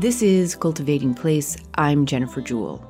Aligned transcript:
This 0.00 0.22
is 0.22 0.54
Cultivating 0.54 1.12
Place. 1.12 1.58
I'm 1.74 2.06
Jennifer 2.06 2.40
Jewell. 2.40 2.82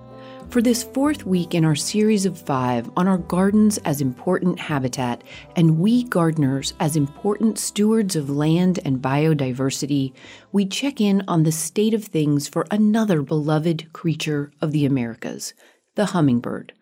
For 0.49 0.62
this 0.62 0.85
fourth 0.85 1.27
week 1.27 1.56
in 1.56 1.65
our 1.65 1.75
series 1.75 2.25
of 2.25 2.40
five 2.40 2.88
on 2.97 3.08
our 3.08 3.19
gardens 3.19 3.79
as 3.79 4.01
important 4.01 4.61
habitat 4.61 5.25
and 5.57 5.81
we 5.81 6.04
gardeners 6.04 6.72
as 6.79 6.94
important 6.94 7.58
stewards 7.58 8.15
of 8.15 8.31
land 8.31 8.79
and 8.85 9.03
biodiversity, 9.03 10.12
we 10.53 10.65
check 10.65 11.01
in 11.01 11.25
on 11.26 11.43
the 11.43 11.51
state 11.51 11.94
of 11.94 12.04
things 12.04 12.47
for 12.47 12.65
another 12.71 13.22
beloved 13.22 13.92
creature 13.92 14.53
of 14.61 14.71
the 14.71 14.87
Americas, 14.87 15.53
the 15.97 16.06
hummingbird 16.06 16.74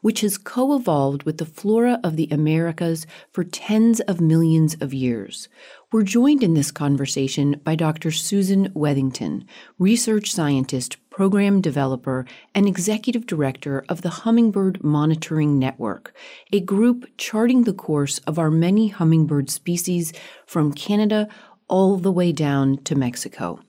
which 0.00 0.20
has 0.20 0.38
co 0.38 0.74
evolved 0.74 1.24
with 1.24 1.38
the 1.38 1.46
flora 1.46 2.00
of 2.02 2.16
the 2.16 2.28
Americas 2.30 3.06
for 3.32 3.44
tens 3.44 4.00
of 4.00 4.20
millions 4.20 4.76
of 4.80 4.94
years. 4.94 5.48
We're 5.92 6.02
joined 6.02 6.42
in 6.42 6.54
this 6.54 6.70
conversation 6.70 7.60
by 7.64 7.76
Dr. 7.76 8.10
Susan 8.10 8.70
Wethington, 8.70 9.44
research 9.78 10.32
scientist, 10.32 10.96
program 11.10 11.60
developer, 11.60 12.26
and 12.54 12.66
executive 12.66 13.26
director 13.26 13.84
of 13.88 14.02
the 14.02 14.10
Hummingbird 14.10 14.82
Monitoring 14.82 15.58
Network, 15.58 16.14
a 16.52 16.60
group 16.60 17.06
charting 17.16 17.64
the 17.64 17.72
course 17.72 18.18
of 18.26 18.38
our 18.38 18.50
many 18.50 18.88
hummingbird 18.88 19.48
species 19.48 20.12
from 20.44 20.72
Canada 20.72 21.28
all 21.68 21.96
the 21.96 22.12
way 22.12 22.32
down 22.32 22.78
to 22.84 22.94
Mexico. 22.94 23.60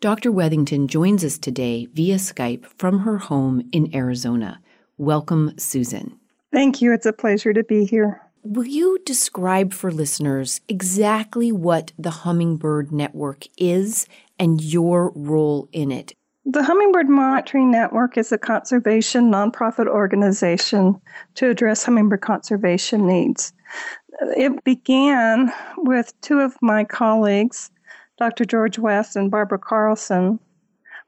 Dr. 0.00 0.30
Wethington 0.30 0.86
joins 0.88 1.24
us 1.24 1.38
today 1.38 1.86
via 1.92 2.16
Skype 2.16 2.66
from 2.78 3.00
her 3.00 3.18
home 3.18 3.68
in 3.72 3.94
Arizona. 3.94 4.60
Welcome, 4.98 5.58
Susan. 5.58 6.18
Thank 6.52 6.80
you. 6.80 6.92
It's 6.92 7.06
a 7.06 7.12
pleasure 7.12 7.52
to 7.52 7.62
be 7.62 7.84
here. 7.84 8.22
Will 8.42 8.66
you 8.66 8.98
describe 9.04 9.72
for 9.72 9.90
listeners 9.90 10.60
exactly 10.68 11.50
what 11.52 11.92
the 11.98 12.10
Hummingbird 12.10 12.92
Network 12.92 13.46
is 13.58 14.06
and 14.38 14.62
your 14.62 15.12
role 15.14 15.68
in 15.72 15.90
it? 15.90 16.14
The 16.44 16.62
Hummingbird 16.62 17.08
Monitoring 17.08 17.72
Network 17.72 18.16
is 18.16 18.30
a 18.30 18.38
conservation 18.38 19.32
nonprofit 19.32 19.88
organization 19.88 21.00
to 21.34 21.50
address 21.50 21.84
hummingbird 21.84 22.20
conservation 22.20 23.04
needs. 23.04 23.52
It 24.36 24.62
began 24.62 25.52
with 25.78 26.18
two 26.20 26.38
of 26.38 26.56
my 26.62 26.84
colleagues, 26.84 27.70
Dr. 28.16 28.44
George 28.44 28.78
West 28.78 29.16
and 29.16 29.28
Barbara 29.28 29.58
Carlson, 29.58 30.38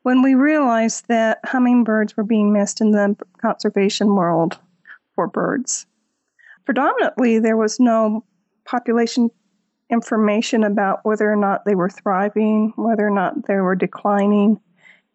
when 0.03 0.23
we 0.23 0.35
realized 0.35 1.07
that 1.09 1.41
hummingbirds 1.45 2.17
were 2.17 2.25
being 2.25 2.53
missed 2.53 2.81
in 2.81 2.93
the 2.93 3.17
conservation 3.41 4.15
world 4.15 4.59
for 5.15 5.27
birds. 5.27 5.87
Predominantly, 6.65 7.39
there 7.39 7.57
was 7.57 7.81
no 7.81 8.25
population 8.65 9.31
information 9.91 10.65
about 10.65 11.01
whether 11.05 11.31
or 11.31 11.37
not 11.37 11.65
they 11.65 11.75
were 11.75 11.89
thriving, 11.89 12.73
whether 12.77 13.07
or 13.07 13.11
not 13.11 13.47
they 13.47 13.57
were 13.57 13.75
declining. 13.75 14.61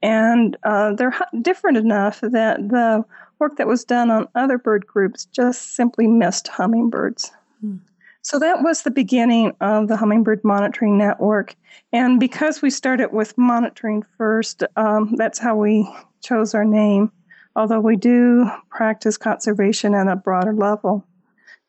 And 0.01 0.57
uh, 0.63 0.93
they're 0.93 1.17
different 1.41 1.77
enough 1.77 2.21
that 2.21 2.57
the 2.69 3.05
work 3.39 3.57
that 3.57 3.67
was 3.67 3.83
done 3.83 4.09
on 4.09 4.27
other 4.35 4.57
bird 4.57 4.85
groups 4.85 5.25
just 5.25 5.75
simply 5.75 6.07
missed 6.07 6.47
hummingbirds. 6.47 7.31
Hmm. 7.61 7.77
So 8.23 8.39
that 8.39 8.63
was 8.63 8.83
the 8.83 8.91
beginning 8.91 9.53
of 9.59 9.89
the 9.89 9.97
Hummingbird 9.97 10.45
Monitoring 10.45 10.97
Network. 10.97 11.55
And 11.91 12.21
because 12.21 12.61
we 12.61 12.69
started 12.69 13.11
with 13.11 13.37
monitoring 13.37 14.03
first, 14.17 14.63
um, 14.77 15.15
that's 15.17 15.37
how 15.37 15.57
we 15.57 15.93
chose 16.23 16.55
our 16.55 16.63
name, 16.63 17.11
although 17.57 17.81
we 17.81 17.97
do 17.97 18.49
practice 18.69 19.17
conservation 19.17 19.93
at 19.93 20.07
a 20.07 20.15
broader 20.15 20.53
level. 20.53 21.05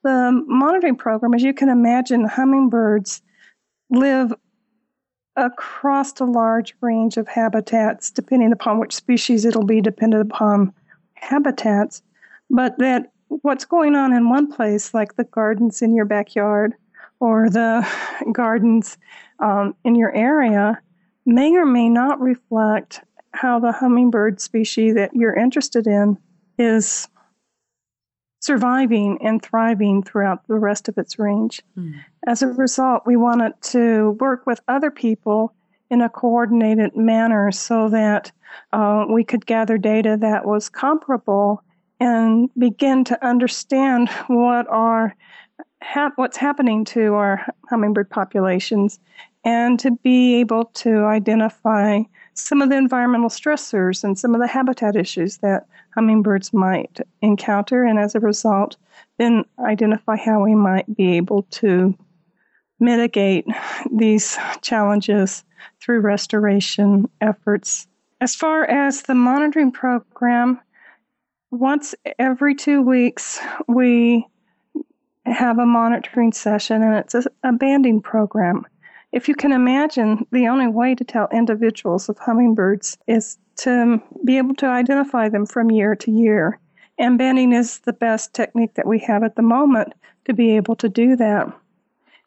The 0.04 0.30
monitoring 0.46 0.94
program, 0.94 1.34
as 1.34 1.42
you 1.42 1.52
can 1.52 1.68
imagine, 1.68 2.24
hummingbirds 2.24 3.20
live 3.90 4.32
across 5.34 6.20
a 6.20 6.24
large 6.24 6.76
range 6.80 7.16
of 7.16 7.26
habitats, 7.26 8.12
depending 8.12 8.52
upon 8.52 8.78
which 8.78 8.94
species 8.94 9.44
it'll 9.44 9.64
be 9.64 9.80
dependent 9.80 10.30
upon 10.30 10.72
habitats. 11.14 12.00
But 12.48 12.78
that 12.78 13.10
what's 13.42 13.64
going 13.64 13.94
on 13.94 14.12
in 14.12 14.28
one 14.28 14.50
place, 14.50 14.94
like 14.94 15.16
the 15.16 15.24
gardens 15.24 15.82
in 15.82 15.94
your 15.94 16.04
backyard 16.04 16.74
or 17.20 17.48
the 17.48 17.86
gardens 18.32 18.98
um, 19.40 19.74
in 19.84 19.94
your 19.94 20.14
area, 20.14 20.80
may 21.26 21.54
or 21.54 21.66
may 21.66 21.88
not 21.88 22.20
reflect 22.20 23.00
how 23.32 23.58
the 23.58 23.72
hummingbird 23.72 24.40
species 24.40 24.94
that 24.94 25.14
you're 25.14 25.34
interested 25.34 25.86
in 25.86 26.16
is 26.58 27.08
surviving 28.40 29.18
and 29.22 29.42
thriving 29.42 30.02
throughout 30.02 30.46
the 30.46 30.54
rest 30.54 30.88
of 30.88 30.98
its 30.98 31.18
range. 31.18 31.62
Mm. 31.78 31.94
As 32.26 32.42
a 32.42 32.48
result, 32.48 33.02
we 33.06 33.16
wanted 33.16 33.54
to 33.62 34.10
work 34.20 34.46
with 34.46 34.60
other 34.68 34.90
people 34.90 35.54
in 35.90 36.02
a 36.02 36.10
coordinated 36.10 36.94
manner 36.94 37.50
so 37.50 37.88
that 37.88 38.30
uh, 38.72 39.06
we 39.08 39.24
could 39.24 39.46
gather 39.46 39.78
data 39.78 40.16
that 40.20 40.44
was 40.44 40.68
comparable 40.68 41.62
and 42.04 42.50
begin 42.58 43.02
to 43.02 43.26
understand 43.26 44.10
what 44.26 44.68
are 44.68 45.16
what's 46.16 46.36
happening 46.36 46.84
to 46.84 47.14
our 47.14 47.46
hummingbird 47.70 48.10
populations 48.10 48.98
and 49.44 49.78
to 49.78 49.90
be 50.02 50.34
able 50.36 50.66
to 50.66 51.04
identify 51.04 52.00
some 52.34 52.60
of 52.60 52.68
the 52.68 52.76
environmental 52.76 53.28
stressors 53.28 54.04
and 54.04 54.18
some 54.18 54.34
of 54.34 54.40
the 54.40 54.46
habitat 54.46 54.96
issues 54.96 55.38
that 55.38 55.66
hummingbirds 55.94 56.52
might 56.52 57.00
encounter 57.22 57.84
and 57.84 57.98
as 57.98 58.14
a 58.14 58.20
result 58.20 58.76
then 59.18 59.44
identify 59.60 60.16
how 60.16 60.42
we 60.42 60.54
might 60.54 60.94
be 60.96 61.16
able 61.16 61.42
to 61.44 61.96
mitigate 62.80 63.46
these 63.90 64.36
challenges 64.60 65.44
through 65.80 66.00
restoration 66.00 67.08
efforts. 67.20 67.86
As 68.20 68.34
far 68.34 68.64
as 68.64 69.02
the 69.02 69.14
monitoring 69.14 69.70
program 69.70 70.60
once 71.54 71.94
every 72.18 72.54
two 72.54 72.82
weeks, 72.82 73.38
we 73.68 74.26
have 75.24 75.58
a 75.58 75.66
monitoring 75.66 76.32
session, 76.32 76.82
and 76.82 76.96
it's 76.96 77.14
a, 77.14 77.24
a 77.42 77.52
banding 77.52 78.00
program. 78.00 78.66
If 79.12 79.28
you 79.28 79.34
can 79.34 79.52
imagine, 79.52 80.26
the 80.32 80.48
only 80.48 80.66
way 80.66 80.94
to 80.94 81.04
tell 81.04 81.28
individuals 81.32 82.08
of 82.08 82.18
hummingbirds 82.18 82.98
is 83.06 83.38
to 83.56 84.02
be 84.24 84.36
able 84.38 84.54
to 84.56 84.66
identify 84.66 85.28
them 85.28 85.46
from 85.46 85.70
year 85.70 85.94
to 85.96 86.10
year. 86.10 86.58
And 86.98 87.18
banding 87.18 87.52
is 87.52 87.78
the 87.80 87.92
best 87.92 88.34
technique 88.34 88.74
that 88.74 88.86
we 88.86 88.98
have 89.00 89.22
at 89.22 89.36
the 89.36 89.42
moment 89.42 89.94
to 90.24 90.34
be 90.34 90.56
able 90.56 90.74
to 90.76 90.88
do 90.88 91.16
that. 91.16 91.52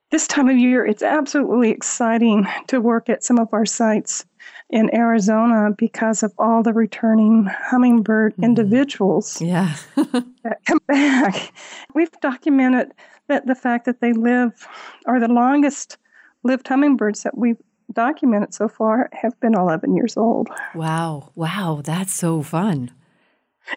This 0.10 0.28
time 0.28 0.48
of 0.48 0.58
year, 0.58 0.86
it's 0.86 1.04
absolutely 1.04 1.70
exciting 1.70 2.48
to 2.68 2.80
work 2.80 3.10
at 3.10 3.24
some 3.24 3.40
of 3.40 3.54
our 3.54 3.66
sites 3.66 4.26
in 4.70 4.94
Arizona 4.94 5.72
because 5.78 6.24
of 6.24 6.34
all 6.38 6.64
the 6.64 6.74
returning 6.74 7.46
hummingbird 7.46 8.36
mm. 8.36 8.44
individuals 8.44 9.42
yeah. 9.42 9.76
that 9.96 10.60
come 10.66 10.80
back. 10.88 11.54
We've 11.94 12.12
documented 12.22 12.94
that 13.28 13.46
the 13.48 13.56
fact 13.56 13.86
that 13.86 14.02
they 14.02 14.14
live 14.14 14.68
are 15.06 15.20
the 15.20 15.28
longest 15.28 15.98
lived 16.44 16.68
hummingbirds 16.68 17.24
that 17.24 17.38
we've 17.38 17.62
documented 17.94 18.54
so 18.54 18.68
far 18.68 19.10
have 19.14 19.40
been 19.40 19.54
11 19.54 19.96
years 19.96 20.18
old. 20.18 20.50
Wow. 20.76 21.32
Wow. 21.36 21.82
That's 21.84 22.14
so 22.14 22.42
fun. 22.42 22.92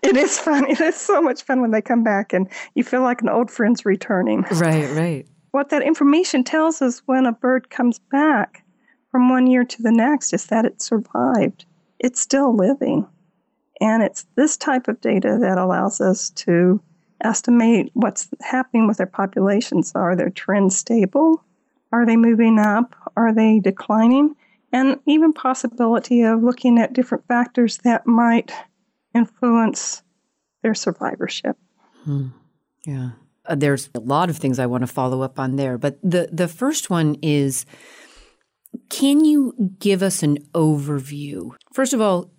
It 0.03 0.17
is 0.17 0.39
fun. 0.39 0.71
It 0.71 0.81
is 0.81 0.95
so 0.95 1.21
much 1.21 1.43
fun 1.43 1.61
when 1.61 1.73
they 1.73 1.83
come 1.83 2.05
back 2.05 2.33
and 2.33 2.49
you 2.75 2.85
feel 2.85 3.03
like 3.03 3.23
an 3.23 3.29
old 3.29 3.51
friend's 3.51 3.85
returning. 3.85 4.43
Right, 4.53 4.89
right. 4.91 5.27
What 5.51 5.71
that 5.71 5.83
information 5.83 6.45
tells 6.45 6.81
us 6.81 7.03
when 7.07 7.27
a 7.27 7.33
bird 7.33 7.71
comes 7.71 7.99
back 7.99 8.65
from 9.11 9.29
one 9.29 9.47
year 9.47 9.65
to 9.65 9.83
the 9.83 9.93
next 9.93 10.33
is 10.33 10.47
that 10.47 10.65
it 10.65 10.81
survived. 10.83 11.65
It's 11.99 12.21
still 12.21 12.55
living. 12.55 13.07
And 13.81 14.03
it's 14.03 14.27
this 14.37 14.57
type 14.57 14.89
of 14.89 15.01
data 15.01 15.39
that 15.41 15.59
allows 15.59 16.01
us 16.01 16.31
to 16.31 16.81
estimate 17.23 17.91
what's 17.95 18.29
happening 18.41 18.87
with 18.87 18.99
their 18.99 19.07
populations. 19.07 19.93
Are 19.95 20.17
their 20.17 20.31
trends 20.31 20.77
stable? 20.77 21.45
Are 21.93 22.07
they 22.07 22.17
moving 22.17 22.59
up? 22.59 22.95
Are 23.17 23.35
they 23.35 23.61
declining? 23.61 24.37
And 24.73 25.01
even 25.07 25.33
possibility 25.33 26.23
of 26.23 26.43
looking 26.43 26.79
at 26.79 26.93
different 26.93 27.27
factors 27.27 27.79
that 27.79 28.07
might 28.07 28.53
influence 29.15 30.03
their 30.63 30.75
survivorship. 30.75 31.57
Hmm. 32.05 32.29
Yeah. 32.87 33.11
Uh, 33.47 33.55
there's 33.57 33.91
a 33.95 34.01
lot 34.01 34.31
of 34.31 34.37
things 34.37 34.59
I 34.59 34.67
want 34.67 34.83
to 34.83 34.87
follow 34.87 35.23
up 35.23 35.39
on 35.39 35.57
there, 35.57 35.79
but 35.79 35.99
the 36.03 36.29
the 36.31 36.47
first 36.47 36.91
one 36.91 37.17
is 37.23 37.65
can 38.89 39.25
you 39.25 39.55
give 39.79 40.03
us 40.03 40.23
an 40.23 40.39
overview? 40.55 41.53
First 41.73 41.93
of 41.93 42.01
all, 42.01 42.31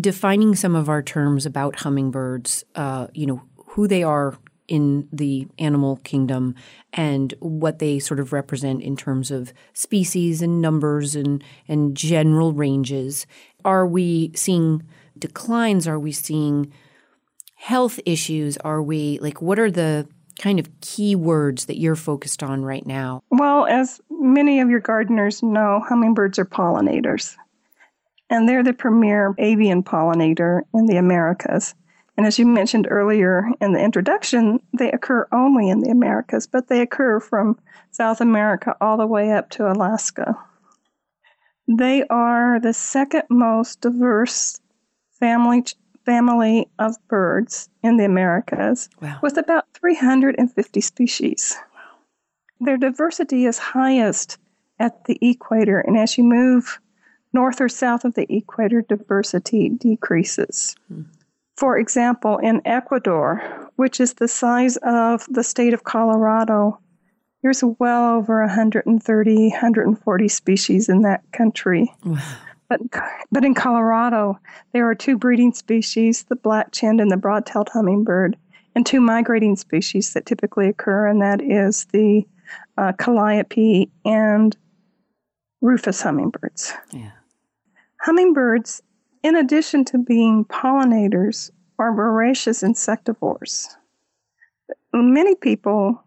defining 0.00 0.54
some 0.54 0.74
of 0.74 0.88
our 0.88 1.02
terms 1.02 1.46
about 1.46 1.80
hummingbirds, 1.80 2.64
uh, 2.74 3.08
you 3.14 3.26
know, 3.26 3.42
who 3.68 3.88
they 3.88 4.02
are 4.02 4.38
in 4.66 5.08
the 5.10 5.48
animal 5.58 5.96
kingdom 6.04 6.54
and 6.92 7.32
what 7.40 7.78
they 7.78 7.98
sort 7.98 8.20
of 8.20 8.32
represent 8.32 8.82
in 8.82 8.96
terms 8.96 9.30
of 9.30 9.52
species 9.72 10.42
and 10.42 10.60
numbers 10.60 11.16
and, 11.16 11.42
and 11.66 11.96
general 11.96 12.52
ranges. 12.52 13.26
Are 13.64 13.86
we 13.86 14.30
seeing 14.34 14.82
declines? 15.18 15.88
Are 15.88 15.98
we 15.98 16.12
seeing 16.12 16.70
health 17.56 17.98
issues? 18.04 18.58
Are 18.58 18.82
we 18.82 19.18
like, 19.20 19.40
what 19.40 19.58
are 19.58 19.70
the 19.70 20.06
kind 20.38 20.60
of 20.60 20.68
key 20.80 21.16
words 21.16 21.64
that 21.66 21.78
you're 21.78 21.96
focused 21.96 22.42
on 22.42 22.62
right 22.62 22.86
now? 22.86 23.22
Well, 23.30 23.66
as 23.66 24.00
many 24.18 24.60
of 24.60 24.68
your 24.68 24.80
gardeners 24.80 25.42
know, 25.42 25.82
hummingbirds 25.88 26.38
are 26.38 26.44
pollinators. 26.44 27.36
and 28.30 28.46
they're 28.46 28.62
the 28.62 28.74
premier 28.74 29.34
avian 29.38 29.82
pollinator 29.82 30.60
in 30.74 30.86
the 30.86 30.96
Americas. 30.98 31.74
And 32.18 32.26
as 32.26 32.38
you 32.38 32.46
mentioned 32.46 32.86
earlier 32.90 33.48
in 33.60 33.72
the 33.72 33.80
introduction, 33.80 34.60
they 34.76 34.90
occur 34.90 35.26
only 35.32 35.70
in 35.70 35.80
the 35.80 35.90
Americas, 35.90 36.46
but 36.46 36.68
they 36.68 36.80
occur 36.80 37.20
from 37.20 37.58
South 37.90 38.20
America 38.20 38.76
all 38.80 38.96
the 38.96 39.06
way 39.06 39.32
up 39.32 39.48
to 39.50 39.70
Alaska. 39.70 40.36
They 41.68 42.04
are 42.08 42.60
the 42.60 42.74
second 42.74 43.22
most 43.30 43.80
diverse 43.80 44.60
family 45.12 45.64
family 46.04 46.66
of 46.78 46.96
birds 47.08 47.68
in 47.82 47.98
the 47.98 48.04
Americas, 48.04 48.88
wow. 49.02 49.18
with 49.22 49.36
about 49.36 49.66
350 49.74 50.80
species. 50.80 51.56
Their 52.60 52.76
diversity 52.76 53.46
is 53.46 53.58
highest 53.58 54.38
at 54.78 55.04
the 55.04 55.18
equator, 55.20 55.80
and 55.80 55.96
as 55.96 56.18
you 56.18 56.24
move 56.24 56.80
north 57.32 57.60
or 57.60 57.68
south 57.68 58.04
of 58.04 58.14
the 58.14 58.32
equator, 58.32 58.82
diversity 58.82 59.68
decreases. 59.68 60.74
Hmm. 60.88 61.02
For 61.56 61.76
example, 61.76 62.38
in 62.38 62.62
Ecuador, 62.64 63.70
which 63.76 64.00
is 64.00 64.14
the 64.14 64.28
size 64.28 64.76
of 64.78 65.26
the 65.28 65.42
state 65.42 65.74
of 65.74 65.84
Colorado, 65.84 66.78
there's 67.42 67.64
well 67.78 68.16
over 68.16 68.40
130, 68.40 69.48
140 69.48 70.28
species 70.28 70.88
in 70.88 71.02
that 71.02 71.22
country. 71.32 71.92
Wow. 72.04 72.18
But, 72.68 72.80
but 73.32 73.44
in 73.44 73.54
Colorado, 73.54 74.38
there 74.72 74.88
are 74.88 74.94
two 74.94 75.16
breeding 75.16 75.52
species, 75.52 76.24
the 76.24 76.36
black-chinned 76.36 77.00
and 77.00 77.10
the 77.10 77.16
broad-tailed 77.16 77.70
hummingbird, 77.72 78.36
and 78.74 78.84
two 78.84 79.00
migrating 79.00 79.56
species 79.56 80.12
that 80.12 80.26
typically 80.26 80.68
occur, 80.68 81.08
and 81.08 81.22
that 81.22 81.40
is 81.40 81.86
the 81.86 82.26
uh, 82.76 82.92
calliope 82.98 83.90
and 84.04 84.56
rufous 85.60 86.00
hummingbirds. 86.00 86.72
Yeah. 86.92 87.10
Hummingbirds 88.00 88.82
in 89.22 89.36
addition 89.36 89.84
to 89.86 89.98
being 89.98 90.44
pollinators, 90.44 91.50
are 91.78 91.94
voracious 91.94 92.62
insectivores. 92.62 93.68
Many 94.92 95.34
people 95.36 96.02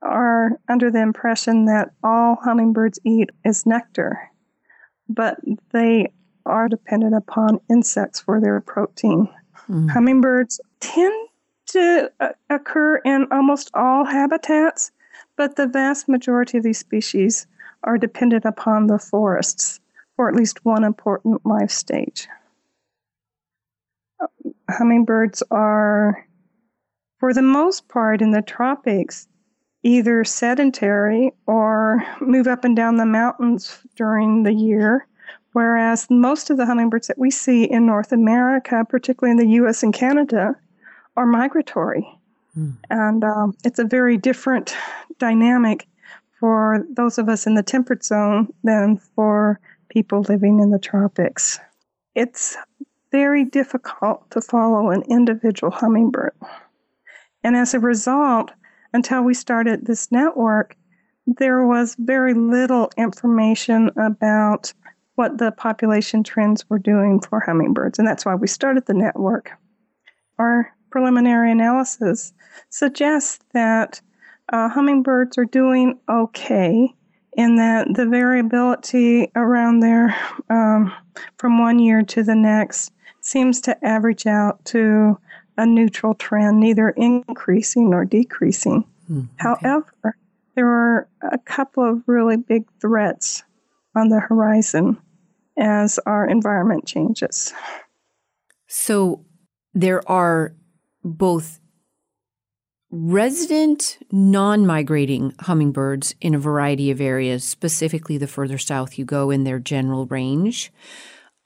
are 0.00 0.50
under 0.68 0.90
the 0.90 1.00
impression 1.00 1.64
that 1.66 1.90
all 2.02 2.36
hummingbirds 2.42 2.98
eat 3.04 3.30
is 3.44 3.66
nectar, 3.66 4.30
but 5.08 5.38
they 5.72 6.12
are 6.46 6.68
dependent 6.68 7.14
upon 7.14 7.60
insects 7.70 8.20
for 8.20 8.40
their 8.40 8.60
protein. 8.60 9.28
Mm. 9.68 9.90
Hummingbirds 9.90 10.60
tend 10.80 11.28
to 11.66 12.10
uh, 12.20 12.28
occur 12.50 12.96
in 12.96 13.26
almost 13.30 13.70
all 13.74 14.04
habitats, 14.04 14.90
but 15.42 15.56
the 15.56 15.66
vast 15.66 16.08
majority 16.08 16.56
of 16.56 16.62
these 16.62 16.78
species 16.78 17.48
are 17.82 17.98
dependent 17.98 18.44
upon 18.44 18.86
the 18.86 18.96
forests 18.96 19.80
for 20.14 20.28
at 20.28 20.36
least 20.36 20.64
one 20.64 20.84
important 20.84 21.44
life 21.44 21.72
stage. 21.72 22.28
Hummingbirds 24.70 25.42
are, 25.50 26.28
for 27.18 27.34
the 27.34 27.42
most 27.42 27.88
part, 27.88 28.22
in 28.22 28.30
the 28.30 28.40
tropics, 28.40 29.26
either 29.82 30.22
sedentary 30.22 31.32
or 31.48 32.04
move 32.20 32.46
up 32.46 32.62
and 32.62 32.76
down 32.76 32.96
the 32.96 33.04
mountains 33.04 33.80
during 33.96 34.44
the 34.44 34.54
year, 34.54 35.08
whereas 35.54 36.06
most 36.08 36.50
of 36.50 36.56
the 36.56 36.66
hummingbirds 36.66 37.08
that 37.08 37.18
we 37.18 37.32
see 37.32 37.64
in 37.64 37.84
North 37.84 38.12
America, 38.12 38.86
particularly 38.88 39.32
in 39.32 39.44
the 39.44 39.54
US 39.56 39.82
and 39.82 39.92
Canada, 39.92 40.54
are 41.16 41.26
migratory. 41.26 42.06
Mm. 42.56 42.76
And 42.90 43.24
um, 43.24 43.56
it's 43.64 43.78
a 43.78 43.84
very 43.84 44.16
different 44.16 44.74
dynamic 45.18 45.86
for 46.38 46.84
those 46.90 47.18
of 47.18 47.28
us 47.28 47.46
in 47.46 47.54
the 47.54 47.62
temperate 47.62 48.04
zone 48.04 48.52
than 48.64 48.98
for 49.14 49.60
people 49.88 50.22
living 50.22 50.60
in 50.60 50.70
the 50.70 50.78
tropics. 50.78 51.58
It's 52.14 52.56
very 53.10 53.44
difficult 53.44 54.30
to 54.30 54.40
follow 54.40 54.90
an 54.90 55.02
individual 55.08 55.70
hummingbird. 55.70 56.34
And 57.44 57.56
as 57.56 57.74
a 57.74 57.80
result, 57.80 58.50
until 58.92 59.22
we 59.22 59.34
started 59.34 59.86
this 59.86 60.10
network, 60.10 60.76
there 61.26 61.66
was 61.66 61.96
very 61.98 62.34
little 62.34 62.90
information 62.96 63.90
about 63.96 64.72
what 65.14 65.38
the 65.38 65.52
population 65.52 66.24
trends 66.24 66.68
were 66.68 66.78
doing 66.78 67.20
for 67.20 67.40
hummingbirds. 67.40 67.98
And 67.98 68.08
that's 68.08 68.24
why 68.24 68.34
we 68.34 68.46
started 68.46 68.86
the 68.86 68.94
network. 68.94 69.50
Our 70.38 70.72
preliminary 70.92 71.50
analysis 71.50 72.32
suggests 72.68 73.40
that 73.54 74.00
uh, 74.52 74.68
hummingbirds 74.68 75.38
are 75.38 75.46
doing 75.46 75.98
okay 76.08 76.94
in 77.36 77.56
that 77.56 77.88
the 77.94 78.06
variability 78.06 79.32
around 79.34 79.80
there 79.80 80.14
um, 80.50 80.92
from 81.38 81.58
one 81.58 81.78
year 81.78 82.02
to 82.02 82.22
the 82.22 82.34
next 82.34 82.92
seems 83.22 83.60
to 83.62 83.84
average 83.84 84.26
out 84.26 84.62
to 84.66 85.18
a 85.56 85.64
neutral 85.64 86.14
trend, 86.14 86.60
neither 86.60 86.90
increasing 86.90 87.90
nor 87.90 88.04
decreasing. 88.04 88.84
Mm, 89.10 89.24
okay. 89.24 89.28
However, 89.36 90.16
there 90.54 90.68
are 90.68 91.08
a 91.22 91.38
couple 91.38 91.88
of 91.88 92.02
really 92.06 92.36
big 92.36 92.64
threats 92.80 93.42
on 93.96 94.08
the 94.08 94.20
horizon 94.20 94.98
as 95.58 95.98
our 96.04 96.28
environment 96.28 96.86
changes. 96.86 97.52
So 98.66 99.24
there 99.74 100.06
are 100.10 100.54
both 101.04 101.60
resident 102.90 103.98
non 104.12 104.66
migrating 104.66 105.34
hummingbirds 105.40 106.14
in 106.20 106.34
a 106.34 106.38
variety 106.38 106.90
of 106.90 107.00
areas, 107.00 107.42
specifically 107.42 108.18
the 108.18 108.26
further 108.26 108.58
south 108.58 108.98
you 108.98 109.04
go 109.04 109.30
in 109.30 109.44
their 109.44 109.58
general 109.58 110.06
range. 110.06 110.70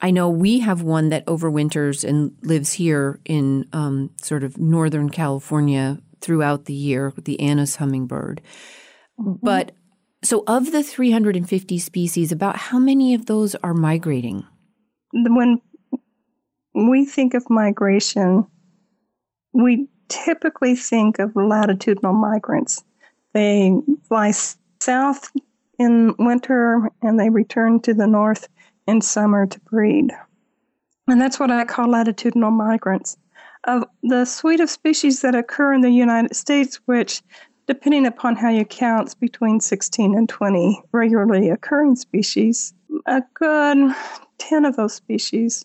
I 0.01 0.11
know 0.11 0.29
we 0.29 0.59
have 0.61 0.83
one 0.83 1.09
that 1.09 1.25
overwinters 1.27 2.07
and 2.07 2.37
lives 2.43 2.75
here 2.75 3.19
in 3.25 3.67
um, 3.73 4.11
sort 4.21 4.45
of 4.45 4.59
Northern 4.59 5.09
California 5.09 5.99
throughout 6.21 6.67
the 6.67 6.75
year, 6.75 7.15
the 7.17 7.41
Anna's 7.41 7.77
hummingbird. 7.77 8.43
Mm-hmm. 9.19 9.35
But 9.43 9.73
so, 10.23 10.43
of 10.47 10.73
the 10.73 10.83
350 10.83 11.79
species, 11.79 12.33
about 12.33 12.57
how 12.57 12.79
many 12.79 13.15
of 13.15 13.27
those 13.27 13.55
are 13.57 13.75
migrating? 13.75 14.45
When 15.13 15.61
we 16.75 17.07
think 17.07 17.35
of 17.35 17.49
migration, 17.49 18.47
we 19.57 19.89
typically 20.09 20.77
think 20.77 21.19
of 21.19 21.35
latitudinal 21.35 22.13
migrants. 22.13 22.85
They 23.33 23.73
fly 24.09 24.33
south 24.81 25.33
in 25.79 26.15
winter 26.19 26.91
and 27.03 27.19
they 27.19 27.31
return 27.31 27.81
to 27.81 27.95
the 27.95 28.07
north 28.07 28.49
in 28.87 29.01
summer 29.01 29.47
to 29.47 29.61
breed. 29.61 30.11
And 31.09 31.21
that's 31.21 31.39
what 31.39 31.51
I 31.51 31.65
call 31.65 31.89
latitudinal 31.89 32.51
migrants. 32.51 33.17
Of 33.65 33.85
the 34.03 34.25
suite 34.25 34.61
of 34.61 34.71
species 34.71 35.23
that 35.23 35.35
occur 35.35 35.73
in 35.73 35.81
the 35.81 35.91
United 35.91 36.37
States, 36.37 36.81
which, 36.87 37.23
depending 37.67 38.07
upon 38.07 38.37
how 38.37 38.49
you 38.49 38.65
count, 38.65 39.19
between 39.19 39.61
16 39.61 40.17
and 40.17 40.29
20 40.29 40.83
regularly 40.93 41.51
occurring 41.51 41.97
species, 41.97 42.75
a 43.07 43.23
good 43.35 43.95
10 44.39 44.65
of 44.65 44.77
those 44.77 44.95
species 44.95 45.65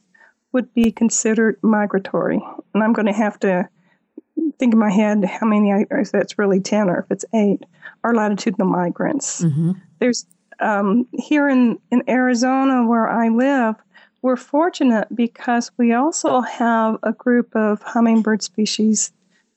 would 0.52 0.74
be 0.74 0.92
considered 0.92 1.58
migratory. 1.62 2.42
And 2.74 2.84
I'm 2.84 2.94
going 2.94 3.06
to 3.06 3.14
have 3.14 3.40
to 3.42 3.70
think 4.58 4.74
in 4.74 4.80
my 4.80 4.92
head 4.92 5.24
how 5.26 5.48
many, 5.48 5.72
I, 5.72 5.86
if 5.92 6.12
that's 6.12 6.38
really 6.38 6.60
10 6.60 6.90
or 6.90 7.00
if 7.00 7.12
it's 7.12 7.26
8, 7.34 7.64
are 8.04 8.14
latitudinal 8.14 8.68
migrants. 8.68 9.42
Mm-hmm. 9.42 9.74
There's 10.00 10.26
um, 10.60 11.08
here 11.14 11.50
in, 11.50 11.80
in 11.92 12.04
Arizona, 12.08 12.86
where 12.86 13.10
I 13.10 13.30
live, 13.30 13.76
we're 14.22 14.36
fortunate 14.36 15.08
because 15.14 15.72
we 15.78 15.94
also 15.94 16.42
have 16.42 16.98
a 17.04 17.12
group 17.12 17.56
of 17.56 17.82
hummingbird 17.82 18.44
species 18.44 19.12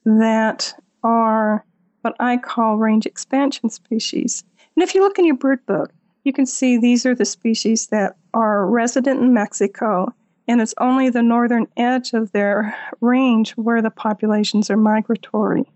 that 0.04 0.74
are 1.02 1.64
what 2.00 2.16
I 2.18 2.38
call 2.38 2.76
range 2.76 3.06
expansion 3.06 3.70
species. 3.70 4.44
And 4.76 4.82
if 4.82 4.94
you 4.94 5.02
look 5.02 5.18
in 5.18 5.26
your 5.26 5.36
bird 5.36 5.64
book, 5.66 5.90
you 6.24 6.32
can 6.32 6.46
see 6.46 6.78
these 6.78 7.04
are 7.04 7.14
the 7.14 7.24
species 7.24 7.88
that 7.88 8.16
are 8.32 8.66
resident 8.66 9.20
in 9.20 9.34
Mexico, 9.34 10.12
and 10.46 10.60
it's 10.60 10.74
only 10.78 11.10
the 11.10 11.22
northern 11.22 11.66
edge 11.76 12.12
of 12.12 12.32
their 12.32 12.76
range 13.00 13.52
where 13.52 13.82
the 13.82 13.90
populations 13.90 14.70
are 14.70 14.76
migratory. 14.76 15.70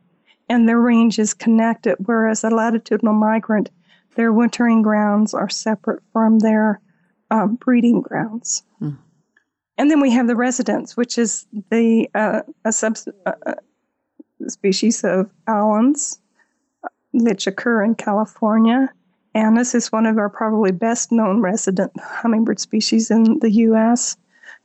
And 0.50 0.68
their 0.68 0.80
range 0.80 1.18
is 1.18 1.34
connected, 1.34 1.96
whereas 2.06 2.42
a 2.42 2.50
latitudinal 2.50 3.14
migrant 3.14 3.70
their 4.18 4.32
wintering 4.32 4.82
grounds 4.82 5.32
are 5.32 5.48
separate 5.48 6.02
from 6.12 6.40
their 6.40 6.80
uh, 7.30 7.46
breeding 7.46 8.00
grounds. 8.00 8.64
Hmm. 8.80 8.94
And 9.78 9.88
then 9.90 10.00
we 10.00 10.10
have 10.10 10.26
the 10.26 10.34
residents, 10.34 10.96
which 10.96 11.18
is 11.18 11.46
the 11.70 12.10
uh, 12.16 12.40
a 12.64 12.72
sub 12.72 12.96
uh, 13.26 13.32
uh 13.46 13.54
species 14.48 15.04
of 15.04 15.30
Allen's, 15.46 16.18
which 17.12 17.46
occur 17.46 17.84
in 17.84 17.94
California. 17.94 18.92
Anna's 19.34 19.72
is 19.74 19.92
one 19.92 20.06
of 20.06 20.18
our 20.18 20.28
probably 20.28 20.72
best 20.72 21.12
known 21.12 21.40
resident 21.40 21.92
hummingbird 22.00 22.58
species 22.58 23.12
in 23.12 23.38
the 23.38 23.52
U.S. 23.68 24.16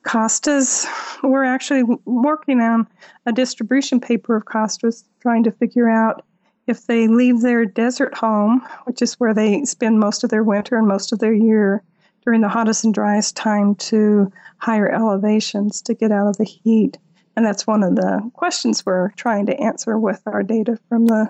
Costas, 0.03 0.85
we're 1.23 1.43
actually 1.43 1.83
working 2.05 2.59
on 2.59 2.87
a 3.25 3.31
distribution 3.31 3.99
paper 3.99 4.35
of 4.35 4.45
Costas, 4.45 5.03
trying 5.21 5.43
to 5.43 5.51
figure 5.51 5.89
out 5.89 6.25
if 6.67 6.87
they 6.87 7.07
leave 7.07 7.41
their 7.41 7.65
desert 7.65 8.13
home, 8.15 8.61
which 8.85 9.01
is 9.01 9.15
where 9.15 9.33
they 9.33 9.63
spend 9.65 9.99
most 9.99 10.23
of 10.23 10.29
their 10.29 10.43
winter 10.43 10.77
and 10.77 10.87
most 10.87 11.11
of 11.11 11.19
their 11.19 11.33
year, 11.33 11.83
during 12.23 12.41
the 12.41 12.49
hottest 12.49 12.85
and 12.85 12.93
driest 12.93 13.35
time 13.35 13.75
to 13.75 14.31
higher 14.57 14.89
elevations 14.89 15.81
to 15.81 15.93
get 15.93 16.11
out 16.11 16.27
of 16.27 16.37
the 16.37 16.45
heat. 16.45 16.97
And 17.35 17.45
that's 17.45 17.67
one 17.67 17.83
of 17.83 17.95
the 17.95 18.29
questions 18.33 18.85
we're 18.85 19.09
trying 19.11 19.47
to 19.47 19.59
answer 19.59 19.97
with 19.97 20.21
our 20.25 20.43
data 20.43 20.79
from 20.87 21.07
the 21.07 21.29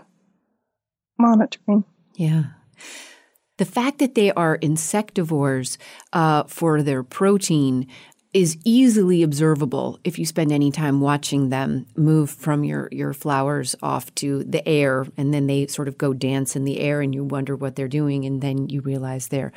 monitoring. 1.18 1.84
Yeah. 2.16 2.44
The 3.58 3.66
fact 3.66 4.00
that 4.00 4.16
they 4.16 4.32
are 4.32 4.58
insectivores 4.58 5.78
uh, 6.12 6.44
for 6.44 6.82
their 6.82 7.04
protein 7.04 7.88
is 8.34 8.58
easily 8.64 9.22
observable 9.22 10.00
if 10.04 10.18
you 10.18 10.26
spend 10.26 10.52
any 10.52 10.72
time 10.72 11.00
watching 11.00 11.50
them 11.50 11.86
move 11.96 12.30
from 12.30 12.64
your, 12.64 12.90
your 12.92 13.14
flowers 13.14 13.76
off 13.84 14.14
to 14.16 14.44
the 14.46 14.68
air 14.68 15.06
and 15.18 15.34
then 15.34 15.48
they 15.48 15.68
sort 15.68 15.88
of 15.88 15.98
go 15.98 16.14
dance 16.14 16.56
in 16.56 16.64
the 16.64 16.80
air 16.80 17.02
and 17.02 17.14
you 17.14 17.24
wonder 17.24 17.56
what 17.56 17.76
they're 17.76 17.88
doing 17.88 18.26
and 18.26 18.42
then 18.42 18.70
you 18.70 18.82
realize 18.82 19.28
they're 19.28 19.54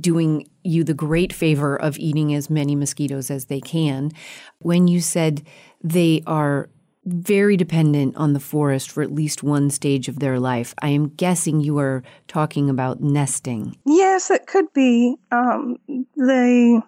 doing 0.00 0.48
you 0.62 0.84
the 0.84 0.94
great 0.94 1.32
favor 1.32 1.76
of 1.76 1.98
eating 1.98 2.32
as 2.34 2.48
many 2.48 2.74
mosquitoes 2.76 3.30
as 3.30 3.46
they 3.46 3.60
can. 3.60 4.10
When 4.58 4.88
you 4.88 5.00
said 5.00 5.42
they 5.82 6.22
are 6.26 6.68
very 7.04 7.56
dependent 7.56 8.16
on 8.16 8.32
the 8.32 8.40
forest 8.40 8.90
for 8.90 9.02
at 9.02 9.12
least 9.12 9.42
one 9.42 9.70
stage 9.70 10.08
of 10.08 10.20
their 10.20 10.38
life. 10.38 10.72
I 10.82 10.90
am 10.90 11.08
guessing 11.08 11.60
you 11.60 11.78
are 11.78 12.02
talking 12.28 12.70
about 12.70 13.00
nesting. 13.00 13.76
Yes, 13.84 14.30
it 14.30 14.46
could 14.46 14.72
be. 14.72 15.16
Um, 15.32 15.78
they. 16.16 16.80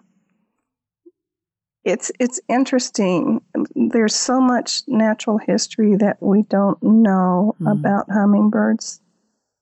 It's 1.85 2.11
it's 2.19 2.39
interesting. 2.49 3.41
There's 3.75 4.15
so 4.15 4.41
much 4.41 4.81
natural 4.87 5.37
history 5.37 5.95
that 5.97 6.17
we 6.19 6.41
don't 6.43 6.81
know 6.81 7.55
mm. 7.61 7.71
about 7.71 8.09
hummingbirds. 8.11 8.99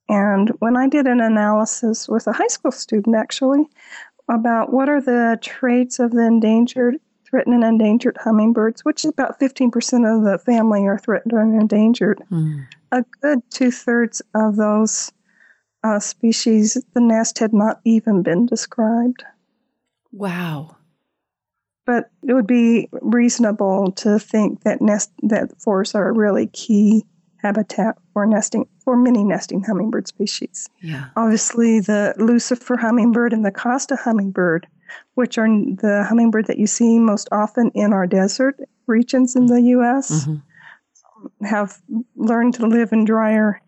And 0.10 0.50
when 0.60 0.78
I 0.78 0.88
did 0.88 1.06
an 1.06 1.20
analysis 1.20 2.08
with 2.08 2.26
a 2.28 2.34
high 2.34 2.48
school 2.48 2.72
student, 2.72 3.16
actually, 3.16 3.66
about 4.30 4.72
what 4.72 4.90
are 4.90 5.02
the 5.02 5.38
traits 5.42 6.00
of 6.00 6.12
the 6.12 6.26
endangered 6.26 6.96
threatened 7.34 7.56
and 7.56 7.64
endangered 7.64 8.16
hummingbirds, 8.24 8.86
which 8.86 9.04
is 9.04 9.10
about 9.10 9.40
15% 9.40 9.74
of 10.06 10.24
the 10.24 10.38
family 10.46 10.86
are 10.86 11.00
threatened 11.00 11.34
and 11.34 11.60
endangered. 11.60 12.22
Mm. 12.32 12.68
A 12.92 13.04
good 13.22 13.40
two 13.50 13.72
thirds 13.72 14.22
of 14.36 14.56
those 14.56 15.12
uh, 15.84 16.00
species, 16.00 16.78
the 16.94 17.02
nest 17.02 17.40
had 17.40 17.54
not 17.54 17.82
even 17.86 18.22
been 18.22 18.46
described. 18.46 19.24
Wow. 20.12 20.78
But 21.86 22.10
it 22.28 22.34
would 22.34 22.48
be 22.48 22.90
reasonable 23.02 23.92
to 23.94 24.18
think 24.18 24.64
that 24.64 24.82
nest 24.82 25.12
that 25.24 25.62
forests 25.62 25.96
are 25.96 26.08
a 26.08 26.14
really 26.14 26.48
key 26.48 27.06
habitat 27.42 27.98
for 28.14 28.26
nesting 28.26 28.68
for 28.80 28.96
many 28.96 29.24
nesting 29.24 29.64
hummingbird 29.64 30.08
species. 30.08 30.70
Yeah. 30.82 31.10
Obviously, 31.18 31.82
the 31.82 32.14
Lucifer 32.18 32.78
hummingbird 32.78 33.34
and 33.34 33.44
the 33.44 33.52
Costa 33.52 33.98
hummingbird 33.98 34.68
which 35.16 35.38
are 35.38 35.48
the 35.48 36.06
hummingbird 36.08 36.48
that 36.48 36.58
you 36.58 36.68
see 36.68 37.00
most 37.00 37.28
often 37.32 37.72
in 37.74 37.94
our 37.94 38.08
desert 38.08 38.60
regions 38.88 39.36
in 39.36 39.48
the 39.48 39.62
U.S., 39.62 40.26
mm-hmm. 40.26 41.46
have 41.46 41.82
learned 42.16 42.56
to 42.56 42.68
live 42.68 42.92
in 42.92 43.06
drier 43.06 43.62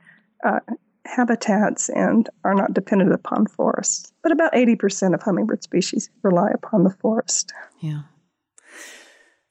uh, 0.43 0.59
habitats 1.05 1.89
and 1.89 2.29
are 2.43 2.55
not 2.55 2.73
dependent 2.73 3.13
upon 3.13 3.47
forests. 3.47 4.11
But 4.23 4.31
about 4.31 4.53
80% 4.53 5.13
of 5.13 5.21
hummingbird 5.21 5.63
species 5.63 6.09
rely 6.23 6.49
upon 6.53 6.83
the 6.83 6.89
forest. 6.89 7.53
Yeah. 7.79 8.01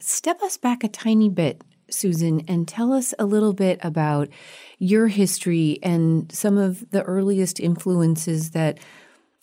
Step 0.01 0.43
us 0.43 0.57
back 0.57 0.85
a 0.85 0.89
tiny 0.89 1.29
bit, 1.29 1.63
Susan, 1.91 2.45
and 2.49 2.69
tell 2.69 2.93
us 2.93 3.15
a 3.19 3.25
little 3.25 3.53
bit 3.53 3.79
about 3.83 4.29
your 4.79 5.09
history 5.09 5.79
and 5.83 6.31
some 6.31 6.59
of 6.59 6.91
the 6.91 7.03
earliest 7.03 7.61
influences 7.61 8.51
that 8.51 8.79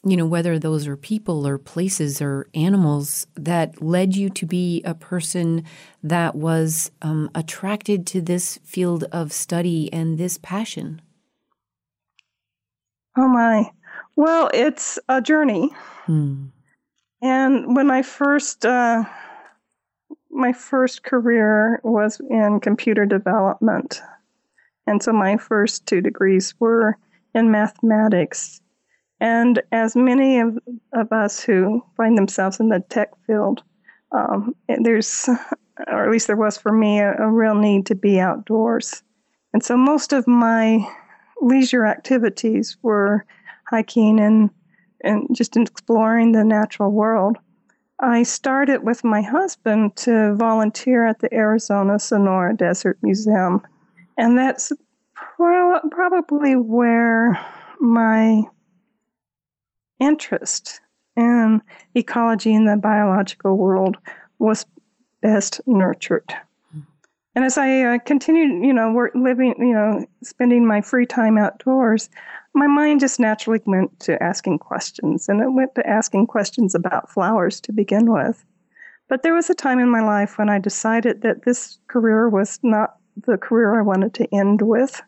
you 0.03 0.17
know, 0.17 0.25
whether 0.25 0.57
those 0.57 0.87
are 0.87 0.97
people 0.97 1.47
or 1.47 1.57
places 1.59 2.21
or 2.21 2.47
animals 2.55 3.27
that 3.35 3.81
led 3.83 4.15
you 4.15 4.29
to 4.31 4.45
be 4.45 4.81
a 4.83 4.95
person 4.95 5.63
that 6.01 6.33
was 6.35 6.91
um, 7.03 7.29
attracted 7.35 8.07
to 8.07 8.21
this 8.21 8.57
field 8.63 9.03
of 9.11 9.31
study 9.31 9.93
and 9.93 10.17
this 10.17 10.39
passion? 10.39 11.01
Oh, 13.17 13.27
my. 13.27 13.69
Well, 14.15 14.49
it's 14.53 14.99
a 15.09 15.21
journey. 15.21 15.71
Hmm. 16.05 16.47
And 17.21 17.75
when 17.75 17.91
I 17.91 18.01
first, 18.01 18.65
uh, 18.65 19.03
my 20.29 20.53
first 20.53 21.03
career 21.03 21.79
was 21.83 22.19
in 22.29 22.59
computer 22.59 23.05
development. 23.05 24.01
And 24.87 25.03
so 25.03 25.13
my 25.13 25.37
first 25.37 25.85
two 25.85 26.01
degrees 26.01 26.53
were 26.59 26.97
in 27.35 27.51
mathematics 27.51 28.61
and 29.21 29.61
as 29.71 29.95
many 29.95 30.39
of, 30.39 30.57
of 30.93 31.11
us 31.11 31.39
who 31.39 31.85
find 31.95 32.17
themselves 32.17 32.59
in 32.59 32.69
the 32.69 32.83
tech 32.89 33.11
field, 33.27 33.61
um, 34.11 34.55
there's, 34.67 35.29
or 35.87 36.03
at 36.03 36.11
least 36.11 36.25
there 36.25 36.35
was 36.35 36.57
for 36.57 36.71
me, 36.71 36.99
a, 36.99 37.13
a 37.13 37.29
real 37.29 37.53
need 37.53 37.85
to 37.85 37.95
be 37.95 38.19
outdoors. 38.19 39.03
And 39.53 39.63
so 39.63 39.77
most 39.77 40.11
of 40.11 40.27
my 40.27 40.79
leisure 41.41 41.85
activities 41.85 42.77
were 42.81 43.25
hiking 43.67 44.19
and, 44.19 44.49
and 45.03 45.27
just 45.33 45.57
exploring 45.57 46.31
the 46.31 46.43
natural 46.43 46.91
world. 46.91 47.37
I 47.99 48.23
started 48.23 48.83
with 48.83 49.03
my 49.03 49.21
husband 49.21 49.95
to 49.97 50.35
volunteer 50.35 51.05
at 51.05 51.19
the 51.19 51.33
Arizona 51.33 51.99
Sonora 51.99 52.55
Desert 52.55 52.97
Museum. 53.01 53.61
And 54.17 54.37
that's 54.37 54.71
pro- 55.13 55.81
probably 55.91 56.55
where 56.55 57.39
my 57.79 58.43
interest 59.99 60.81
in 61.15 61.61
ecology 61.93 62.53
and 62.55 62.67
the 62.67 62.77
biological 62.77 63.55
world 63.57 63.97
was 64.39 64.65
best 65.21 65.61
nurtured. 65.67 66.33
And 67.33 67.45
as 67.45 67.57
I 67.57 67.83
uh, 67.83 67.99
continued, 67.99 68.65
you 68.65 68.73
know, 68.73 68.91
work, 68.91 69.13
living, 69.15 69.55
you 69.57 69.73
know, 69.73 70.05
spending 70.21 70.65
my 70.65 70.81
free 70.81 71.05
time 71.05 71.37
outdoors, 71.37 72.09
my 72.53 72.67
mind 72.67 72.99
just 72.99 73.19
naturally 73.19 73.61
went 73.65 73.97
to 74.01 74.21
asking 74.21 74.59
questions, 74.59 75.29
and 75.29 75.41
it 75.41 75.53
went 75.53 75.73
to 75.75 75.87
asking 75.87 76.27
questions 76.27 76.75
about 76.75 77.09
flowers 77.09 77.61
to 77.61 77.71
begin 77.71 78.11
with. 78.11 78.43
But 79.07 79.23
there 79.23 79.33
was 79.33 79.49
a 79.49 79.55
time 79.55 79.79
in 79.79 79.89
my 79.89 80.01
life 80.01 80.37
when 80.37 80.49
I 80.49 80.59
decided 80.59 81.21
that 81.21 81.43
this 81.45 81.79
career 81.87 82.27
was 82.27 82.59
not 82.63 82.95
the 83.15 83.37
career 83.37 83.79
I 83.79 83.83
wanted 83.83 84.13
to 84.15 84.35
end 84.35 84.61
with, 84.61 85.01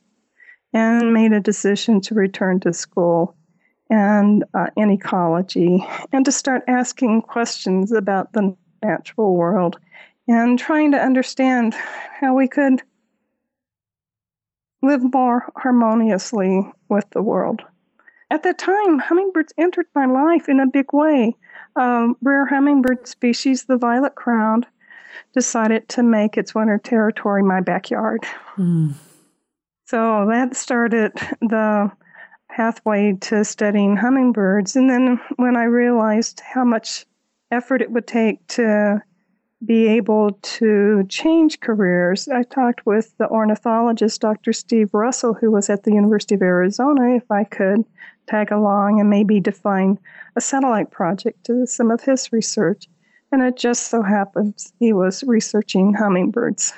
and 0.73 1.13
made 1.13 1.33
a 1.33 1.41
decision 1.41 1.99
to 2.01 2.15
return 2.15 2.61
to 2.61 2.73
school 2.73 3.35
and 3.89 4.45
uh, 4.53 4.67
in 4.77 4.89
ecology, 4.89 5.85
and 6.13 6.23
to 6.23 6.31
start 6.31 6.63
asking 6.69 7.23
questions 7.23 7.91
about 7.91 8.31
the 8.31 8.55
natural 8.81 9.35
world 9.35 9.77
and 10.27 10.57
trying 10.57 10.91
to 10.91 10.97
understand 10.97 11.73
how 12.19 12.35
we 12.35 12.47
could 12.47 12.81
live 14.81 15.13
more 15.13 15.51
harmoniously 15.55 16.61
with 16.89 17.09
the 17.11 17.21
world. 17.21 17.61
At 18.29 18.43
that 18.43 18.57
time, 18.57 18.99
hummingbirds 18.99 19.53
entered 19.57 19.85
my 19.93 20.05
life 20.05 20.49
in 20.49 20.59
a 20.59 20.67
big 20.67 20.91
way. 20.91 21.35
Um, 21.75 22.15
rare 22.21 22.45
hummingbird 22.45 23.07
species, 23.07 23.65
the 23.65 23.77
violet 23.77 24.15
crowned, 24.15 24.65
decided 25.33 25.87
to 25.89 26.03
make 26.03 26.37
its 26.37 26.55
winter 26.55 26.77
territory 26.77 27.43
my 27.43 27.61
backyard. 27.61 28.23
Mm. 28.57 28.93
So 29.85 30.25
that 30.29 30.55
started 30.55 31.13
the 31.41 31.91
pathway 32.49 33.17
to 33.21 33.43
studying 33.43 33.95
hummingbirds. 33.95 34.75
And 34.75 34.89
then 34.89 35.19
when 35.35 35.55
I 35.55 35.65
realized 35.65 36.41
how 36.41 36.63
much 36.63 37.05
effort 37.51 37.81
it 37.81 37.91
would 37.91 38.07
take 38.07 38.45
to 38.47 39.01
be 39.65 39.87
able 39.87 40.31
to 40.41 41.05
change 41.09 41.59
careers, 41.59 42.27
I 42.27 42.43
talked 42.43 42.85
with 42.85 43.15
the 43.17 43.27
ornithologist, 43.27 44.21
Dr. 44.21 44.53
Steve 44.53 44.93
Russell, 44.93 45.33
who 45.33 45.51
was 45.51 45.69
at 45.69 45.83
the 45.83 45.93
University 45.93 46.35
of 46.35 46.41
Arizona, 46.41 47.15
if 47.15 47.29
I 47.31 47.43
could 47.43 47.85
tag 48.27 48.51
along 48.51 48.99
and 48.99 49.09
maybe 49.09 49.39
define 49.39 49.99
a 50.35 50.41
satellite 50.41 50.91
project 50.91 51.45
to 51.45 51.67
some 51.67 51.91
of 51.91 52.01
his 52.01 52.31
research. 52.31 52.87
And 53.31 53.41
it 53.41 53.57
just 53.57 53.87
so 53.87 54.01
happens 54.01 54.73
he 54.79 54.93
was 54.93 55.23
researching 55.23 55.93
hummingbirds. 55.93 56.73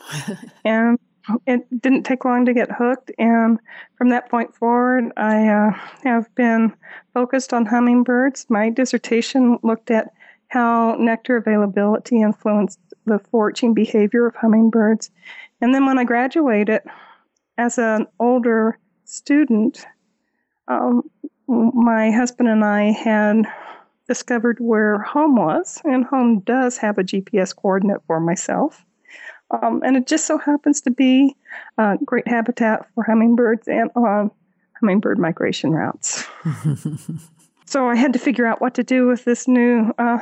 and 0.64 0.98
it 1.46 1.82
didn't 1.82 2.04
take 2.04 2.24
long 2.24 2.46
to 2.46 2.54
get 2.54 2.70
hooked, 2.72 3.12
and 3.18 3.58
from 3.96 4.08
that 4.08 4.28
point 4.28 4.54
forward, 4.56 5.12
I 5.16 5.48
uh, 5.48 5.70
have 6.02 6.34
been 6.34 6.74
focused 7.14 7.52
on 7.52 7.66
hummingbirds. 7.66 8.46
My 8.48 8.70
dissertation 8.70 9.58
looked 9.62 9.90
at 9.90 10.12
how 10.52 10.94
nectar 10.98 11.38
availability 11.38 12.20
influenced 12.20 12.78
the 13.06 13.18
foraging 13.30 13.72
behavior 13.72 14.26
of 14.26 14.36
hummingbirds. 14.36 15.10
And 15.62 15.74
then 15.74 15.86
when 15.86 15.98
I 15.98 16.04
graduated 16.04 16.82
as 17.56 17.78
an 17.78 18.06
older 18.20 18.78
student, 19.06 19.86
um, 20.68 21.04
my 21.48 22.10
husband 22.10 22.50
and 22.50 22.62
I 22.66 22.92
had 22.92 23.46
discovered 24.06 24.58
where 24.60 24.98
home 24.98 25.36
was, 25.36 25.80
and 25.84 26.04
home 26.04 26.40
does 26.40 26.76
have 26.76 26.98
a 26.98 27.02
GPS 27.02 27.56
coordinate 27.56 28.02
for 28.06 28.20
myself. 28.20 28.84
Um, 29.50 29.80
and 29.82 29.96
it 29.96 30.06
just 30.06 30.26
so 30.26 30.36
happens 30.36 30.82
to 30.82 30.90
be 30.90 31.34
a 31.78 31.96
great 32.04 32.28
habitat 32.28 32.86
for 32.94 33.04
hummingbirds 33.04 33.68
and 33.68 33.90
on 33.96 34.30
hummingbird 34.78 35.18
migration 35.18 35.70
routes. 35.70 36.26
So 37.72 37.88
I 37.88 37.96
had 37.96 38.12
to 38.12 38.18
figure 38.18 38.44
out 38.44 38.60
what 38.60 38.74
to 38.74 38.82
do 38.82 39.06
with 39.06 39.24
this 39.24 39.48
new 39.48 39.94
uh, 39.96 40.18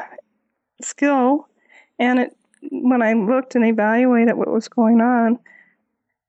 skill. 0.85 1.49
And 1.99 2.19
it, 2.19 2.37
when 2.71 3.03
I 3.03 3.15
looked 3.15 3.55
and 3.55 3.65
evaluated 3.65 4.37
what 4.37 4.49
was 4.49 4.69
going 4.69 5.01
on, 5.01 5.39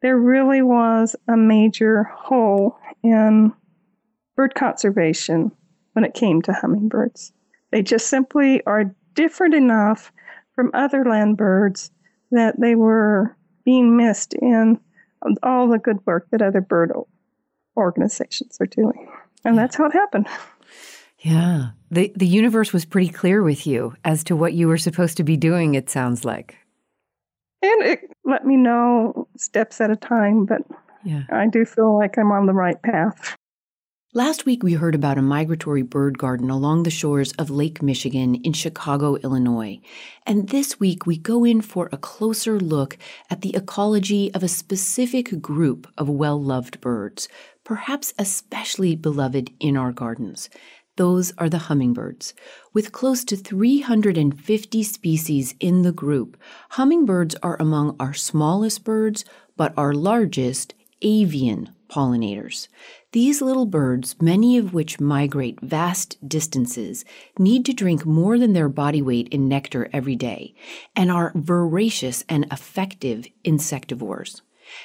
there 0.01 0.17
really 0.17 0.61
was 0.61 1.15
a 1.27 1.37
major 1.37 2.03
hole 2.03 2.77
in 3.03 3.53
bird 4.35 4.55
conservation 4.55 5.51
when 5.93 6.05
it 6.05 6.13
came 6.13 6.41
to 6.41 6.53
hummingbirds. 6.53 7.33
They 7.71 7.81
just 7.81 8.07
simply 8.07 8.63
are 8.65 8.95
different 9.13 9.53
enough 9.53 10.11
from 10.55 10.71
other 10.73 11.05
land 11.05 11.37
birds 11.37 11.91
that 12.31 12.59
they 12.59 12.75
were 12.75 13.35
being 13.63 13.95
missed 13.95 14.33
in 14.33 14.79
all 15.43 15.67
the 15.67 15.77
good 15.77 15.99
work 16.05 16.27
that 16.31 16.41
other 16.41 16.61
bird 16.61 16.91
organizations 17.77 18.57
are 18.59 18.65
doing. 18.65 19.07
And 19.45 19.57
that's 19.57 19.75
how 19.75 19.85
it 19.85 19.93
happened. 19.93 20.27
Yeah. 21.21 21.69
The 21.91 22.11
the 22.15 22.27
universe 22.27 22.73
was 22.73 22.85
pretty 22.85 23.09
clear 23.09 23.43
with 23.43 23.67
you 23.67 23.95
as 24.03 24.23
to 24.25 24.35
what 24.35 24.53
you 24.53 24.67
were 24.67 24.77
supposed 24.77 25.17
to 25.17 25.23
be 25.23 25.37
doing, 25.37 25.75
it 25.75 25.89
sounds 25.89 26.25
like. 26.25 26.57
And 27.61 27.83
it 27.83 27.99
let 28.25 28.45
me 28.45 28.57
know 28.57 29.27
steps 29.37 29.79
at 29.81 29.91
a 29.91 29.95
time, 29.95 30.45
but 30.45 30.61
yeah. 31.03 31.23
I 31.31 31.47
do 31.47 31.63
feel 31.65 31.97
like 31.97 32.17
I'm 32.17 32.31
on 32.31 32.47
the 32.47 32.53
right 32.53 32.81
path. 32.81 33.35
Last 34.13 34.45
week, 34.45 34.61
we 34.61 34.73
heard 34.73 34.93
about 34.93 35.17
a 35.17 35.21
migratory 35.21 35.83
bird 35.83 36.17
garden 36.17 36.49
along 36.49 36.83
the 36.83 36.89
shores 36.89 37.31
of 37.39 37.49
Lake 37.49 37.81
Michigan 37.81 38.35
in 38.35 38.51
Chicago, 38.51 39.15
Illinois. 39.15 39.79
And 40.27 40.49
this 40.49 40.81
week, 40.81 41.05
we 41.05 41.17
go 41.17 41.45
in 41.45 41.61
for 41.61 41.87
a 41.93 41.97
closer 41.97 42.59
look 42.59 42.97
at 43.29 43.39
the 43.39 43.55
ecology 43.55 44.29
of 44.33 44.43
a 44.43 44.49
specific 44.49 45.41
group 45.41 45.87
of 45.97 46.09
well 46.09 46.41
loved 46.41 46.81
birds, 46.81 47.29
perhaps 47.63 48.13
especially 48.19 48.97
beloved 48.97 49.49
in 49.61 49.77
our 49.77 49.93
gardens. 49.93 50.49
Those 50.97 51.31
are 51.37 51.49
the 51.49 51.57
hummingbirds. 51.57 52.33
With 52.73 52.91
close 52.91 53.23
to 53.25 53.37
350 53.37 54.83
species 54.83 55.55
in 55.59 55.83
the 55.83 55.91
group, 55.91 56.37
hummingbirds 56.71 57.35
are 57.41 57.55
among 57.59 57.95
our 57.99 58.13
smallest 58.13 58.83
birds, 58.83 59.23
but 59.55 59.73
our 59.77 59.93
largest 59.93 60.73
avian 61.01 61.73
pollinators. 61.89 62.67
These 63.11 63.41
little 63.41 63.65
birds, 63.65 64.15
many 64.21 64.57
of 64.57 64.73
which 64.73 64.99
migrate 64.99 65.59
vast 65.61 66.17
distances, 66.27 67.03
need 67.37 67.65
to 67.65 67.73
drink 67.73 68.05
more 68.05 68.39
than 68.39 68.53
their 68.53 68.69
body 68.69 69.01
weight 69.01 69.27
in 69.29 69.47
nectar 69.47 69.89
every 69.91 70.15
day 70.15 70.53
and 70.95 71.11
are 71.11 71.33
voracious 71.35 72.23
and 72.29 72.45
effective 72.51 73.27
insectivores. 73.43 74.41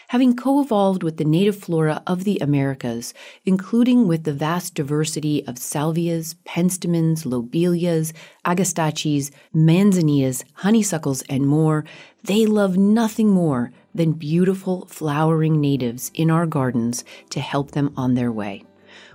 Having 0.08 0.36
co 0.36 0.60
evolved 0.60 1.02
with 1.02 1.16
the 1.16 1.24
native 1.24 1.56
flora 1.56 2.02
of 2.06 2.24
the 2.24 2.38
Americas, 2.38 3.14
including 3.44 4.06
with 4.06 4.24
the 4.24 4.32
vast 4.32 4.74
diversity 4.74 5.46
of 5.46 5.56
salvias, 5.56 6.34
penstemons, 6.46 7.24
lobelias, 7.24 8.12
agastaches, 8.44 9.30
manzanitas, 9.54 10.44
honeysuckles, 10.54 11.22
and 11.28 11.46
more, 11.46 11.84
they 12.24 12.46
love 12.46 12.76
nothing 12.76 13.30
more 13.30 13.72
than 13.94 14.12
beautiful 14.12 14.86
flowering 14.86 15.60
natives 15.60 16.10
in 16.14 16.30
our 16.30 16.46
gardens 16.46 17.04
to 17.30 17.40
help 17.40 17.72
them 17.72 17.92
on 17.96 18.14
their 18.14 18.32
way. 18.32 18.64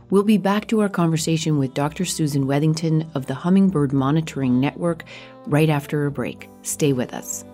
We'll 0.10 0.24
be 0.24 0.38
back 0.38 0.68
to 0.68 0.82
our 0.82 0.90
conversation 0.90 1.58
with 1.58 1.74
Dr. 1.74 2.04
Susan 2.04 2.46
Wethington 2.46 3.10
of 3.16 3.28
the 3.28 3.34
Hummingbird 3.34 3.94
Monitoring 3.94 4.60
Network 4.60 5.06
right 5.48 5.70
after 5.70 6.06
a 6.06 6.12
break. 6.12 6.50
Stay 6.64 6.92
with 6.92 7.14
us. 7.14 7.46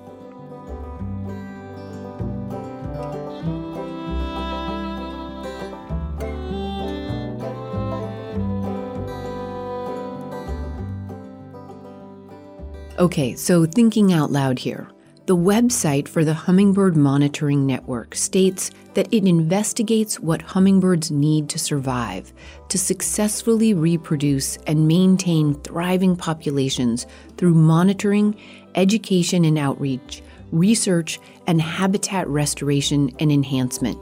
Okay, 13.00 13.36
so 13.36 13.68
thinking 13.68 14.12
out 14.12 14.32
loud 14.32 14.58
here. 14.58 14.90
The 15.28 15.38
website 15.38 16.08
for 16.08 16.26
the 16.26 16.34
Hummingbird 16.34 16.96
Monitoring 16.96 17.64
Network 17.64 18.16
states 18.16 18.72
that 18.96 19.08
it 19.14 19.28
investigates 19.28 20.20
what 20.20 20.42
hummingbirds 20.42 21.12
need 21.12 21.48
to 21.50 21.60
survive, 21.60 22.34
to 22.70 22.78
successfully 22.80 23.76
reproduce 23.76 24.58
and 24.66 24.88
maintain 24.88 25.54
thriving 25.62 26.16
populations 26.16 27.06
through 27.38 27.54
monitoring, 27.54 28.36
education 28.74 29.46
and 29.46 29.60
outreach, 29.60 30.24
research, 30.52 31.20
and 31.46 31.62
habitat 31.62 32.28
restoration 32.28 33.16
and 33.20 33.32
enhancement. 33.32 34.00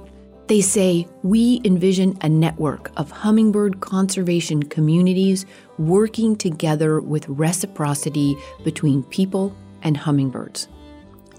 They 0.48 0.62
say, 0.62 1.08
We 1.24 1.60
envision 1.64 2.18
a 2.22 2.30
network 2.30 2.92
of 2.98 3.10
hummingbird 3.10 3.80
conservation 3.80 4.62
communities 4.62 5.46
working 5.80 6.36
together 6.36 7.00
with 7.00 7.28
reciprocity 7.28 8.38
between 8.64 9.04
people 9.04 9.56
and 9.82 9.98
hummingbirds. 9.98 10.68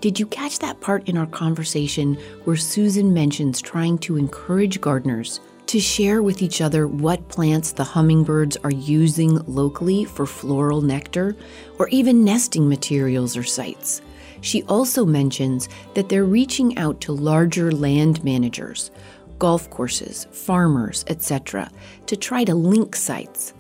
Did 0.01 0.19
you 0.19 0.27
catch 0.27 0.59
that 0.59 0.81
part 0.81 1.09
in 1.09 1.17
our 1.17 1.27
conversation 1.27 2.15
where 2.45 2.57
Susan 2.57 3.15
mentions 3.15 3.61
trying 3.63 3.99
to 3.99 4.17
encourage 4.17 4.81
gardeners 4.81 5.41
to 5.67 5.81
share 5.81 6.23
with 6.23 6.43
each 6.43 6.61
other 6.61 6.87
what 6.87 7.29
plants 7.29 7.73
the 7.73 7.85
hummingbirds 7.85 8.57
are 8.59 8.73
using 8.73 9.37
locally 9.47 10.05
for 10.05 10.27
floral 10.27 10.81
nectar 10.81 11.37
or 11.79 11.89
even 11.89 12.25
nesting 12.25 12.69
materials 12.69 13.37
or 13.37 13.43
sites? 13.43 14.03
She 14.41 14.63
also 14.65 15.05
mentions 15.05 15.69
that 15.95 16.09
they're 16.09 16.25
reaching 16.25 16.77
out 16.79 17.01
to 17.03 17.13
larger 17.13 17.73
land 17.73 18.23
managers, 18.25 18.91
golf 19.39 19.69
courses, 19.71 20.27
farmers, 20.31 21.05
etc., 21.09 21.71
to 22.07 22.17
try 22.17 22.45
to 22.45 22.55
link 22.55 22.97
sites. 22.97 23.53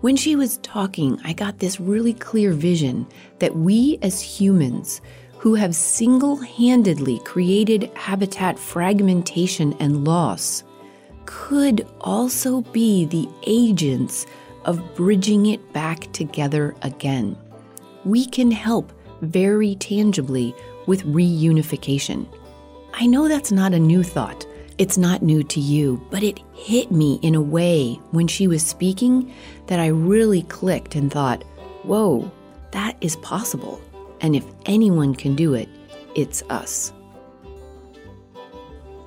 When 0.00 0.16
she 0.16 0.36
was 0.36 0.58
talking, 0.58 1.20
I 1.24 1.32
got 1.32 1.58
this 1.58 1.80
really 1.80 2.14
clear 2.14 2.52
vision 2.52 3.06
that 3.40 3.56
we 3.56 3.98
as 4.02 4.20
humans 4.20 5.00
who 5.38 5.54
have 5.54 5.74
single 5.74 6.36
handedly 6.36 7.20
created 7.20 7.90
habitat 7.94 8.58
fragmentation 8.58 9.72
and 9.80 10.04
loss 10.04 10.64
could 11.26 11.86
also 12.00 12.60
be 12.60 13.04
the 13.04 13.28
agents 13.46 14.26
of 14.64 14.94
bridging 14.94 15.46
it 15.46 15.72
back 15.72 16.10
together 16.12 16.74
again. 16.82 17.36
We 18.04 18.24
can 18.26 18.50
help 18.50 18.92
very 19.22 19.74
tangibly 19.76 20.54
with 20.86 21.04
reunification. 21.04 22.26
I 22.94 23.06
know 23.06 23.28
that's 23.28 23.52
not 23.52 23.74
a 23.74 23.78
new 23.78 24.02
thought. 24.02 24.46
It's 24.78 24.96
not 24.96 25.22
new 25.22 25.42
to 25.42 25.60
you, 25.60 26.00
but 26.10 26.22
it 26.22 26.40
hit 26.54 26.90
me 26.90 27.18
in 27.22 27.34
a 27.34 27.40
way 27.40 27.94
when 28.12 28.28
she 28.28 28.46
was 28.46 28.64
speaking 28.64 29.32
that 29.66 29.80
I 29.80 29.88
really 29.88 30.42
clicked 30.42 30.94
and 30.94 31.12
thought, 31.12 31.42
whoa, 31.82 32.30
that 32.70 32.96
is 33.00 33.16
possible. 33.16 33.80
And 34.20 34.36
if 34.36 34.44
anyone 34.66 35.14
can 35.14 35.34
do 35.34 35.54
it, 35.54 35.68
it's 36.14 36.42
us. 36.50 36.92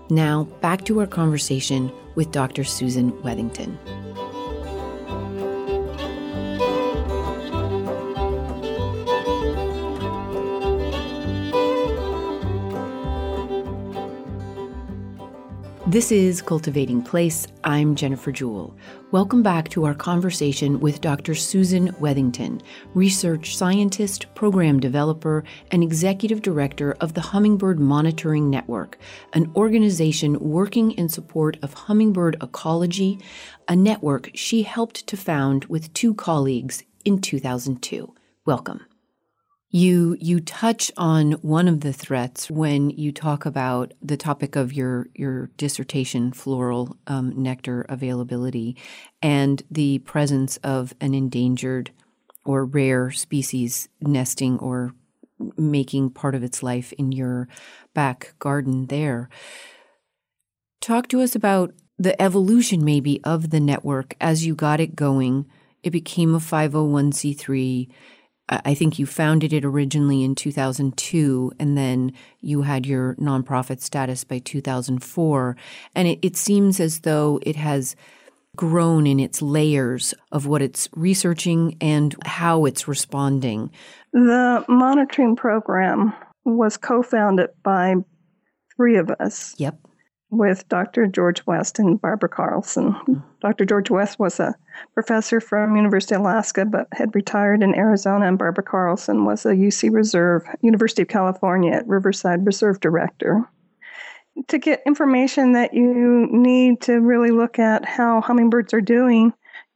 Now, 0.10 0.44
back 0.60 0.84
to 0.86 1.00
our 1.00 1.08
conversation 1.08 1.92
with 2.16 2.32
Dr. 2.32 2.66
Susan 2.66 3.12
Wethington. 3.24 3.78
This 15.88 16.12
is 16.12 16.44
Cultivating 16.44 17.02
Place. 17.02 17.48
I'm 17.64 17.96
Jennifer 17.96 18.32
Jewell. 18.32 18.78
Welcome 19.10 19.42
back 19.42 19.68
to 19.70 19.84
our 19.84 19.96
conversation 19.96 20.80
with 20.80 21.02
Dr. 21.02 21.34
Susan 21.34 21.92
Wethington, 21.94 22.62
research 22.94 23.58
scientist, 23.58 24.28
program 24.36 24.80
developer, 24.80 25.44
and 25.72 25.82
executive 25.82 26.44
director 26.44 26.96
of 27.02 27.16
the 27.16 27.22
Hummingbird 27.22 27.80
Monitoring 27.80 28.48
Network, 28.48 29.00
an 29.34 29.52
organization 29.56 30.40
working 30.40 30.92
in 30.92 31.10
support 31.10 31.58
of 31.64 31.74
hummingbird 31.74 32.38
ecology, 32.44 33.18
a 33.68 33.76
network 33.76 34.30
she 34.36 34.62
helped 34.62 35.08
to 35.08 35.18
found 35.18 35.66
with 35.66 35.92
two 35.94 36.14
colleagues 36.14 36.84
in 37.06 37.20
2002. 37.20 38.14
Welcome. 38.46 38.86
You 39.74 40.18
you 40.20 40.42
touch 40.42 40.92
on 40.98 41.32
one 41.42 41.70
of 41.70 41.80
the 41.80 41.94
threats 41.94 42.52
when 42.52 42.90
you 42.90 43.14
talk 43.14 43.46
about 43.46 43.94
the 44.02 44.18
topic 44.18 44.58
of 44.58 44.74
your 44.74 45.08
your 45.16 45.50
dissertation, 45.56 46.34
floral 46.34 46.98
um, 47.08 47.42
nectar 47.42 47.86
availability, 47.88 48.76
and 49.22 49.64
the 49.72 50.00
presence 50.00 50.58
of 50.58 50.94
an 51.00 51.14
endangered 51.14 51.92
or 52.44 52.66
rare 52.66 53.12
species 53.12 53.88
nesting 54.02 54.60
or 54.60 54.94
making 55.58 56.10
part 56.10 56.36
of 56.36 56.44
its 56.44 56.62
life 56.62 56.92
in 56.94 57.14
your 57.14 57.48
back 57.94 58.34
garden 58.40 58.88
there. 58.88 59.30
Talk 60.82 61.08
to 61.10 61.22
us 61.22 61.34
about 61.34 61.74
the 61.98 62.20
evolution, 62.22 62.84
maybe, 62.84 63.24
of 63.24 63.52
the 63.52 63.60
network 63.62 64.16
as 64.20 64.46
you 64.46 64.54
got 64.54 64.82
it 64.82 64.98
going. 64.98 65.46
It 65.82 65.92
became 65.92 66.36
a 66.36 66.40
501c3 66.40 67.88
I 68.52 68.74
think 68.74 69.00
you 69.00 69.06
founded 69.06 69.54
it 69.54 69.64
originally 69.64 70.24
in 70.24 70.36
2002, 70.36 71.54
and 71.58 71.78
then 71.78 72.12
you 72.42 72.64
had 72.64 72.86
your 72.86 73.16
nonprofit 73.16 73.80
status 73.80 74.26
by 74.26 74.40
2004. 74.40 75.56
And 75.96 76.08
it, 76.08 76.20
it 76.22 76.36
seems 76.36 76.80
as 76.82 77.00
though 77.00 77.40
it 77.44 77.56
has 77.56 77.96
grown 78.58 79.08
in 79.08 79.22
its 79.22 79.42
layers 79.42 80.14
of 80.34 80.46
what 80.46 80.62
it's 80.62 80.90
researching 80.94 81.78
and 81.80 82.14
how 82.26 82.66
it's 82.66 82.88
responding. 82.88 83.72
The 84.12 84.66
monitoring 84.68 85.38
program 85.38 86.14
was 86.44 86.76
co 86.76 87.02
founded 87.02 87.52
by 87.64 87.96
three 88.76 88.98
of 88.98 89.10
us. 89.12 89.56
Yep. 89.58 89.80
With 90.32 90.68
Dr. 90.70 91.08
George 91.08 91.46
West 91.46 91.78
and 91.78 92.02
Barbara 92.02 92.30
Carlson. 92.30 92.96
Dr. 93.42 93.66
George 93.66 93.90
West 93.90 94.18
was 94.18 94.40
a 94.40 94.56
professor 94.94 95.42
from 95.42 95.76
University 95.76 96.16
of 96.16 96.22
Alaska, 96.22 96.66
but 96.66 96.88
had 96.94 97.14
retired 97.14 97.62
in 97.62 97.76
Arizona, 97.76 98.28
and 98.28 98.38
Barbara 98.38 98.64
Carlson 98.64 99.26
was 99.26 99.46
a 99.46 99.50
UC 99.50 99.92
Reserve, 99.92 100.44
University 100.62 101.02
of 101.02 101.10
California 101.10 101.74
at 101.74 101.88
Riverside 101.88 102.46
Reserve 102.46 102.80
Director 102.80 103.46
to 104.48 104.58
get 104.58 104.82
information 104.86 105.54
that 105.54 105.74
you 105.74 106.28
need 106.32 106.82
to 106.82 107.00
really 107.00 107.32
look 107.32 107.60
at 107.60 107.86
how 107.86 108.22
hummingbirds 108.22 108.74
are 108.74 108.82
doing, 108.82 109.34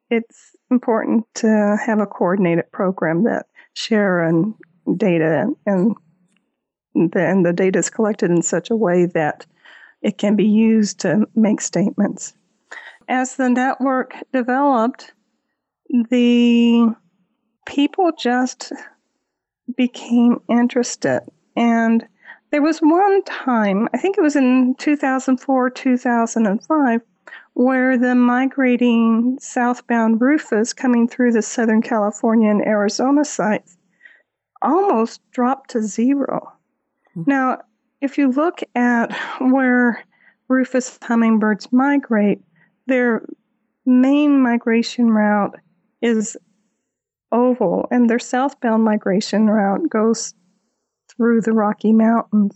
it's 0.10 0.56
important 0.72 1.26
to 1.36 1.78
have 1.84 2.00
a 2.00 2.06
coordinated 2.06 2.72
program 2.72 3.24
that 3.24 3.48
share 3.74 4.24
and 4.24 4.54
data 4.98 5.52
and 5.66 5.96
then 6.94 7.44
the 7.44 7.52
data 7.52 7.80
is 7.80 7.90
collected 7.90 8.32
in 8.32 8.42
such 8.42 8.70
a 8.70 8.76
way 8.76 9.06
that 9.06 9.46
it 10.06 10.20
can 10.20 10.36
be 10.36 10.46
used 10.46 11.00
to 11.00 11.28
make 11.36 11.60
statements. 11.60 12.36
As 13.10 13.38
the 13.38 13.50
network 13.50 14.14
developed, 14.32 15.14
the 16.10 16.94
people 17.66 18.12
just 18.18 18.72
became 19.76 20.40
interested 20.48 21.22
and 21.56 22.08
there 22.52 22.62
was 22.62 22.80
one 22.80 23.24
time, 23.24 23.90
I 23.94 23.98
think 23.98 24.18
it 24.18 24.22
was 24.22 24.36
in 24.36 24.76
2004, 24.78 25.70
2005, 25.72 27.02
where 27.54 27.98
the 27.98 28.14
migrating 28.14 29.38
southbound 29.42 30.22
rufous 30.22 30.72
coming 30.72 31.08
through 31.08 31.32
the 31.32 31.42
Southern 31.42 31.82
California 31.82 32.52
and 32.52 32.62
Arizona 32.62 33.26
sites 33.26 33.76
almost 34.62 35.20
dropped 35.32 35.72
to 35.72 35.82
0 35.82 36.54
mm-hmm. 37.18 37.24
Now, 37.30 37.62
if 38.06 38.20
you 38.20 38.30
look 38.30 38.62
at 38.76 39.12
where 39.40 40.04
rufous 40.48 41.00
hummingbirds 41.02 41.74
migrate, 41.74 42.40
their 42.86 43.26
main 43.84 44.42
migration 44.42 45.10
route 45.10 45.56
is 46.04 46.38
oval, 47.32 47.88
and 47.90 48.08
their 48.08 48.20
southbound 48.20 48.84
migration 48.84 49.48
route 49.48 49.90
goes 49.90 50.36
through 51.10 51.42
the 51.42 51.52
Rocky 51.52 51.92
Mountains. 51.92 52.56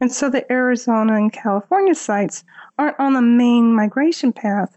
And 0.00 0.10
so 0.10 0.28
the 0.28 0.50
Arizona 0.50 1.14
and 1.14 1.32
California 1.32 1.94
sites 1.94 2.42
aren't 2.76 2.98
on 2.98 3.12
the 3.12 3.22
main 3.22 3.72
migration 3.72 4.32
path. 4.32 4.76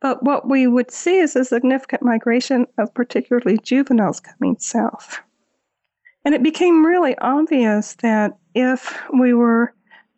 But 0.00 0.22
what 0.22 0.48
we 0.48 0.66
would 0.66 0.90
see 0.90 1.18
is 1.18 1.36
a 1.36 1.44
significant 1.44 2.02
migration 2.02 2.66
of 2.78 2.94
particularly 2.94 3.58
juveniles 3.58 4.20
coming 4.20 4.56
south. 4.58 5.20
And 6.24 6.34
it 6.34 6.42
became 6.42 6.84
really 6.84 7.16
obvious 7.18 7.94
that 8.02 8.36
if 8.54 8.98
we 9.18 9.32
were 9.32 9.72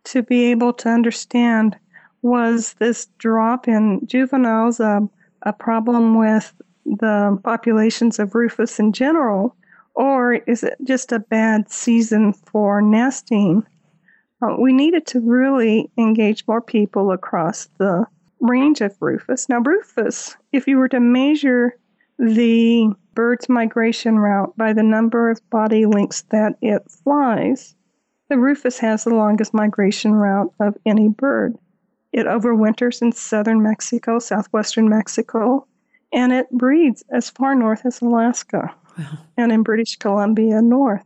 to 0.04 0.22
be 0.22 0.50
able 0.50 0.72
to 0.72 0.88
understand 0.88 1.76
was 2.22 2.74
this 2.74 3.06
drop 3.18 3.68
in 3.68 4.06
juveniles 4.06 4.80
a, 4.80 5.08
problem 5.58 6.16
with 6.16 6.54
the 6.86 7.38
populations 7.42 8.20
of 8.20 8.34
rufous 8.34 8.78
in 8.78 8.92
general, 8.92 9.56
or 9.96 10.34
is 10.34 10.62
it 10.62 10.76
just 10.84 11.10
a 11.10 11.18
bad 11.18 11.68
season 11.68 12.32
for 12.32 12.80
nesting? 12.80 13.66
Uh, 14.40 14.54
we 14.58 14.72
needed 14.72 15.04
to 15.06 15.20
really 15.20 15.90
engage 15.98 16.46
more 16.46 16.60
people 16.60 17.10
across 17.10 17.68
the 17.78 18.06
range 18.40 18.80
of 18.80 18.96
rufous. 19.00 19.48
Now, 19.48 19.58
rufous, 19.58 20.36
if 20.52 20.68
you 20.68 20.78
were 20.78 20.88
to 20.88 21.00
measure 21.00 21.76
the 22.22 22.88
bird's 23.14 23.48
migration 23.48 24.16
route 24.16 24.56
by 24.56 24.72
the 24.72 24.82
number 24.82 25.28
of 25.28 25.50
body 25.50 25.86
lengths 25.86 26.22
that 26.30 26.54
it 26.62 26.88
flies, 26.88 27.74
the 28.28 28.38
rufous 28.38 28.78
has 28.78 29.02
the 29.02 29.14
longest 29.14 29.52
migration 29.52 30.12
route 30.12 30.52
of 30.60 30.76
any 30.86 31.08
bird. 31.08 31.56
It 32.12 32.26
overwinters 32.26 33.02
in 33.02 33.10
southern 33.10 33.60
Mexico, 33.60 34.20
southwestern 34.20 34.88
Mexico, 34.88 35.66
and 36.12 36.32
it 36.32 36.48
breeds 36.52 37.02
as 37.10 37.28
far 37.28 37.56
north 37.56 37.84
as 37.84 38.00
Alaska 38.00 38.72
and 39.36 39.50
in 39.50 39.64
British 39.64 39.96
Columbia 39.96 40.62
North. 40.62 41.04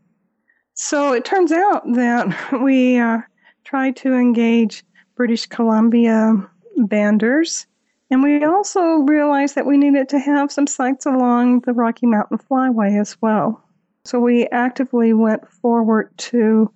So 0.74 1.14
it 1.14 1.24
turns 1.24 1.50
out 1.50 1.82
that 1.94 2.52
we 2.62 2.98
uh, 2.98 3.18
tried 3.64 3.96
to 3.96 4.12
engage 4.12 4.84
British 5.16 5.46
Columbia 5.46 6.46
banders, 6.78 7.64
and 8.10 8.22
we 8.22 8.44
also 8.44 8.80
realized 8.80 9.54
that 9.54 9.66
we 9.66 9.76
needed 9.76 10.08
to 10.10 10.18
have 10.18 10.52
some 10.52 10.66
sites 10.66 11.06
along 11.06 11.60
the 11.60 11.72
Rocky 11.72 12.06
Mountain 12.06 12.38
Flyway 12.38 13.00
as 13.00 13.16
well. 13.20 13.62
So 14.04 14.20
we 14.20 14.46
actively 14.48 15.12
went 15.12 15.48
forward 15.50 16.16
to 16.18 16.70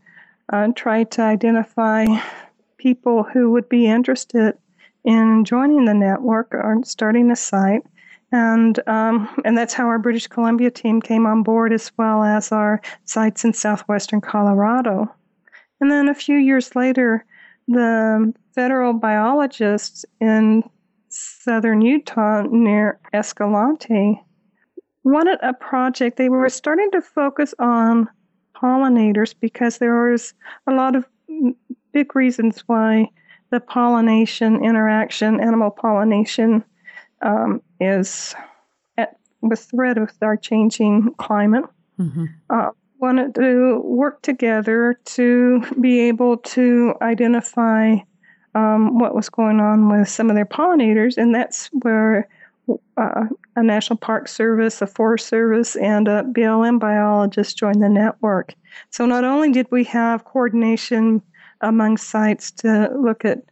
uh, 0.52 0.68
try 0.74 1.04
to 1.04 1.22
identify 1.22 2.06
people 2.78 3.22
who 3.22 3.52
would 3.52 3.68
be 3.68 3.86
interested 3.86 4.56
in 5.04 5.44
joining 5.44 5.84
the 5.84 5.94
network 5.94 6.52
or 6.52 6.80
starting 6.84 7.30
a 7.30 7.36
site 7.36 7.82
and 8.32 8.78
um, 8.86 9.28
and 9.44 9.58
that's 9.58 9.74
how 9.74 9.86
our 9.86 9.98
British 9.98 10.28
Columbia 10.28 10.70
team 10.70 11.00
came 11.00 11.26
on 11.26 11.42
board, 11.42 11.72
as 11.72 11.90
well 11.96 12.22
as 12.22 12.52
our 12.52 12.80
sites 13.04 13.44
in 13.44 13.52
southwestern 13.52 14.20
Colorado. 14.20 15.12
And 15.80 15.90
then 15.90 16.08
a 16.08 16.14
few 16.14 16.36
years 16.36 16.76
later, 16.76 17.24
the 17.66 18.32
federal 18.54 18.92
biologists 18.92 20.04
in 20.20 20.62
southern 21.10 21.82
Utah 21.82 22.42
near 22.42 23.00
Escalante 23.12 24.20
wanted 25.04 25.38
a 25.42 25.54
project. 25.54 26.16
They 26.16 26.28
were 26.28 26.48
starting 26.48 26.90
to 26.92 27.00
focus 27.00 27.54
on 27.58 28.08
pollinators 28.54 29.34
because 29.38 29.78
there 29.78 30.10
was 30.10 30.34
a 30.66 30.72
lot 30.72 30.94
of 30.94 31.06
big 31.92 32.14
reasons 32.14 32.60
why 32.66 33.08
the 33.50 33.60
pollination 33.60 34.64
interaction, 34.64 35.40
animal 35.40 35.70
pollination, 35.70 36.64
um, 37.22 37.60
is 37.80 38.34
at, 38.96 39.16
the 39.42 39.56
threat 39.56 39.98
of 39.98 40.10
our 40.22 40.36
changing 40.36 41.14
climate. 41.18 41.64
Mm-hmm. 41.98 42.26
Uh, 42.48 42.70
wanted 43.00 43.34
to 43.34 43.80
work 43.82 44.20
together 44.22 45.00
to 45.06 45.62
be 45.80 46.00
able 46.00 46.36
to 46.36 46.94
identify 47.00 47.96
um, 48.54 48.98
what 48.98 49.14
was 49.14 49.28
going 49.28 49.60
on 49.60 49.88
with 49.90 50.08
some 50.08 50.30
of 50.30 50.36
their 50.36 50.46
pollinators, 50.46 51.16
and 51.16 51.34
that's 51.34 51.68
where 51.82 52.28
uh, 52.96 53.24
a 53.56 53.62
National 53.62 53.96
Park 53.96 54.28
Service, 54.28 54.80
a 54.82 54.86
Forest 54.86 55.26
Service, 55.26 55.76
and 55.76 56.08
a 56.08 56.22
BLM 56.22 56.78
biologist 56.78 57.56
joined 57.58 57.82
the 57.82 57.88
network. 57.88 58.54
So 58.90 59.06
not 59.06 59.24
only 59.24 59.50
did 59.50 59.66
we 59.70 59.84
have 59.84 60.24
coordination 60.24 61.22
among 61.60 61.96
sites 61.96 62.50
to 62.52 62.90
look 62.96 63.24
at 63.24 63.42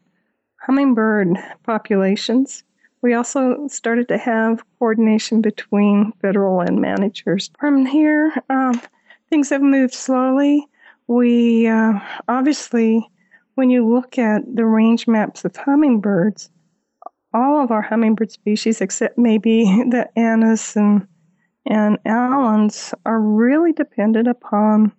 hummingbird 0.61 1.37
populations, 1.65 2.63
we 3.03 3.15
also 3.15 3.67
started 3.69 4.09
to 4.09 4.19
have 4.19 4.63
coordination 4.79 5.41
between 5.41 6.13
federal 6.21 6.57
land 6.57 6.81
managers. 6.81 7.51
From 7.59 7.87
here, 7.87 8.33
um, 8.51 8.81
things 9.31 9.51
have 9.51 9.63
moved 9.63 9.95
slowly. 9.95 10.67
We 11.07 11.69
uh, 11.69 12.01
obviously, 12.27 13.09
when 13.59 13.71
you 13.71 13.93
look 13.93 14.19
at 14.19 14.43
the 14.55 14.65
range 14.65 15.09
maps 15.09 15.45
of 15.45 15.57
hummingbirds, 15.57 16.49
all 17.35 17.61
of 17.61 17.73
our 17.73 17.83
hummingbird 17.83 18.31
species, 18.31 18.81
except 18.81 19.19
maybe 19.19 19.65
the 19.91 20.09
Annas 20.15 20.77
and 20.77 21.09
and 21.67 21.99
Allens, 22.07 22.95
are 23.05 23.21
really 23.21 23.73
dependent 23.73 24.29
upon 24.29 24.93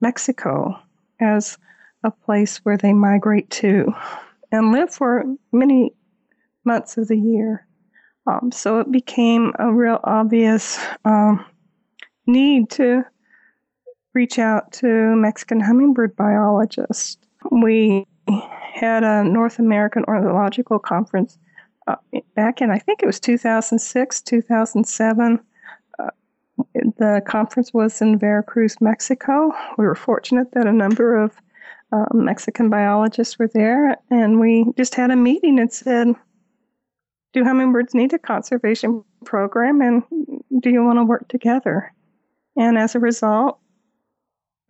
Mexico 0.00 0.76
as 1.20 1.56
a 2.02 2.10
place 2.10 2.56
where 2.64 2.76
they 2.76 2.92
migrate 2.92 3.48
to 3.50 3.94
and 4.50 4.72
live 4.72 4.92
for 4.92 5.24
many 5.52 5.94
months 6.64 6.98
of 6.98 7.06
the 7.06 7.16
year. 7.16 7.64
Um, 8.26 8.50
so 8.50 8.80
it 8.80 8.90
became 8.90 9.52
a 9.60 9.72
real 9.72 10.00
obvious 10.02 10.84
um, 11.04 11.46
need 12.26 12.70
to 12.70 13.04
reach 14.14 14.40
out 14.40 14.72
to 14.72 15.14
Mexican 15.14 15.60
hummingbird 15.60 16.16
biologists. 16.16 17.23
We 17.50 18.06
had 18.74 19.04
a 19.04 19.24
North 19.24 19.58
American 19.58 20.04
Ornithological 20.04 20.78
Conference 20.78 21.38
uh, 21.86 21.96
back 22.34 22.60
in, 22.60 22.70
I 22.70 22.78
think 22.78 23.02
it 23.02 23.06
was 23.06 23.20
2006, 23.20 24.22
2007. 24.22 25.40
Uh, 25.98 26.06
the 26.74 27.22
conference 27.26 27.74
was 27.74 28.00
in 28.00 28.18
Veracruz, 28.18 28.80
Mexico. 28.80 29.52
We 29.76 29.84
were 29.84 29.94
fortunate 29.94 30.52
that 30.52 30.66
a 30.66 30.72
number 30.72 31.16
of 31.16 31.36
uh, 31.92 32.06
Mexican 32.14 32.70
biologists 32.70 33.38
were 33.38 33.50
there, 33.52 33.96
and 34.10 34.40
we 34.40 34.66
just 34.76 34.94
had 34.94 35.10
a 35.10 35.16
meeting 35.16 35.60
and 35.60 35.72
said, 35.72 36.14
do 37.34 37.44
hummingbirds 37.44 37.94
need 37.94 38.12
a 38.14 38.18
conservation 38.18 39.04
program 39.24 39.80
and 39.80 40.02
do 40.60 40.70
you 40.70 40.84
want 40.84 40.98
to 40.98 41.04
work 41.04 41.28
together? 41.28 41.92
And 42.56 42.78
as 42.78 42.94
a 42.94 43.00
result, 43.00 43.58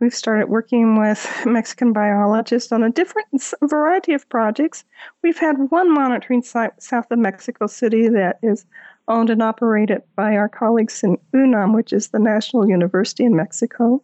we've 0.05 0.15
started 0.15 0.51
working 0.51 0.99
with 1.01 1.27
Mexican 1.47 1.95
biologists 1.95 2.71
on 2.73 2.83
a 2.83 2.91
different 2.91 3.27
variety 3.63 4.13
of 4.13 4.29
projects. 4.29 4.85
We've 5.23 5.39
had 5.39 5.71
one 5.71 5.95
monitoring 5.95 6.43
site 6.43 6.83
south 6.83 7.11
of 7.11 7.19
Mexico 7.19 7.67
City 7.67 8.09
that 8.11 8.39
is 8.43 8.67
owned 9.09 9.31
and 9.31 9.43
operated 9.43 10.03
by 10.15 10.37
our 10.37 10.51
colleagues 10.51 11.03
in 11.03 11.17
UNAM, 11.33 11.73
which 11.73 11.95
is 11.95 12.09
the 12.09 12.19
National 12.19 12.69
University 12.69 13.25
in 13.25 13.35
Mexico, 13.35 14.03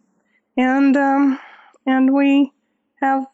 and 0.57 0.97
um, 0.97 1.39
and 1.85 2.15
we 2.15 2.51
have 2.99 3.27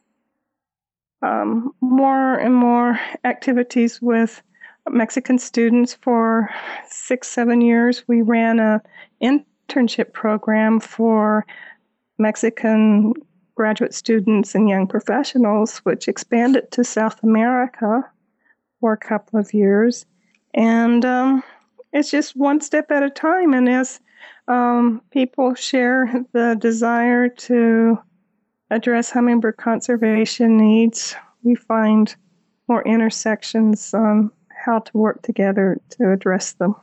um, 1.22 1.74
more 1.80 2.36
and 2.36 2.54
more 2.54 3.00
activities 3.24 4.02
with 4.02 4.44
Mexican 4.90 5.40
students 5.40 5.94
for 5.94 6.50
six, 6.90 7.30
seven 7.30 7.62
years. 7.62 8.04
We 8.08 8.24
ran 8.24 8.60
an 8.60 8.82
internship 9.22 10.12
program 10.12 10.82
for 10.82 11.46
Mexican 12.18 13.14
graduate 13.56 13.94
students 13.94 14.56
and 14.56 14.70
young 14.70 14.88
professionals, 14.88 15.80
which 15.80 16.08
expanded 16.08 16.72
to 16.72 16.84
South 16.84 17.22
America 17.24 18.02
for 18.80 18.94
a 18.94 18.98
couple 18.98 19.40
of 19.40 19.54
years. 19.54 20.06
And 20.54 21.04
um, 21.04 21.44
it's 21.92 22.12
just 22.12 22.36
one 22.36 22.62
step 22.62 22.92
at 22.92 23.04
a 23.04 23.10
time. 23.10 23.54
And 23.54 23.68
as 23.68 24.00
um, 24.48 25.02
people 25.12 25.56
share 25.56 26.24
the 26.34 26.56
desire 26.60 27.30
to 27.30 27.98
address 28.70 29.10
hummingbird 29.10 29.58
conservation 29.58 30.58
needs, 30.58 31.16
we 31.44 31.56
find 31.56 32.16
more 32.68 32.84
intersections 32.84 33.94
on 33.94 34.32
how 34.66 34.80
to 34.80 34.98
work 34.98 35.22
together 35.22 35.80
to 35.92 36.12
address 36.12 36.54
them. 36.54 36.76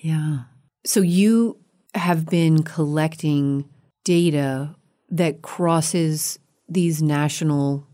Yeah. 0.00 0.40
So 0.84 1.00
you 1.00 1.58
have 1.94 2.26
been 2.26 2.62
collecting 2.62 3.68
data 4.04 4.74
that 5.10 5.42
crosses 5.42 6.38
these 6.68 7.02
national 7.02 7.86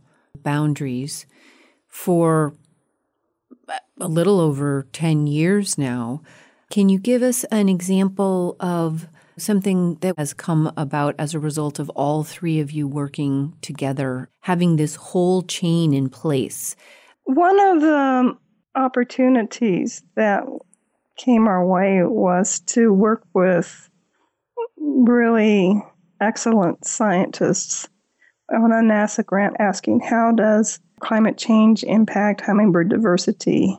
boundaries 0.43 1.27
for 1.89 2.55
a 4.01 4.09
little 4.09 4.41
over 4.41 4.87
10 4.93 5.27
years 5.27 5.79
now. 5.79 6.23
Can 6.71 6.89
you 6.89 6.99
give 6.99 7.23
us 7.23 7.45
an 7.45 7.69
example 7.69 8.57
of 8.61 9.09
something 9.39 9.97
that 9.97 10.15
has 10.19 10.33
come 10.33 10.73
about 10.77 11.15
as 11.19 11.35
a 11.35 11.39
result 11.39 11.79
of 11.79 11.89
all 11.91 12.25
three 12.25 12.61
of 12.61 12.71
you 12.71 12.87
working 12.87 13.55
together, 13.61 14.29
having 14.41 14.77
this 14.77 14.97
whole 14.97 15.43
chain 15.43 15.93
in 15.93 16.09
place? 16.09 16.77
One 17.25 17.59
of 17.59 17.81
the 17.81 18.37
opportunities 18.75 20.03
that 20.17 20.45
came 21.17 21.49
our 21.49 21.67
way 21.67 22.03
was 22.03 22.61
to 22.61 22.93
work 22.93 23.25
with 23.33 23.91
really 24.77 25.83
excellent 26.21 26.85
scientists 26.85 27.89
on 28.55 28.73
a 28.73 28.77
NASA 28.77 29.25
grant 29.25 29.57
asking 29.59 30.01
how 30.01 30.33
does 30.33 30.79
climate 31.01 31.37
change 31.37 31.85
impact 31.85 32.41
hummingbird 32.41 32.89
diversity? 32.89 33.77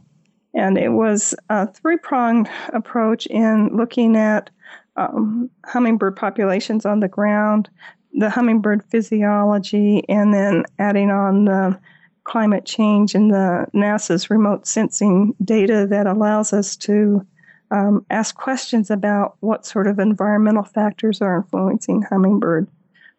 And 0.53 0.77
it 0.77 0.89
was 0.89 1.35
a 1.49 1.71
three 1.71 1.97
pronged 1.97 2.49
approach 2.73 3.27
in 3.27 3.75
looking 3.75 4.15
at 4.15 4.49
um, 4.95 5.49
hummingbird 5.65 6.15
populations 6.15 6.85
on 6.85 6.99
the 6.99 7.07
ground, 7.07 7.69
the 8.13 8.29
hummingbird 8.29 8.83
physiology, 8.89 10.03
and 10.09 10.33
then 10.33 10.63
adding 10.79 11.11
on 11.11 11.45
the 11.45 11.79
climate 12.23 12.65
change 12.65 13.15
and 13.15 13.31
the 13.31 13.67
NASA's 13.73 14.29
remote 14.29 14.67
sensing 14.67 15.33
data 15.43 15.87
that 15.89 16.07
allows 16.07 16.51
us 16.51 16.75
to 16.75 17.25
um, 17.71 18.05
ask 18.09 18.35
questions 18.35 18.89
about 18.89 19.37
what 19.39 19.65
sort 19.65 19.87
of 19.87 19.99
environmental 19.99 20.63
factors 20.63 21.21
are 21.21 21.35
influencing 21.35 22.01
hummingbird 22.03 22.67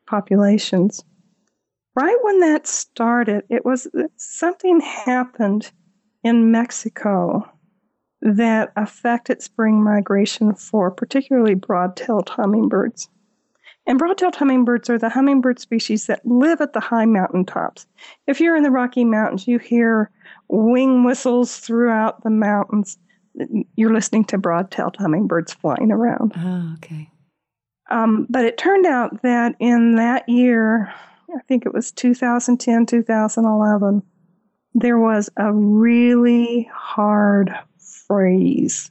populations. 0.06 1.04
Right 1.94 2.16
when 2.22 2.40
that 2.40 2.66
started, 2.66 3.44
it 3.50 3.64
was 3.64 3.88
something 4.16 4.80
happened 4.80 5.70
in 6.22 6.50
Mexico 6.50 7.50
that 8.20 8.72
affected 8.76 9.42
spring 9.42 9.82
migration 9.82 10.54
for 10.54 10.90
particularly 10.90 11.54
broad-tailed 11.54 12.28
hummingbirds. 12.28 13.08
And 13.87 13.98
broad-tailed 13.98 14.37
hummingbirds 14.37 14.90
are 14.90 14.98
the 14.98 15.08
hummingbird 15.08 15.58
species 15.58 16.06
that 16.06 16.26
live 16.26 16.61
at 16.61 16.72
the 16.72 16.80
high 16.80 17.06
mountain 17.06 17.44
tops. 17.44 17.87
If 18.26 18.40
you're 18.40 18.56
in 18.56 18.62
the 18.62 18.70
Rocky 18.70 19.04
Mountains, 19.04 19.48
you 19.48 19.58
hear 19.58 20.11
wing 20.48 21.04
whistles 21.04 21.58
throughout 21.58 22.22
the 22.22 22.30
mountains 22.30 22.98
you're 23.77 23.92
listening 23.92 24.24
to 24.27 24.38
broad-tailed 24.38 24.96
hummingbirds 24.96 25.53
flying 25.53 25.92
around. 25.92 26.33
Oh, 26.37 26.74
okay. 26.77 27.11
Um, 27.90 28.27
but 28.29 28.44
it 28.44 28.59
turned 28.59 28.87
out 28.87 29.22
that 29.22 29.55
in 29.61 29.96
that 29.96 30.29
year, 30.29 30.92
I 31.35 31.40
think 31.46 31.64
it 31.64 31.72
was 31.72 31.92
2010, 31.92 32.87
2011, 32.87 34.03
there 34.74 34.98
was 34.98 35.31
a 35.37 35.53
really 35.53 36.68
hard 36.72 37.51
freeze 37.79 38.90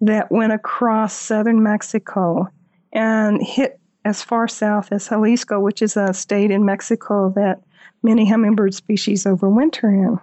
that 0.00 0.30
went 0.30 0.52
across 0.52 1.14
southern 1.14 1.62
Mexico 1.62 2.48
and 2.92 3.42
hit 3.42 3.80
as 4.04 4.22
far 4.22 4.46
south 4.48 4.92
as 4.92 5.08
Jalisco, 5.08 5.60
which 5.60 5.80
is 5.80 5.96
a 5.96 6.12
state 6.12 6.50
in 6.50 6.64
Mexico 6.64 7.32
that 7.36 7.62
many 8.02 8.28
hummingbird 8.28 8.74
species 8.74 9.24
overwinter 9.24 9.84
in. 9.84 10.18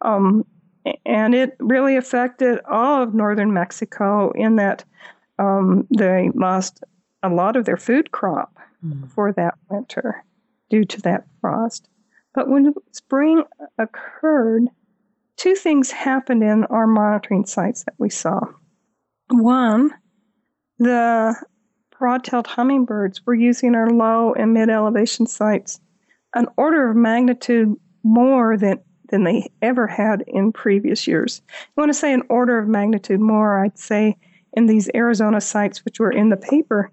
Um, 0.00 0.46
and 1.06 1.34
it 1.34 1.56
really 1.58 1.96
affected 1.96 2.60
all 2.70 3.02
of 3.02 3.14
northern 3.14 3.52
Mexico 3.52 4.32
in 4.32 4.56
that 4.56 4.84
um, 5.38 5.86
they 5.96 6.30
lost 6.34 6.82
a 7.22 7.28
lot 7.28 7.56
of 7.56 7.64
their 7.64 7.76
food 7.76 8.12
crop 8.12 8.56
mm. 8.84 9.10
for 9.10 9.32
that 9.32 9.54
winter 9.70 10.24
due 10.70 10.84
to 10.84 11.00
that 11.02 11.24
frost. 11.40 11.88
But 12.34 12.48
when 12.48 12.74
spring 12.92 13.44
occurred, 13.78 14.64
two 15.36 15.54
things 15.54 15.90
happened 15.90 16.42
in 16.42 16.64
our 16.66 16.86
monitoring 16.86 17.46
sites 17.46 17.84
that 17.84 17.94
we 17.98 18.10
saw. 18.10 18.40
One, 19.30 19.90
the 20.78 21.34
broad-tailed 21.98 22.46
hummingbirds 22.46 23.24
were 23.24 23.34
using 23.34 23.74
our 23.74 23.88
low 23.90 24.34
and 24.34 24.52
mid 24.52 24.68
elevation 24.68 25.26
sites 25.26 25.80
an 26.34 26.48
order 26.56 26.90
of 26.90 26.96
magnitude 26.96 27.74
more 28.02 28.56
than 28.56 28.80
than 29.10 29.24
they 29.24 29.50
ever 29.62 29.86
had 29.86 30.24
in 30.26 30.52
previous 30.52 31.06
years. 31.06 31.42
I 31.50 31.80
want 31.80 31.90
to 31.90 31.94
say 31.94 32.12
an 32.12 32.22
order 32.28 32.58
of 32.58 32.68
magnitude 32.68 33.20
more. 33.20 33.62
I'd 33.62 33.78
say 33.78 34.16
in 34.54 34.66
these 34.66 34.88
Arizona 34.94 35.40
sites, 35.40 35.84
which 35.84 36.00
were 36.00 36.12
in 36.12 36.30
the 36.30 36.36
paper, 36.36 36.90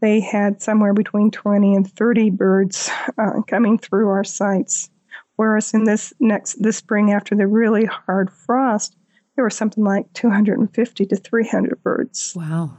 they 0.00 0.20
had 0.20 0.60
somewhere 0.60 0.94
between 0.94 1.30
20 1.30 1.74
and 1.74 1.90
30 1.90 2.30
birds 2.30 2.90
uh, 3.18 3.42
coming 3.46 3.78
through 3.78 4.08
our 4.08 4.24
sites. 4.24 4.90
Whereas 5.36 5.72
in 5.72 5.84
this 5.84 6.12
next 6.18 6.60
this 6.60 6.76
spring, 6.76 7.12
after 7.12 7.36
the 7.36 7.46
really 7.46 7.84
hard 7.84 8.30
frost, 8.30 8.96
there 9.36 9.44
were 9.44 9.50
something 9.50 9.84
like 9.84 10.12
250 10.14 11.06
to 11.06 11.16
300 11.16 11.82
birds. 11.82 12.32
Wow. 12.34 12.76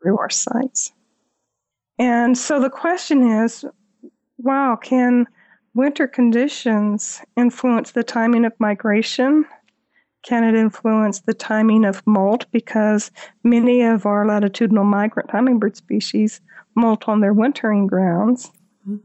Through 0.00 0.18
our 0.18 0.30
sites. 0.30 0.92
And 1.98 2.38
so 2.38 2.60
the 2.60 2.70
question 2.70 3.22
is, 3.22 3.64
wow, 4.38 4.78
can 4.80 5.26
winter 5.78 6.08
conditions 6.08 7.22
influence 7.36 7.92
the 7.92 8.02
timing 8.02 8.44
of 8.44 8.52
migration? 8.58 9.44
Can 10.24 10.42
it 10.42 10.58
influence 10.58 11.20
the 11.20 11.32
timing 11.32 11.84
of 11.84 12.04
molt? 12.04 12.46
Because 12.50 13.12
many 13.44 13.82
of 13.82 14.04
our 14.04 14.26
latitudinal 14.26 14.82
migrant 14.82 15.30
hummingbird 15.30 15.76
species 15.76 16.40
molt 16.74 17.08
on 17.08 17.20
their 17.20 17.32
wintering 17.32 17.86
grounds. 17.86 18.50
Mm-hmm. 18.88 18.96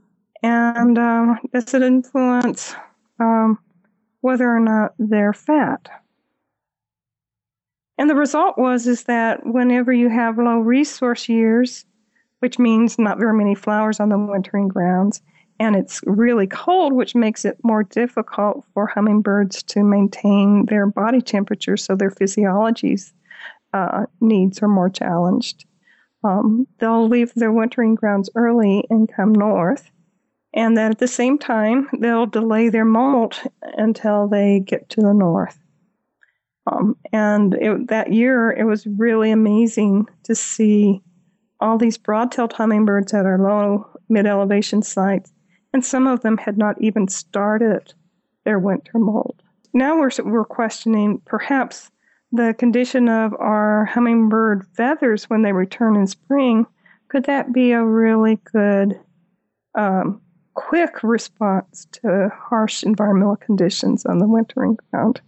And 0.41 0.97
um, 0.97 1.39
does 1.53 1.71
it 1.75 1.83
influence 1.83 2.75
um, 3.19 3.59
whether 4.21 4.49
or 4.49 4.59
not 4.59 4.95
they're 4.97 5.31
fat? 5.31 5.88
And 7.99 8.09
the 8.09 8.15
result 8.15 8.57
was 8.57 8.88
is 8.88 9.03
that 9.03 9.45
whenever 9.45 9.93
you 9.93 10.09
have 10.09 10.39
low 10.39 10.57
resource 10.57 11.29
years, 11.29 11.86
which 12.39 12.57
means 12.57 12.97
not 12.97 13.19
very 13.19 13.38
many 13.38 13.53
flowers 13.53 13.99
on 13.99 14.09
the 14.09 14.17
wintering 14.17 14.69
grounds, 14.69 15.21
and 15.63 15.78
it's 15.78 16.02
really 16.06 16.45
cold, 16.45 16.91
which 16.91 17.15
makes 17.15 17.45
it 17.45 17.58
more 17.63 17.84
difficult 17.84 18.65
for 18.73 18.86
hummingbirds 18.86 19.63
to 19.63 19.82
maintain 19.82 20.65
their 20.65 20.86
body 20.86 21.21
temperature, 21.21 21.78
so 21.78 21.95
their 21.95 22.12
physiology's 22.12 23.13
uh, 23.73 24.06
needs 24.19 24.62
are 24.62 24.67
more 24.67 24.89
challenged. 24.89 25.65
Um, 26.26 26.67
they'll 26.80 27.08
leave 27.08 27.34
their 27.34 27.52
wintering 27.52 27.95
grounds 27.95 28.30
early 28.36 28.84
and 28.89 29.10
come 29.15 29.32
north, 29.32 29.89
and 30.54 30.76
then 30.76 30.91
at 30.91 30.99
the 30.99 31.08
same 31.08 31.38
time, 31.38 31.88
they'll 31.99 32.26
delay 32.26 32.67
their 32.67 32.86
molt 32.86 33.41
until 33.78 34.28
they 34.28 34.60
get 34.60 34.89
to 34.89 35.02
the 35.02 35.13
north. 35.13 35.58
Um, 36.69 36.97
and 37.13 37.54
it, 37.54 37.88
that 37.88 38.12
year, 38.12 38.52
it 38.52 38.65
was 38.65 38.86
really 38.86 39.32
amazing 39.32 40.08
to 40.23 40.36
see 40.36 41.02
all 41.62 41.78
these 41.78 41.97
broad-tailed 41.97 42.52
hummingbirds 42.52 43.13
at 43.13 43.26
our 43.26 43.39
low 43.39 43.89
mid-elevation 44.10 44.82
sites 44.82 45.33
and 45.73 45.83
some 45.83 46.07
of 46.07 46.21
them 46.21 46.38
had 46.38 46.57
not 46.57 46.79
even 46.81 47.07
started 47.07 47.93
their 48.45 48.59
winter 48.59 48.99
molt. 48.99 49.41
Now 49.73 49.99
we're, 49.99 50.12
we're 50.23 50.45
questioning 50.45 51.21
perhaps 51.25 51.89
the 52.31 52.53
condition 52.57 53.09
of 53.09 53.33
our 53.39 53.86
hummingbird 53.86 54.65
feathers 54.75 55.25
when 55.25 55.41
they 55.41 55.51
return 55.51 55.95
in 55.95 56.07
spring. 56.07 56.65
Could 57.07 57.25
that 57.25 57.53
be 57.53 57.71
a 57.71 57.83
really 57.83 58.39
good 58.51 58.99
um, 59.75 60.21
quick 60.53 61.03
response 61.03 61.88
to 61.91 62.31
harsh 62.36 62.83
environmental 62.83 63.36
conditions 63.36 64.05
on 64.05 64.19
the 64.19 64.27
wintering 64.27 64.77
ground. 64.91 65.21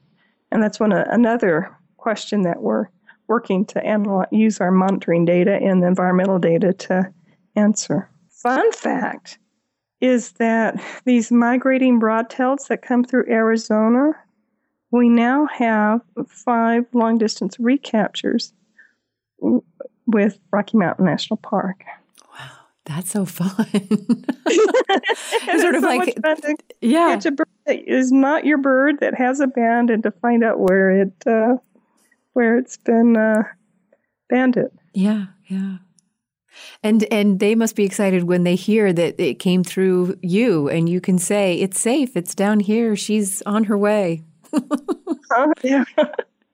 And 0.52 0.62
that's 0.62 0.80
one 0.80 0.92
another 0.92 1.76
question 1.98 2.44
that 2.44 2.62
we're 2.62 2.88
working 3.28 3.66
to 3.66 3.84
analyze, 3.84 4.28
use 4.32 4.62
our 4.62 4.72
monitoring 4.72 5.26
data 5.26 5.56
and 5.56 5.82
the 5.82 5.88
environmental 5.88 6.38
data 6.38 6.74
to 6.74 7.12
answer. 7.56 8.10
Fun 8.30 8.72
fact 8.72 9.40
is 10.02 10.34
that 10.34 10.82
these 11.06 11.32
migrating 11.32 12.00
broadtails 12.00 12.68
that 12.68 12.82
come 12.82 13.04
through 13.04 13.26
Arizona, 13.30 14.12
we 14.92 15.10
now 15.10 15.48
have 15.48 16.02
five 16.28 16.86
long 16.94 17.18
distance 17.18 17.60
recaptures 17.60 18.54
with 20.08 20.40
Rocky 20.52 20.78
Mountain 20.78 21.06
National 21.06 21.38
Park. 21.38 21.84
Wow, 22.34 22.52
that's 22.86 23.12
so 23.12 23.26
fun. 23.26 23.56
it's 23.72 25.62
sort 25.62 25.76
of 25.76 25.82
so 25.82 25.88
like, 25.88 26.18
yeah. 26.82 27.16
Catch 27.16 27.26
a 27.26 27.32
bird 27.32 27.48
that 27.66 27.90
is 27.90 28.12
not 28.12 28.46
your 28.46 28.58
bird 28.58 29.00
that 29.00 29.16
has 29.16 29.40
a 29.40 29.48
band 29.48 29.90
and 29.90 30.04
to 30.04 30.12
find 30.12 30.44
out 30.44 30.60
where 30.60 30.92
it 30.92 31.14
uh, 31.26 31.56
where 32.34 32.58
it's 32.58 32.78
been 32.78 33.18
uh, 33.18 33.44
banded. 34.30 34.72
Yeah, 34.94 35.28
yeah. 35.48 35.78
And 36.84 37.04
and 37.12 37.40
they 37.40 37.56
must 37.56 37.76
be 37.76 37.84
excited 37.84 38.24
when 38.24 38.44
they 38.44 38.56
hear 38.56 38.94
that 38.94 39.20
it 39.20 39.40
came 39.40 39.64
through 39.64 40.18
you 40.22 40.70
and 40.70 40.88
you 40.90 41.02
can 41.02 41.18
say 41.18 41.56
it's 41.56 41.80
safe, 41.80 42.16
it's 42.16 42.36
down 42.36 42.60
here, 42.60 42.96
she's 42.96 43.42
on 43.44 43.66
her 43.66 43.78
way. 43.78 44.24
uh, 44.54 45.48
yeah. 45.64 45.86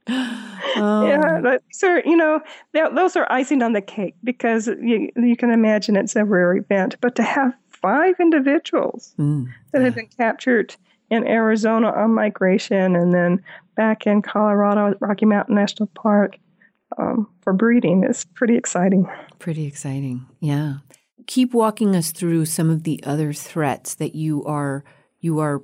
Oh. 0.08 1.06
Yeah, 1.06 1.58
these 1.68 1.84
are 1.84 2.00
you 2.02 2.18
know 2.18 2.42
those 2.74 3.16
are 3.16 3.28
icing 3.32 3.62
on 3.62 3.74
the 3.74 3.82
cake 3.82 4.16
because 4.24 4.68
you 4.68 5.10
you 5.16 5.38
can 5.38 5.52
imagine 5.52 5.96
it's 5.96 6.16
a 6.16 6.26
rare 6.26 6.56
event, 6.56 6.96
but 7.02 7.16
to 7.16 7.24
have 7.24 7.54
five 7.68 8.16
individuals 8.20 9.14
mm, 9.18 9.48
that 9.72 9.80
yeah. 9.80 9.86
have 9.86 9.96
been 9.96 10.08
captured 10.18 10.76
in 11.10 11.28
Arizona 11.28 11.92
on 11.92 12.14
migration 12.14 12.96
and 12.96 13.14
then 13.14 13.44
back 13.76 14.08
in 14.08 14.22
Colorado, 14.22 14.96
Rocky 15.00 15.26
Mountain 15.26 15.56
National 15.56 15.88
Park 15.88 16.38
um, 16.98 17.28
for 17.42 17.54
breeding 17.54 18.04
is 18.04 18.26
pretty 18.36 18.56
exciting. 18.56 19.08
Pretty 19.40 19.66
exciting, 19.66 20.26
yeah. 20.40 20.78
Keep 21.28 21.54
walking 21.54 21.96
us 21.96 22.12
through 22.12 22.46
some 22.46 22.70
of 22.70 22.84
the 22.84 23.02
other 23.04 23.34
threats 23.34 23.96
that 23.96 24.16
you 24.16 24.44
are 24.46 24.84
you 25.20 25.40
are 25.40 25.62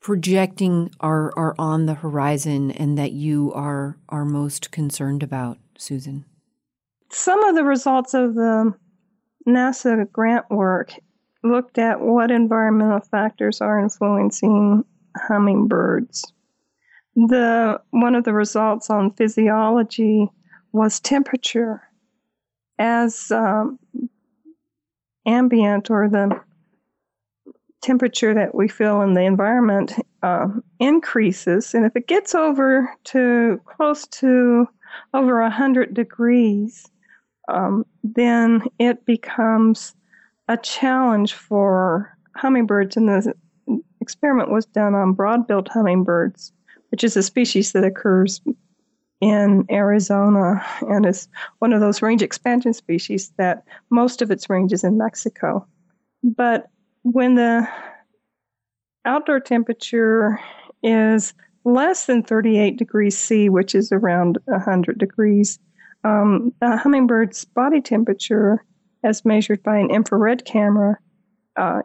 projecting 0.00 0.90
are 1.00 1.32
are 1.36 1.54
on 1.58 1.86
the 1.86 1.94
horizon 1.94 2.70
and 2.72 2.98
that 2.98 3.12
you 3.12 3.52
are 3.54 3.96
are 4.08 4.24
most 4.24 4.70
concerned 4.70 5.22
about, 5.22 5.58
Susan. 5.78 6.24
Some 7.10 7.42
of 7.44 7.54
the 7.54 7.64
results 7.64 8.14
of 8.14 8.34
the 8.34 8.74
NASA 9.46 10.10
grant 10.12 10.50
work 10.50 10.92
looked 11.42 11.78
at 11.78 12.00
what 12.00 12.30
environmental 12.30 13.00
factors 13.00 13.60
are 13.60 13.80
influencing 13.80 14.84
hummingbirds. 15.16 16.32
The 17.14 17.80
one 17.90 18.14
of 18.14 18.24
the 18.24 18.32
results 18.32 18.88
on 18.90 19.12
physiology 19.12 20.30
was 20.72 21.00
temperature. 21.00 21.82
As 22.78 23.30
um, 23.30 23.78
ambient 25.26 25.90
or 25.90 26.08
the 26.08 26.40
temperature 27.82 28.34
that 28.34 28.54
we 28.54 28.68
feel 28.68 29.02
in 29.02 29.14
the 29.14 29.22
environment 29.22 29.92
uh, 30.22 30.48
increases, 30.80 31.74
and 31.74 31.84
if 31.84 31.94
it 31.96 32.08
gets 32.08 32.34
over 32.34 32.88
to 33.04 33.60
close 33.66 34.06
to 34.08 34.66
over 35.14 35.40
100 35.42 35.94
degrees, 35.94 36.88
um, 37.48 37.84
then 38.02 38.62
it 38.78 39.04
becomes 39.04 39.94
a 40.48 40.56
challenge 40.56 41.34
for 41.34 42.16
hummingbirds. 42.36 42.96
And 42.96 43.08
the 43.08 43.34
experiment 44.00 44.50
was 44.50 44.66
done 44.66 44.94
on 44.94 45.12
broad-billed 45.12 45.68
hummingbirds, 45.68 46.52
which 46.90 47.04
is 47.04 47.16
a 47.16 47.22
species 47.22 47.72
that 47.72 47.84
occurs 47.84 48.40
in 49.22 49.64
Arizona 49.70 50.66
and 50.80 51.06
is 51.06 51.28
one 51.60 51.72
of 51.72 51.80
those 51.80 52.02
range 52.02 52.22
expansion 52.22 52.74
species 52.74 53.32
that 53.38 53.62
most 53.88 54.20
of 54.20 54.32
its 54.32 54.50
range 54.50 54.72
is 54.72 54.82
in 54.82 54.98
Mexico. 54.98 55.64
But 56.24 56.68
when 57.02 57.36
the 57.36 57.66
outdoor 59.04 59.38
temperature 59.38 60.40
is 60.82 61.34
less 61.64 62.06
than 62.06 62.24
38 62.24 62.76
degrees 62.76 63.16
C, 63.16 63.48
which 63.48 63.76
is 63.76 63.92
around 63.92 64.38
100 64.46 64.98
degrees, 64.98 65.60
um, 66.02 66.52
hummingbird's 66.60 67.44
body 67.44 67.80
temperature, 67.80 68.64
as 69.04 69.24
measured 69.24 69.62
by 69.62 69.78
an 69.78 69.92
infrared 69.92 70.44
camera, 70.44 70.98
uh, 71.56 71.82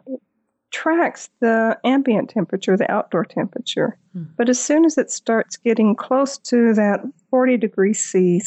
tracks 0.70 1.30
the 1.40 1.78
ambient 1.84 2.30
temperature, 2.30 2.76
the 2.76 2.90
outdoor 2.90 3.24
temperature. 3.24 3.98
Hmm. 4.12 4.24
But 4.36 4.48
as 4.48 4.60
soon 4.60 4.84
as 4.84 4.98
it 4.98 5.10
starts 5.10 5.56
getting 5.56 5.94
close 5.94 6.38
to 6.38 6.74
that 6.74 7.00
40 7.30 7.56
degrees 7.56 8.00
C, 8.00 8.42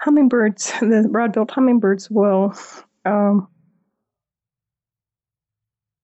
hummingbirds, 0.00 0.72
the 0.80 1.08
broad-billed 1.10 1.50
hummingbirds, 1.50 2.10
will 2.10 2.54
um, 3.04 3.48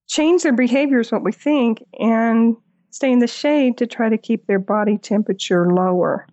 change 0.09 0.43
their 0.43 0.53
behavior, 0.53 1.01
is 1.01 1.13
what 1.13 1.25
we 1.25 1.33
think, 1.33 1.83
and 1.99 2.57
stay 2.91 3.11
in 3.11 3.21
the 3.21 3.27
shade 3.27 3.79
to 3.79 3.87
try 3.87 4.09
to 4.09 4.19
keep 4.19 4.47
their 4.47 4.59
body 4.59 4.99
temperature 4.99 5.73
lower. 5.73 6.27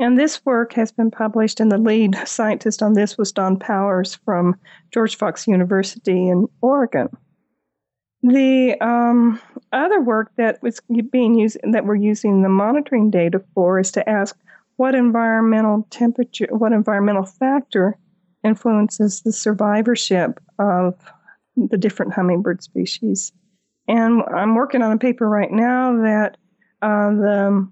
And 0.00 0.18
this 0.18 0.44
work 0.44 0.72
has 0.72 0.90
been 0.90 1.10
published, 1.10 1.60
and 1.60 1.70
the 1.70 1.78
lead 1.78 2.16
scientist 2.26 2.82
on 2.82 2.94
this 2.94 3.16
was 3.16 3.30
Don 3.30 3.56
Powers 3.56 4.16
from 4.24 4.56
George 4.92 5.16
Fox 5.16 5.46
University 5.46 6.28
in 6.28 6.48
Oregon. 6.60 7.08
The 8.26 8.74
um, 8.80 9.38
other 9.70 10.00
work 10.00 10.32
that 10.38 10.62
was 10.62 10.80
being 11.10 11.34
used 11.34 11.58
that 11.62 11.84
we're 11.84 11.94
using 11.94 12.40
the 12.40 12.48
monitoring 12.48 13.10
data 13.10 13.44
for 13.54 13.78
is 13.78 13.92
to 13.92 14.08
ask 14.08 14.34
what 14.76 14.94
environmental 14.94 15.86
temperature, 15.90 16.48
what 16.50 16.72
environmental 16.72 17.26
factor 17.26 17.98
influences 18.42 19.20
the 19.20 19.32
survivorship 19.32 20.40
of 20.58 20.94
the 21.54 21.76
different 21.76 22.14
hummingbird 22.14 22.62
species. 22.62 23.30
And 23.88 24.22
I'm 24.34 24.54
working 24.54 24.80
on 24.80 24.92
a 24.92 24.98
paper 24.98 25.28
right 25.28 25.52
now 25.52 26.02
that 26.02 26.38
uh, 26.80 27.10
the 27.10 27.68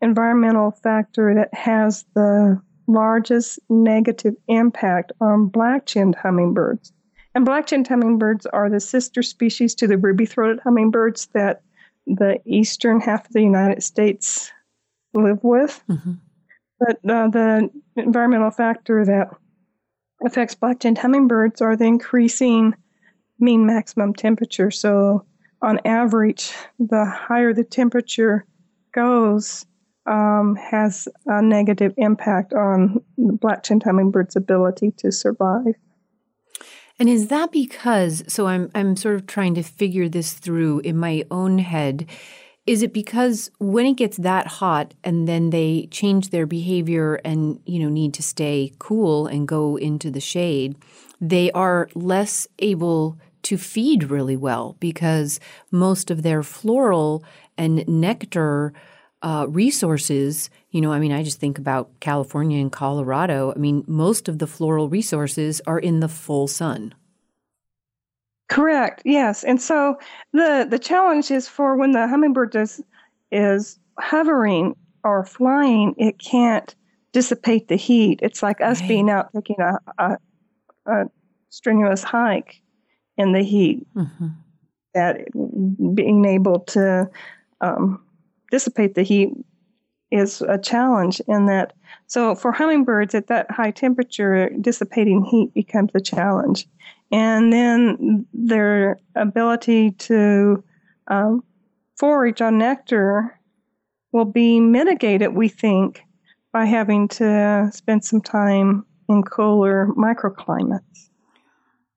environmental 0.00 0.70
factor 0.70 1.34
that 1.34 1.52
has 1.52 2.06
the 2.14 2.58
largest 2.86 3.58
negative 3.68 4.34
impact 4.48 5.12
on 5.20 5.48
black-chinned 5.48 6.14
hummingbirds 6.14 6.90
and 7.34 7.44
black-chinned 7.44 7.86
hummingbirds 7.86 8.46
are 8.46 8.68
the 8.68 8.80
sister 8.80 9.22
species 9.22 9.74
to 9.76 9.86
the 9.86 9.98
ruby-throated 9.98 10.60
hummingbirds 10.60 11.26
that 11.34 11.62
the 12.06 12.40
eastern 12.44 13.00
half 13.00 13.26
of 13.26 13.32
the 13.32 13.42
United 13.42 13.82
States 13.82 14.50
live 15.14 15.42
with. 15.42 15.82
Mm-hmm. 15.88 16.12
But 16.80 16.96
uh, 17.08 17.28
the 17.28 17.70
environmental 17.96 18.50
factor 18.50 19.04
that 19.04 19.28
affects 20.24 20.54
black-chinned 20.54 20.98
hummingbirds 20.98 21.60
are 21.60 21.76
the 21.76 21.84
increasing 21.84 22.74
mean 23.38 23.66
maximum 23.66 24.14
temperature. 24.14 24.70
So, 24.70 25.24
on 25.62 25.78
average, 25.84 26.52
the 26.78 27.04
higher 27.04 27.52
the 27.52 27.64
temperature 27.64 28.46
goes, 28.92 29.66
um, 30.06 30.56
has 30.56 31.06
a 31.26 31.42
negative 31.42 31.92
impact 31.96 32.54
on 32.54 33.02
the 33.18 33.34
black-chinned 33.34 33.82
hummingbird's 33.82 34.36
ability 34.36 34.92
to 34.98 35.12
survive. 35.12 35.74
And 37.00 37.08
is 37.08 37.28
that 37.28 37.50
because 37.50 38.22
so 38.28 38.46
I'm 38.46 38.70
I'm 38.74 38.94
sort 38.94 39.14
of 39.14 39.26
trying 39.26 39.54
to 39.54 39.62
figure 39.62 40.06
this 40.06 40.34
through 40.34 40.80
in 40.80 40.98
my 40.98 41.24
own 41.30 41.58
head. 41.58 42.06
Is 42.66 42.82
it 42.82 42.92
because 42.92 43.50
when 43.58 43.86
it 43.86 43.94
gets 43.96 44.18
that 44.18 44.46
hot 44.46 44.92
and 45.02 45.26
then 45.26 45.48
they 45.48 45.88
change 45.90 46.28
their 46.28 46.44
behavior 46.44 47.14
and 47.24 47.58
you 47.64 47.80
know 47.80 47.88
need 47.88 48.12
to 48.14 48.22
stay 48.22 48.74
cool 48.78 49.26
and 49.26 49.48
go 49.48 49.76
into 49.76 50.10
the 50.10 50.20
shade, 50.20 50.76
they 51.22 51.50
are 51.52 51.88
less 51.94 52.46
able 52.58 53.18
to 53.44 53.56
feed 53.56 54.10
really 54.10 54.36
well 54.36 54.76
because 54.78 55.40
most 55.70 56.10
of 56.10 56.22
their 56.22 56.42
floral 56.42 57.24
and 57.56 57.88
nectar 57.88 58.74
uh, 59.22 59.46
resources, 59.48 60.50
you 60.70 60.80
know, 60.80 60.92
I 60.92 60.98
mean, 60.98 61.12
I 61.12 61.22
just 61.22 61.40
think 61.40 61.58
about 61.58 61.90
California 62.00 62.60
and 62.60 62.72
Colorado. 62.72 63.52
I 63.54 63.58
mean, 63.58 63.84
most 63.86 64.28
of 64.28 64.38
the 64.38 64.46
floral 64.46 64.88
resources 64.88 65.60
are 65.66 65.78
in 65.78 66.00
the 66.00 66.08
full 66.08 66.48
sun. 66.48 66.94
Correct. 68.48 69.02
Yes, 69.04 69.44
and 69.44 69.62
so 69.62 69.96
the 70.32 70.66
the 70.68 70.78
challenge 70.78 71.30
is 71.30 71.46
for 71.46 71.76
when 71.76 71.92
the 71.92 72.08
hummingbird 72.08 72.50
does 72.50 72.82
is 73.30 73.78
hovering 74.00 74.74
or 75.04 75.24
flying, 75.24 75.94
it 75.98 76.18
can't 76.18 76.74
dissipate 77.12 77.68
the 77.68 77.76
heat. 77.76 78.18
It's 78.22 78.42
like 78.42 78.60
us 78.60 78.80
right. 78.80 78.88
being 78.88 79.10
out 79.10 79.28
taking 79.34 79.60
a, 79.60 79.78
a, 79.98 80.16
a, 80.86 81.04
strenuous 81.48 82.02
hike 82.02 82.60
in 83.16 83.32
the 83.32 83.42
heat. 83.42 83.86
Mm-hmm. 83.94 84.28
That 84.94 85.26
being 85.94 86.24
able 86.24 86.60
to 86.60 87.08
um, 87.60 88.02
dissipate 88.50 88.94
the 88.94 89.02
heat 89.02 89.32
is 90.10 90.42
a 90.42 90.58
challenge 90.58 91.20
in 91.28 91.46
that. 91.46 91.72
So 92.06 92.34
for 92.34 92.52
hummingbirds 92.52 93.14
at 93.14 93.28
that 93.28 93.50
high 93.50 93.70
temperature, 93.70 94.50
dissipating 94.60 95.24
heat 95.24 95.54
becomes 95.54 95.90
a 95.94 96.00
challenge. 96.00 96.66
And 97.12 97.52
then 97.52 98.26
their 98.32 98.98
ability 99.14 99.92
to 99.92 100.62
um, 101.08 101.44
forage 101.96 102.40
on 102.40 102.58
nectar 102.58 103.38
will 104.12 104.24
be 104.24 104.60
mitigated, 104.60 105.34
we 105.34 105.48
think, 105.48 106.02
by 106.52 106.64
having 106.66 107.08
to 107.08 107.70
spend 107.72 108.04
some 108.04 108.20
time 108.20 108.84
in 109.08 109.22
cooler 109.22 109.88
microclimates. 109.96 111.10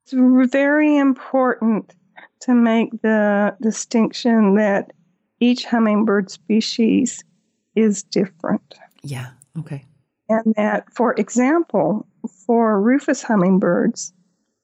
It's 0.05 0.51
very 0.51 0.97
important 0.97 1.95
to 2.41 2.53
make 2.53 2.91
the 3.01 3.55
distinction 3.61 4.55
that 4.55 4.91
each 5.43 5.65
hummingbird 5.65 6.31
species 6.31 7.23
is 7.75 8.03
different. 8.03 8.75
Yeah, 9.03 9.31
okay. 9.59 9.83
And 10.29 10.53
that, 10.55 10.91
for 10.93 11.13
example, 11.15 12.07
for 12.45 12.81
rufous 12.81 13.21
hummingbirds 13.21 14.13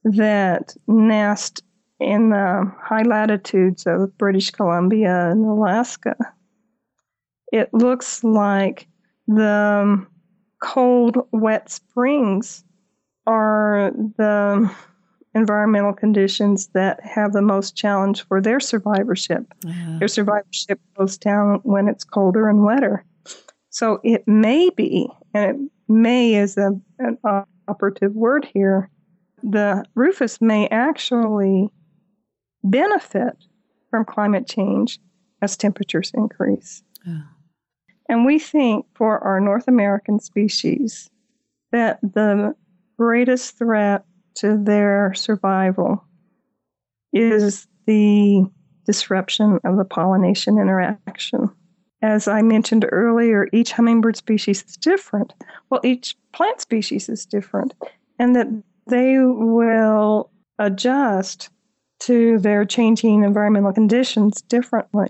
that 0.03 0.75
nest 0.87 1.63
in 1.99 2.29
the 2.29 2.71
high 2.81 3.03
latitudes 3.03 3.85
of 3.85 4.17
British 4.17 4.51
Columbia 4.51 5.31
and 5.31 5.45
Alaska, 5.45 6.15
it 7.51 7.73
looks 7.73 8.23
like 8.23 8.87
the 9.27 10.05
cold, 10.61 11.17
wet 11.31 11.69
springs 11.69 12.63
are 13.27 13.91
the 14.17 14.71
environmental 15.39 15.93
conditions 15.93 16.67
that 16.73 16.99
have 17.03 17.33
the 17.33 17.41
most 17.41 17.75
challenge 17.75 18.25
for 18.27 18.41
their 18.41 18.59
survivorship. 18.59 19.45
Uh-huh. 19.65 19.99
Their 19.99 20.07
survivorship 20.07 20.79
goes 20.97 21.17
down 21.17 21.59
when 21.63 21.87
it's 21.87 22.03
colder 22.03 22.49
and 22.49 22.63
wetter. 22.63 23.05
So 23.69 23.99
it 24.03 24.27
may 24.27 24.69
be, 24.69 25.09
and 25.33 25.43
it 25.45 25.71
may 25.87 26.35
is 26.35 26.57
a, 26.57 26.71
an 26.99 27.17
operative 27.67 28.13
word 28.13 28.47
here, 28.53 28.89
the 29.43 29.83
rufous 29.95 30.41
may 30.41 30.67
actually 30.67 31.69
benefit 32.63 33.37
from 33.89 34.05
climate 34.05 34.47
change 34.47 34.99
as 35.41 35.55
temperatures 35.55 36.11
increase. 36.13 36.83
Oh. 37.07 37.21
And 38.09 38.25
we 38.25 38.39
think 38.39 38.85
for 38.95 39.19
our 39.19 39.39
North 39.39 39.67
American 39.67 40.19
species 40.19 41.09
that 41.71 41.99
the 42.01 42.55
greatest 42.97 43.57
threat 43.57 44.03
to 44.35 44.57
their 44.57 45.13
survival 45.13 46.05
is 47.13 47.67
the 47.85 48.45
disruption 48.85 49.59
of 49.63 49.77
the 49.77 49.85
pollination 49.85 50.57
interaction. 50.57 51.49
As 52.01 52.27
I 52.27 52.41
mentioned 52.41 52.85
earlier, 52.91 53.47
each 53.51 53.73
hummingbird 53.73 54.15
species 54.15 54.63
is 54.63 54.77
different. 54.77 55.33
Well, 55.69 55.81
each 55.83 56.15
plant 56.31 56.61
species 56.61 57.09
is 57.09 57.25
different, 57.25 57.73
and 58.17 58.35
that 58.35 58.47
they 58.87 59.17
will 59.19 60.31
adjust 60.59 61.49
to 62.01 62.39
their 62.39 62.63
changing 62.63 63.23
environmental 63.23 63.73
conditions 63.73 64.41
differently. 64.43 65.09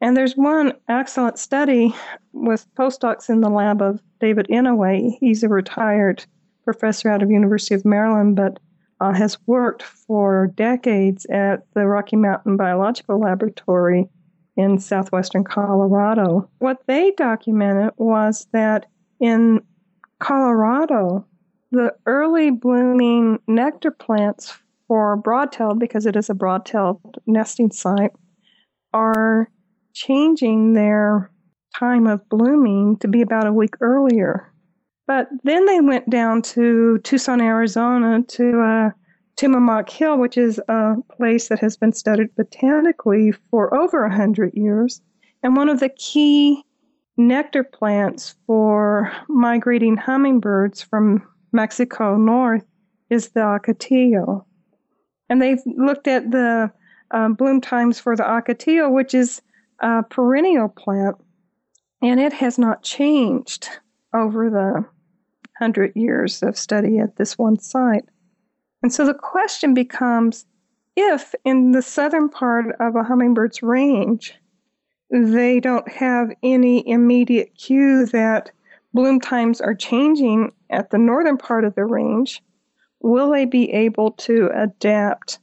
And 0.00 0.16
there's 0.16 0.36
one 0.36 0.74
excellent 0.88 1.38
study 1.38 1.94
with 2.32 2.66
postdocs 2.74 3.28
in 3.28 3.40
the 3.40 3.48
lab 3.48 3.82
of 3.82 4.00
David 4.20 4.46
Inouye. 4.48 5.16
He's 5.18 5.42
a 5.42 5.48
retired 5.48 6.24
professor 6.64 7.08
out 7.08 7.22
of 7.22 7.30
University 7.30 7.74
of 7.74 7.84
Maryland, 7.84 8.36
but 8.36 8.58
uh, 9.00 9.12
has 9.12 9.38
worked 9.46 9.82
for 9.82 10.52
decades 10.54 11.26
at 11.26 11.66
the 11.74 11.86
Rocky 11.86 12.16
Mountain 12.16 12.56
Biological 12.56 13.20
Laboratory 13.20 14.08
in 14.56 14.78
southwestern 14.78 15.44
Colorado. 15.44 16.48
What 16.58 16.78
they 16.86 17.12
documented 17.16 17.92
was 17.96 18.46
that 18.52 18.86
in 19.20 19.60
Colorado, 20.20 21.26
the 21.70 21.94
early 22.06 22.50
blooming 22.50 23.40
nectar 23.48 23.90
plants 23.90 24.56
for 24.86 25.20
broadtail, 25.20 25.78
because 25.78 26.06
it 26.06 26.14
is 26.14 26.30
a 26.30 26.34
broadtail 26.34 27.00
nesting 27.26 27.70
site, 27.72 28.12
are 28.92 29.50
changing 29.92 30.74
their 30.74 31.30
time 31.76 32.06
of 32.06 32.28
blooming 32.28 32.96
to 32.98 33.08
be 33.08 33.22
about 33.22 33.46
a 33.46 33.52
week 33.52 33.74
earlier. 33.80 34.52
But 35.06 35.28
then 35.42 35.66
they 35.66 35.80
went 35.80 36.08
down 36.08 36.42
to 36.42 36.98
Tucson, 36.98 37.40
Arizona 37.40 38.22
to 38.22 38.60
uh, 38.60 38.90
Hill, 39.90 40.18
which 40.18 40.38
is 40.38 40.60
a 40.68 40.94
place 41.16 41.48
that 41.48 41.58
has 41.58 41.76
been 41.76 41.92
studied 41.92 42.34
botanically 42.36 43.32
for 43.50 43.74
over 43.76 44.04
a 44.04 44.08
100 44.08 44.54
years. 44.54 45.02
And 45.42 45.56
one 45.56 45.68
of 45.68 45.80
the 45.80 45.90
key 45.90 46.62
nectar 47.16 47.64
plants 47.64 48.36
for 48.46 49.12
migrating 49.28 49.96
hummingbirds 49.96 50.82
from 50.82 51.26
Mexico 51.52 52.16
north 52.16 52.64
is 53.10 53.28
the 53.30 53.40
ocotillo. 53.40 54.44
And 55.28 55.42
they've 55.42 55.62
looked 55.66 56.08
at 56.08 56.30
the 56.30 56.72
uh, 57.10 57.28
bloom 57.28 57.60
times 57.60 58.00
for 58.00 58.16
the 58.16 58.22
ocotillo, 58.22 58.90
which 58.90 59.14
is 59.14 59.42
a 59.80 60.02
perennial 60.02 60.68
plant, 60.68 61.16
and 62.02 62.18
it 62.20 62.32
has 62.32 62.58
not 62.58 62.82
changed 62.82 63.68
over 64.14 64.48
the 64.48 64.84
100 65.58 65.92
years 65.94 66.42
of 66.42 66.56
study 66.56 66.98
at 66.98 67.16
this 67.16 67.38
one 67.38 67.58
site. 67.58 68.04
And 68.82 68.92
so 68.92 69.06
the 69.06 69.14
question 69.14 69.74
becomes 69.74 70.46
if 70.96 71.34
in 71.44 71.72
the 71.72 71.82
southern 71.82 72.28
part 72.28 72.66
of 72.80 72.96
a 72.96 73.02
hummingbird's 73.02 73.62
range, 73.62 74.34
they 75.10 75.60
don't 75.60 75.88
have 75.90 76.30
any 76.42 76.86
immediate 76.88 77.54
cue 77.56 78.06
that 78.06 78.50
bloom 78.92 79.20
times 79.20 79.60
are 79.60 79.74
changing 79.74 80.52
at 80.70 80.90
the 80.90 80.98
northern 80.98 81.36
part 81.36 81.64
of 81.64 81.74
the 81.74 81.84
range, 81.84 82.42
will 83.00 83.30
they 83.30 83.44
be 83.44 83.70
able 83.72 84.12
to 84.12 84.50
adapt 84.54 85.38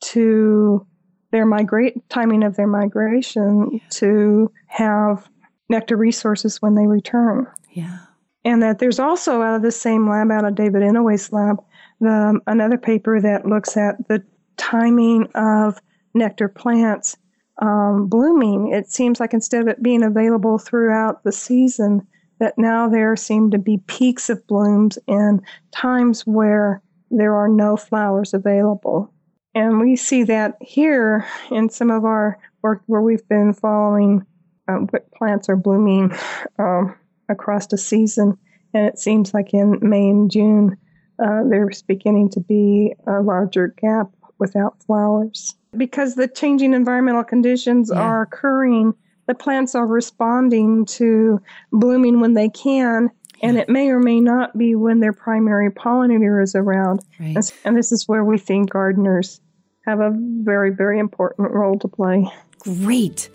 to 0.00 0.86
their 1.30 1.46
migrate 1.46 2.08
timing 2.10 2.44
of 2.44 2.56
their 2.56 2.66
migration 2.66 3.80
to 3.90 4.52
have 4.66 5.28
nectar 5.68 5.96
resources 5.96 6.60
when 6.60 6.74
they 6.74 6.86
return? 6.86 7.46
Yeah. 7.70 7.98
And 8.44 8.62
that 8.62 8.78
there's 8.78 8.98
also 8.98 9.42
out 9.42 9.54
of 9.54 9.62
the 9.62 9.70
same 9.70 10.08
lab, 10.08 10.30
out 10.30 10.44
of 10.44 10.54
David 10.54 10.82
Inouye's 10.82 11.32
lab, 11.32 11.62
the, 12.00 12.40
another 12.46 12.78
paper 12.78 13.20
that 13.20 13.46
looks 13.46 13.76
at 13.76 14.08
the 14.08 14.22
timing 14.56 15.28
of 15.34 15.80
nectar 16.14 16.48
plants 16.48 17.16
um, 17.60 18.06
blooming. 18.08 18.72
It 18.72 18.90
seems 18.90 19.20
like 19.20 19.32
instead 19.32 19.62
of 19.62 19.68
it 19.68 19.82
being 19.82 20.02
available 20.02 20.58
throughout 20.58 21.22
the 21.22 21.32
season, 21.32 22.06
that 22.40 22.58
now 22.58 22.88
there 22.88 23.14
seem 23.14 23.50
to 23.52 23.58
be 23.58 23.78
peaks 23.86 24.28
of 24.28 24.44
blooms 24.48 24.98
and 25.06 25.40
times 25.70 26.26
where 26.26 26.82
there 27.10 27.36
are 27.36 27.48
no 27.48 27.76
flowers 27.76 28.34
available. 28.34 29.12
And 29.54 29.78
we 29.78 29.96
see 29.96 30.24
that 30.24 30.56
here 30.60 31.26
in 31.50 31.68
some 31.68 31.90
of 31.90 32.04
our 32.04 32.38
work 32.62 32.82
where 32.86 33.02
we've 33.02 33.26
been 33.28 33.52
following 33.52 34.26
um, 34.66 34.88
what 34.90 35.10
plants 35.12 35.48
are 35.48 35.56
blooming 35.56 36.12
um, 36.58 36.96
across 37.28 37.66
the 37.66 37.78
season. 37.78 38.36
And 38.74 38.86
it 38.86 38.98
seems 38.98 39.34
like 39.34 39.52
in 39.52 39.78
May 39.82 40.08
and 40.08 40.30
June, 40.30 40.76
uh, 41.18 41.42
there's 41.48 41.82
beginning 41.82 42.30
to 42.30 42.40
be 42.40 42.94
a 43.06 43.20
larger 43.20 43.68
gap 43.80 44.08
without 44.38 44.82
flowers. 44.82 45.54
Because 45.76 46.14
the 46.14 46.28
changing 46.28 46.74
environmental 46.74 47.24
conditions 47.24 47.90
yeah. 47.92 48.00
are 48.00 48.22
occurring, 48.22 48.94
the 49.26 49.34
plants 49.34 49.74
are 49.74 49.86
responding 49.86 50.84
to 50.86 51.40
blooming 51.70 52.20
when 52.20 52.34
they 52.34 52.48
can, 52.48 53.10
and 53.42 53.56
it 53.56 53.68
may 53.68 53.88
or 53.88 53.98
may 53.98 54.20
not 54.20 54.56
be 54.56 54.74
when 54.74 55.00
their 55.00 55.12
primary 55.12 55.70
pollinator 55.70 56.42
is 56.42 56.54
around. 56.54 57.00
Right. 57.18 57.36
And, 57.36 57.52
and 57.64 57.76
this 57.76 57.92
is 57.92 58.06
where 58.08 58.24
we 58.24 58.38
think 58.38 58.70
gardeners 58.70 59.40
have 59.86 60.00
a 60.00 60.12
very, 60.14 60.70
very 60.70 60.98
important 60.98 61.50
role 61.50 61.78
to 61.78 61.88
play. 61.88 62.30
Great. 62.60 63.28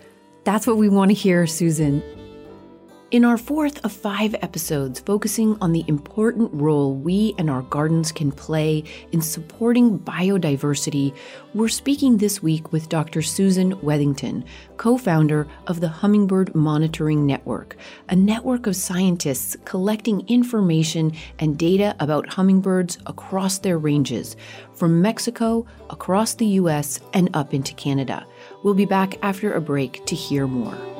That's 0.44 0.66
what 0.66 0.78
we 0.78 0.88
want 0.88 1.10
to 1.10 1.14
hear, 1.14 1.46
Susan. 1.46 2.02
In 3.10 3.24
our 3.24 3.38
fourth 3.38 3.82
of 3.86 3.92
five 3.92 4.34
episodes 4.42 5.00
focusing 5.00 5.56
on 5.62 5.72
the 5.72 5.82
important 5.88 6.52
role 6.52 6.94
we 6.94 7.34
and 7.38 7.48
our 7.48 7.62
gardens 7.62 8.12
can 8.12 8.30
play 8.30 8.84
in 9.12 9.22
supporting 9.22 9.98
biodiversity, 9.98 11.16
we're 11.54 11.68
speaking 11.68 12.18
this 12.18 12.42
week 12.42 12.70
with 12.70 12.90
Dr. 12.90 13.22
Susan 13.22 13.72
Wethington, 13.76 14.44
co 14.76 14.98
founder 14.98 15.48
of 15.68 15.80
the 15.80 15.88
Hummingbird 15.88 16.54
Monitoring 16.54 17.24
Network, 17.24 17.78
a 18.10 18.14
network 18.14 18.66
of 18.66 18.76
scientists 18.76 19.56
collecting 19.64 20.28
information 20.28 21.14
and 21.38 21.56
data 21.56 21.96
about 22.00 22.28
hummingbirds 22.28 22.98
across 23.06 23.56
their 23.56 23.78
ranges, 23.78 24.36
from 24.74 25.00
Mexico, 25.00 25.64
across 25.88 26.34
the 26.34 26.46
U.S., 26.60 27.00
and 27.14 27.30
up 27.32 27.54
into 27.54 27.72
Canada. 27.72 28.26
We'll 28.62 28.74
be 28.74 28.84
back 28.84 29.16
after 29.22 29.54
a 29.54 29.62
break 29.62 30.04
to 30.04 30.14
hear 30.14 30.46
more. 30.46 30.97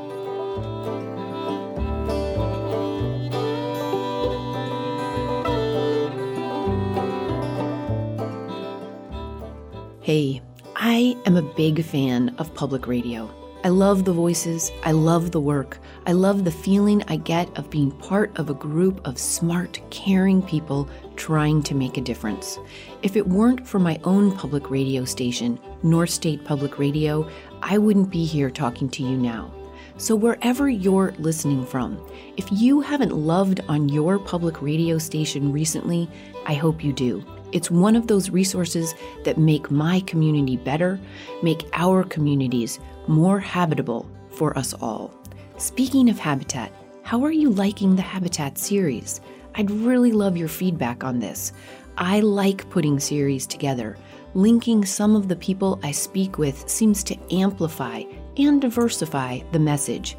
Hey, 10.09 10.41
I 10.75 11.19
am 11.27 11.37
a 11.37 11.43
big 11.43 11.85
fan 11.85 12.35
of 12.39 12.55
public 12.55 12.87
radio. 12.87 13.31
I 13.63 13.69
love 13.69 14.07
the 14.07 14.13
voices, 14.15 14.73
I 14.83 14.93
love 14.93 15.33
the 15.33 15.41
work, 15.43 15.79
I 16.07 16.13
love 16.13 16.45
the 16.45 16.51
feeling 16.51 17.03
I 17.09 17.17
get 17.17 17.55
of 17.59 17.69
being 17.69 17.91
part 17.91 18.35
of 18.39 18.49
a 18.49 18.55
group 18.55 19.07
of 19.07 19.19
smart, 19.19 19.83
caring 19.91 20.41
people 20.41 20.89
trying 21.17 21.63
to 21.65 21.75
make 21.75 21.99
a 21.99 22.01
difference. 22.01 22.59
If 23.03 23.17
it 23.17 23.29
weren't 23.29 23.69
for 23.69 23.79
my 23.79 24.01
own 24.05 24.35
public 24.35 24.71
radio 24.71 25.05
station, 25.05 25.61
North 25.83 26.09
State 26.09 26.43
Public 26.43 26.79
Radio, 26.79 27.29
I 27.61 27.77
wouldn't 27.77 28.09
be 28.09 28.25
here 28.25 28.51
talking 28.51 28.89
to 28.89 29.03
you 29.03 29.15
now. 29.15 29.53
So, 29.99 30.17
wherever 30.17 30.71
you're 30.71 31.13
listening 31.19 31.67
from, 31.67 32.03
if 32.39 32.51
you 32.51 32.81
haven't 32.81 33.13
loved 33.13 33.61
on 33.69 33.91
your 33.91 34.19
public 34.19 34.63
radio 34.63 34.97
station 34.97 35.53
recently, 35.53 36.09
I 36.47 36.55
hope 36.55 36.83
you 36.83 36.95
do. 36.95 37.23
It's 37.53 37.71
one 37.71 37.97
of 37.97 38.07
those 38.07 38.31
resources 38.31 38.95
that 39.25 39.39
make 39.39 39.71
my 39.71 40.01
community 40.01 40.57
better, 40.57 41.01
make 41.43 41.67
our 41.73 42.05
communities 42.05 42.79
more 43.07 43.41
habitable 43.41 44.09
for 44.31 44.57
us 44.59 44.75
all. 44.75 45.15
Speaking 45.57 46.09
of 46.09 46.19
habitat, 46.19 46.73
how 47.03 47.25
are 47.25 47.33
you 47.33 47.49
liking 47.49 47.97
the 47.97 48.03
Habitat 48.03 48.59
series? 48.59 49.23
I'd 49.55 49.71
really 49.71 50.13
love 50.13 50.37
your 50.37 50.47
feedback 50.47 51.03
on 51.03 51.21
this. 51.21 51.53
I 51.97 52.21
like 52.21 52.69
putting 52.69 53.01
series 53.01 53.47
together. 53.47 53.97
Linking 54.35 54.85
some 54.85 55.17
of 55.17 55.27
the 55.27 55.35
people 55.35 55.81
I 55.83 55.91
speak 55.91 56.37
with 56.37 56.69
seems 56.69 57.03
to 57.05 57.17
amplify 57.33 58.03
and 58.37 58.61
diversify 58.61 59.41
the 59.53 59.59
message. 59.59 60.17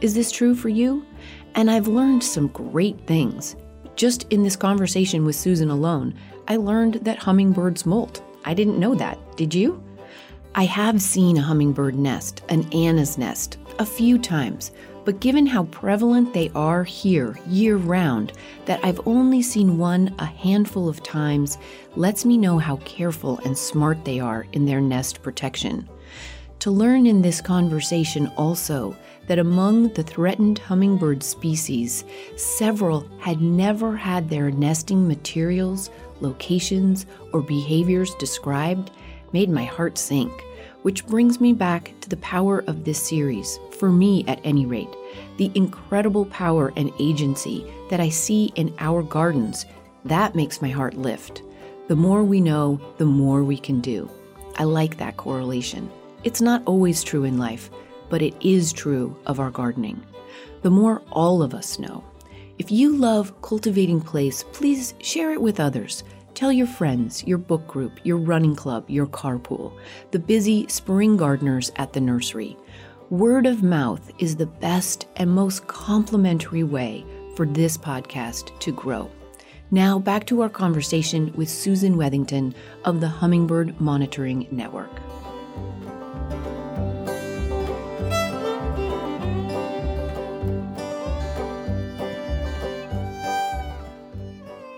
Is 0.00 0.14
this 0.14 0.32
true 0.32 0.54
for 0.54 0.70
you? 0.70 1.04
And 1.54 1.70
I've 1.70 1.88
learned 1.88 2.24
some 2.24 2.48
great 2.48 2.98
things. 3.06 3.54
Just 3.96 4.22
in 4.30 4.42
this 4.42 4.56
conversation 4.56 5.26
with 5.26 5.36
Susan 5.36 5.68
alone, 5.70 6.14
I 6.50 6.56
learned 6.56 6.94
that 7.04 7.18
hummingbirds 7.18 7.86
molt. 7.86 8.24
I 8.44 8.54
didn't 8.54 8.80
know 8.80 8.96
that. 8.96 9.36
Did 9.36 9.54
you? 9.54 9.80
I 10.56 10.64
have 10.64 11.00
seen 11.00 11.36
a 11.36 11.42
hummingbird 11.42 11.94
nest, 11.94 12.42
an 12.48 12.68
Anna's 12.72 13.16
nest, 13.16 13.58
a 13.78 13.86
few 13.86 14.18
times, 14.18 14.72
but 15.04 15.20
given 15.20 15.46
how 15.46 15.66
prevalent 15.66 16.34
they 16.34 16.50
are 16.56 16.82
here 16.82 17.38
year 17.46 17.76
round, 17.76 18.32
that 18.64 18.80
I've 18.82 19.00
only 19.06 19.42
seen 19.42 19.78
one 19.78 20.12
a 20.18 20.24
handful 20.24 20.88
of 20.88 21.04
times 21.04 21.56
lets 21.94 22.24
me 22.24 22.36
know 22.36 22.58
how 22.58 22.78
careful 22.78 23.38
and 23.44 23.56
smart 23.56 24.04
they 24.04 24.18
are 24.18 24.44
in 24.52 24.66
their 24.66 24.80
nest 24.80 25.22
protection 25.22 25.88
to 26.60 26.70
learn 26.70 27.06
in 27.06 27.22
this 27.22 27.40
conversation 27.40 28.30
also 28.36 28.94
that 29.26 29.38
among 29.38 29.88
the 29.94 30.02
threatened 30.02 30.58
hummingbird 30.58 31.22
species, 31.22 32.04
several 32.36 33.08
had 33.18 33.40
never 33.40 33.96
had 33.96 34.28
their 34.28 34.50
nesting 34.50 35.08
materials, 35.08 35.90
locations, 36.22 37.06
or 37.32 37.42
behaviors 37.42 38.14
described 38.16 38.90
made 39.32 39.48
my 39.48 39.64
heart 39.64 39.98
sink, 39.98 40.32
which 40.82 41.06
brings 41.06 41.40
me 41.40 41.52
back 41.52 41.92
to 42.00 42.08
the 42.08 42.16
power 42.18 42.64
of 42.66 42.84
this 42.84 43.00
series, 43.00 43.58
for 43.78 43.90
me 43.90 44.24
at 44.26 44.40
any 44.44 44.66
rate, 44.66 44.88
the 45.36 45.50
incredible 45.54 46.26
power 46.26 46.72
and 46.76 46.92
agency 46.98 47.64
that 47.90 48.00
I 48.00 48.08
see 48.08 48.52
in 48.54 48.74
our 48.78 49.02
gardens. 49.02 49.66
That 50.04 50.34
makes 50.34 50.62
my 50.62 50.70
heart 50.70 50.94
lift. 50.94 51.42
The 51.88 51.96
more 51.96 52.22
we 52.24 52.40
know, 52.40 52.80
the 52.98 53.06
more 53.06 53.44
we 53.44 53.58
can 53.58 53.80
do. 53.80 54.10
I 54.56 54.64
like 54.64 54.96
that 54.98 55.16
correlation. 55.16 55.90
It's 56.24 56.40
not 56.40 56.62
always 56.66 57.02
true 57.02 57.24
in 57.24 57.38
life, 57.38 57.70
but 58.08 58.22
it 58.22 58.34
is 58.40 58.72
true 58.72 59.16
of 59.26 59.40
our 59.40 59.50
gardening. 59.50 60.04
The 60.62 60.70
more 60.70 61.02
all 61.10 61.42
of 61.42 61.54
us 61.54 61.78
know. 61.78 62.04
If 62.60 62.70
you 62.70 62.94
love 62.94 63.40
cultivating 63.40 64.02
place, 64.02 64.44
please 64.52 64.92
share 65.00 65.32
it 65.32 65.40
with 65.40 65.60
others. 65.60 66.04
Tell 66.34 66.52
your 66.52 66.66
friends, 66.66 67.24
your 67.24 67.38
book 67.38 67.66
group, 67.66 67.98
your 68.04 68.18
running 68.18 68.54
club, 68.54 68.84
your 68.86 69.06
carpool, 69.06 69.72
the 70.10 70.18
busy 70.18 70.68
spring 70.68 71.16
gardeners 71.16 71.72
at 71.76 71.94
the 71.94 72.02
nursery. 72.02 72.58
Word 73.08 73.46
of 73.46 73.62
mouth 73.62 74.12
is 74.18 74.36
the 74.36 74.44
best 74.44 75.06
and 75.16 75.30
most 75.30 75.68
complimentary 75.68 76.62
way 76.62 77.02
for 77.34 77.46
this 77.46 77.78
podcast 77.78 78.58
to 78.58 78.72
grow. 78.72 79.10
Now, 79.70 79.98
back 79.98 80.26
to 80.26 80.42
our 80.42 80.50
conversation 80.50 81.32
with 81.36 81.48
Susan 81.48 81.94
Wethington 81.94 82.52
of 82.84 83.00
the 83.00 83.08
Hummingbird 83.08 83.80
Monitoring 83.80 84.46
Network. 84.50 84.90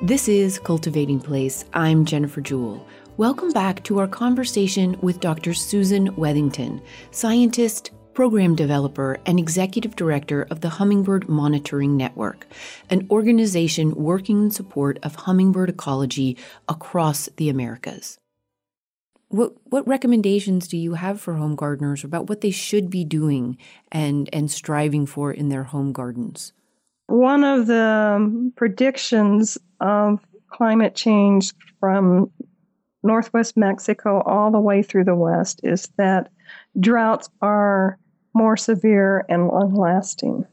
This 0.05 0.27
is 0.27 0.59
Cultivating 0.59 1.21
Place. 1.21 1.65
I'm 1.75 2.05
Jennifer 2.05 2.41
Jewell. 2.41 2.85
Welcome 3.19 3.53
back 3.53 3.85
to 3.85 4.01
our 4.01 4.09
conversation 4.09 4.99
with 5.01 5.21
Dr. 5.21 5.55
Susan 5.55 6.09
Wethington, 6.17 6.83
scientist, 7.13 7.93
program 8.13 8.57
developer, 8.57 9.21
and 9.27 9.39
executive 9.39 9.95
director 9.95 10.49
of 10.51 10.61
the 10.61 10.71
Hummingbird 10.71 11.29
Monitoring 11.29 11.97
Network, 11.97 12.49
an 12.91 13.07
organization 13.13 13.95
working 13.95 14.43
in 14.43 14.51
support 14.51 14.99
of 15.05 15.15
hummingbird 15.15 15.69
ecology 15.69 16.37
across 16.69 17.29
the 17.37 17.49
Americas. 17.49 18.19
What, 19.29 19.53
what 19.67 19.87
recommendations 19.87 20.67
do 20.67 20.77
you 20.79 20.95
have 20.95 21.21
for 21.21 21.35
home 21.35 21.55
gardeners 21.55 22.03
about 22.03 22.29
what 22.29 22.41
they 22.41 22.51
should 22.51 22.91
be 22.91 23.05
doing 23.05 23.57
and, 23.93 24.29
and 24.33 24.51
striving 24.51 25.07
for 25.07 25.33
in 25.33 25.49
their 25.49 25.63
home 25.63 25.93
gardens? 25.93 26.53
One 27.13 27.45
of 27.45 27.67
the 27.67 28.51
predictions 28.57 29.59
of 29.83 30.19
climate 30.49 30.95
change 30.95 31.53
from 31.79 32.31
northwest 33.03 33.55
Mexico 33.55 34.23
all 34.25 34.51
the 34.51 34.59
way 34.59 34.83
through 34.83 35.05
the 35.05 35.15
west 35.15 35.61
is 35.63 35.91
that 35.99 36.31
droughts 36.81 37.29
are 37.43 37.99
more 38.33 38.57
severe 38.57 39.27
and 39.29 39.49
long 39.49 39.75
lasting. 39.75 40.47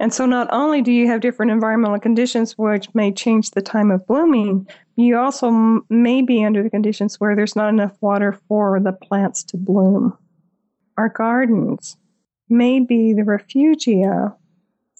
And 0.00 0.12
so, 0.12 0.26
not 0.26 0.48
only 0.50 0.82
do 0.82 0.90
you 0.90 1.06
have 1.06 1.20
different 1.20 1.52
environmental 1.52 2.00
conditions 2.00 2.58
which 2.58 2.92
may 2.96 3.12
change 3.12 3.52
the 3.52 3.62
time 3.62 3.92
of 3.92 4.04
blooming, 4.08 4.66
you 4.96 5.16
also 5.16 5.84
may 5.88 6.20
be 6.20 6.44
under 6.44 6.64
the 6.64 6.70
conditions 6.70 7.20
where 7.20 7.36
there's 7.36 7.54
not 7.54 7.68
enough 7.68 7.96
water 8.00 8.32
for 8.48 8.80
the 8.80 8.92
plants 8.92 9.44
to 9.44 9.56
bloom. 9.56 10.18
Our 10.98 11.10
gardens 11.10 11.96
may 12.48 12.80
be 12.80 13.12
the 13.12 13.22
refugia 13.22 14.34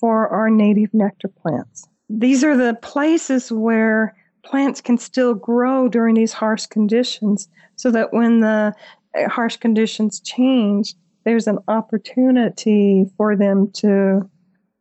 for 0.02 0.28
our 0.28 0.50
native 0.50 0.92
nectar 0.92 1.28
plants. 1.28 1.86
These 2.10 2.42
are 2.42 2.56
the 2.56 2.74
places 2.82 3.52
where 3.52 4.16
plants 4.44 4.80
can 4.80 4.98
still 4.98 5.32
grow 5.32 5.88
during 5.88 6.16
these 6.16 6.32
harsh 6.32 6.66
conditions 6.66 7.48
so 7.76 7.92
that 7.92 8.12
when 8.12 8.40
the 8.40 8.74
uh, 9.16 9.28
harsh 9.28 9.56
conditions 9.58 10.18
change, 10.18 10.96
there's 11.24 11.46
an 11.46 11.60
opportunity 11.68 13.06
for 13.16 13.36
them 13.36 13.70
to 13.74 14.28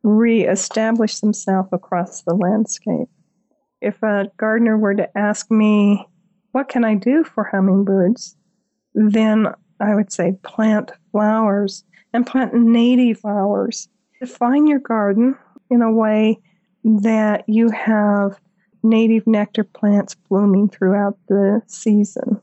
reestablish 0.02 1.20
themselves 1.20 1.68
across 1.72 2.22
the 2.22 2.34
landscape. 2.34 3.08
If 3.80 4.02
a 4.02 4.26
gardener 4.38 4.76
were 4.76 4.96
to 4.96 5.16
ask 5.16 5.48
me, 5.52 6.04
What 6.50 6.68
can 6.68 6.84
I 6.84 6.96
do 6.96 7.22
for 7.22 7.44
hummingbirds? 7.44 8.36
then 8.94 9.46
I 9.80 9.94
would 9.94 10.12
say 10.12 10.36
plant 10.42 10.90
flowers 11.12 11.84
and 12.12 12.26
plant 12.26 12.54
native 12.54 13.20
flowers 13.20 13.88
define 14.22 14.68
your 14.68 14.78
garden 14.78 15.36
in 15.68 15.82
a 15.82 15.90
way 15.92 16.38
that 16.84 17.42
you 17.48 17.68
have 17.70 18.38
native 18.84 19.26
nectar 19.26 19.64
plants 19.64 20.14
blooming 20.14 20.68
throughout 20.68 21.18
the 21.28 21.60
season. 21.66 22.40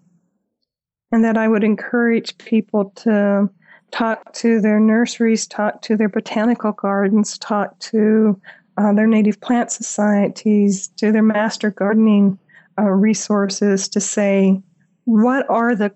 And 1.14 1.24
that 1.24 1.38
I 1.38 1.48
would 1.48 1.64
encourage 1.64 2.38
people 2.38 2.92
to 2.98 3.50
talk 3.92 4.34
to 4.34 4.60
their 4.60 4.80
nurseries, 4.80 5.48
talk 5.48 5.82
to 5.84 5.96
their 5.96 6.10
botanical 6.10 6.74
gardens, 6.74 7.38
talk 7.38 7.80
to 7.80 8.40
uh, 8.78 8.92
their 8.92 9.08
native 9.08 9.40
plant 9.40 9.72
societies, 9.72 10.90
to 10.98 11.14
their 11.14 11.24
master 11.24 11.72
gardening 11.72 12.38
uh, 12.78 12.84
resources 12.84 13.88
to 13.90 14.02
say, 14.02 14.62
what 15.06 15.50
are 15.50 15.76
the 15.76 15.94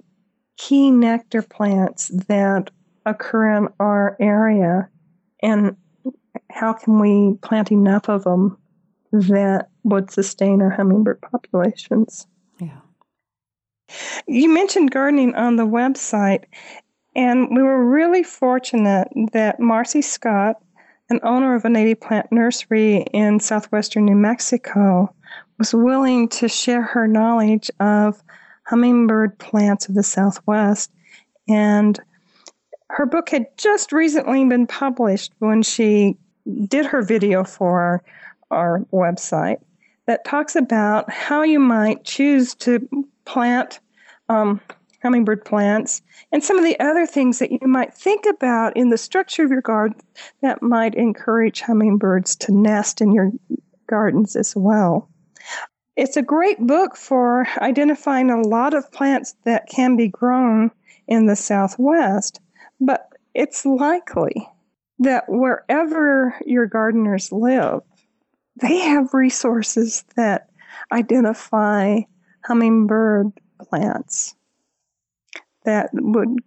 key 0.57 0.91
nectar 0.91 1.41
plants 1.41 2.07
that 2.29 2.71
occur 3.05 3.57
in 3.57 3.67
our 3.81 4.15
area 4.21 4.89
and 5.43 5.75
how 6.49 6.73
can 6.73 6.99
we 6.99 7.37
plant 7.41 7.71
enough 7.71 8.09
of 8.09 8.23
them 8.23 8.57
that 9.11 9.67
would 9.83 10.09
sustain 10.09 10.61
our 10.61 10.69
hummingbird 10.69 11.21
populations? 11.21 12.25
Yeah. 12.59 12.79
You 14.27 14.51
mentioned 14.51 14.91
gardening 14.91 15.35
on 15.35 15.57
the 15.57 15.67
website, 15.67 16.45
and 17.15 17.49
we 17.55 17.61
were 17.61 17.85
really 17.85 18.23
fortunate 18.23 19.09
that 19.33 19.59
Marcy 19.59 20.01
Scott, 20.01 20.61
an 21.09 21.19
owner 21.23 21.53
of 21.53 21.65
a 21.65 21.69
native 21.69 22.01
plant 22.01 22.31
nursery 22.31 23.05
in 23.13 23.39
southwestern 23.39 24.05
New 24.05 24.15
Mexico, 24.15 25.13
was 25.59 25.73
willing 25.73 26.29
to 26.29 26.47
share 26.47 26.81
her 26.81 27.07
knowledge 27.07 27.69
of 27.79 28.23
hummingbird 28.65 29.37
plants 29.37 29.89
of 29.89 29.95
the 29.95 30.03
Southwest. 30.03 30.91
And 31.47 31.99
her 32.93 33.07
book 33.07 33.29
had 33.29 33.47
just 33.57 33.91
recently 33.91 34.45
been 34.45 34.67
published 34.67 35.33
when 35.39 35.63
she 35.63 36.15
did 36.67 36.85
her 36.85 37.01
video 37.01 37.43
for 37.43 38.03
our 38.51 38.79
website 38.93 39.57
that 40.05 40.23
talks 40.25 40.55
about 40.55 41.11
how 41.11 41.41
you 41.41 41.59
might 41.59 42.03
choose 42.03 42.53
to 42.53 42.87
plant 43.25 43.79
um, 44.29 44.61
hummingbird 45.01 45.43
plants 45.43 46.03
and 46.31 46.43
some 46.43 46.57
of 46.57 46.63
the 46.63 46.79
other 46.79 47.07
things 47.07 47.39
that 47.39 47.51
you 47.51 47.67
might 47.67 47.93
think 47.93 48.25
about 48.27 48.77
in 48.77 48.89
the 48.89 48.97
structure 48.97 49.43
of 49.43 49.49
your 49.49 49.61
garden 49.61 49.99
that 50.41 50.61
might 50.61 50.93
encourage 50.93 51.61
hummingbirds 51.61 52.35
to 52.35 52.53
nest 52.53 53.01
in 53.01 53.11
your 53.11 53.31
gardens 53.87 54.35
as 54.35 54.55
well. 54.55 55.09
it's 55.95 56.17
a 56.17 56.21
great 56.21 56.59
book 56.59 56.95
for 56.95 57.47
identifying 57.57 58.29
a 58.29 58.41
lot 58.41 58.73
of 58.75 58.91
plants 58.91 59.35
that 59.45 59.67
can 59.67 59.95
be 59.95 60.07
grown 60.07 60.69
in 61.07 61.25
the 61.25 61.35
Southwest, 61.35 62.39
but 62.79 63.09
it's 63.33 63.65
likely 63.65 64.47
that 64.99 65.25
wherever 65.27 66.35
your 66.45 66.65
gardeners 66.65 67.31
live, 67.31 67.81
they 68.61 68.77
have 68.79 69.13
resources 69.13 70.05
that 70.15 70.49
identify 70.91 71.99
hummingbird 72.45 73.31
plants 73.59 74.35
that 75.65 75.89
would 75.93 76.39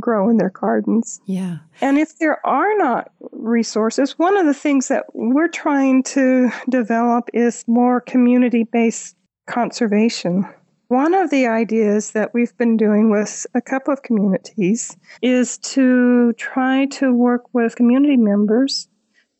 grow 0.00 0.28
in 0.28 0.36
their 0.36 0.50
gardens. 0.50 1.20
Yeah. 1.26 1.58
And 1.80 1.98
if 1.98 2.18
there 2.18 2.44
are 2.44 2.76
not 2.76 3.12
resources, 3.32 4.18
one 4.18 4.36
of 4.36 4.46
the 4.46 4.54
things 4.54 4.88
that 4.88 5.04
we're 5.14 5.48
trying 5.48 6.02
to 6.04 6.50
develop 6.68 7.30
is 7.32 7.64
more 7.66 8.00
community 8.00 8.64
based 8.64 9.16
conservation. 9.46 10.46
One 10.88 11.14
of 11.14 11.30
the 11.30 11.46
ideas 11.46 12.12
that 12.12 12.32
we've 12.32 12.56
been 12.56 12.76
doing 12.76 13.10
with 13.10 13.46
a 13.54 13.60
couple 13.60 13.92
of 13.92 14.02
communities 14.02 14.96
is 15.20 15.58
to 15.58 16.32
try 16.34 16.86
to 16.86 17.12
work 17.12 17.52
with 17.52 17.76
community 17.76 18.16
members 18.16 18.88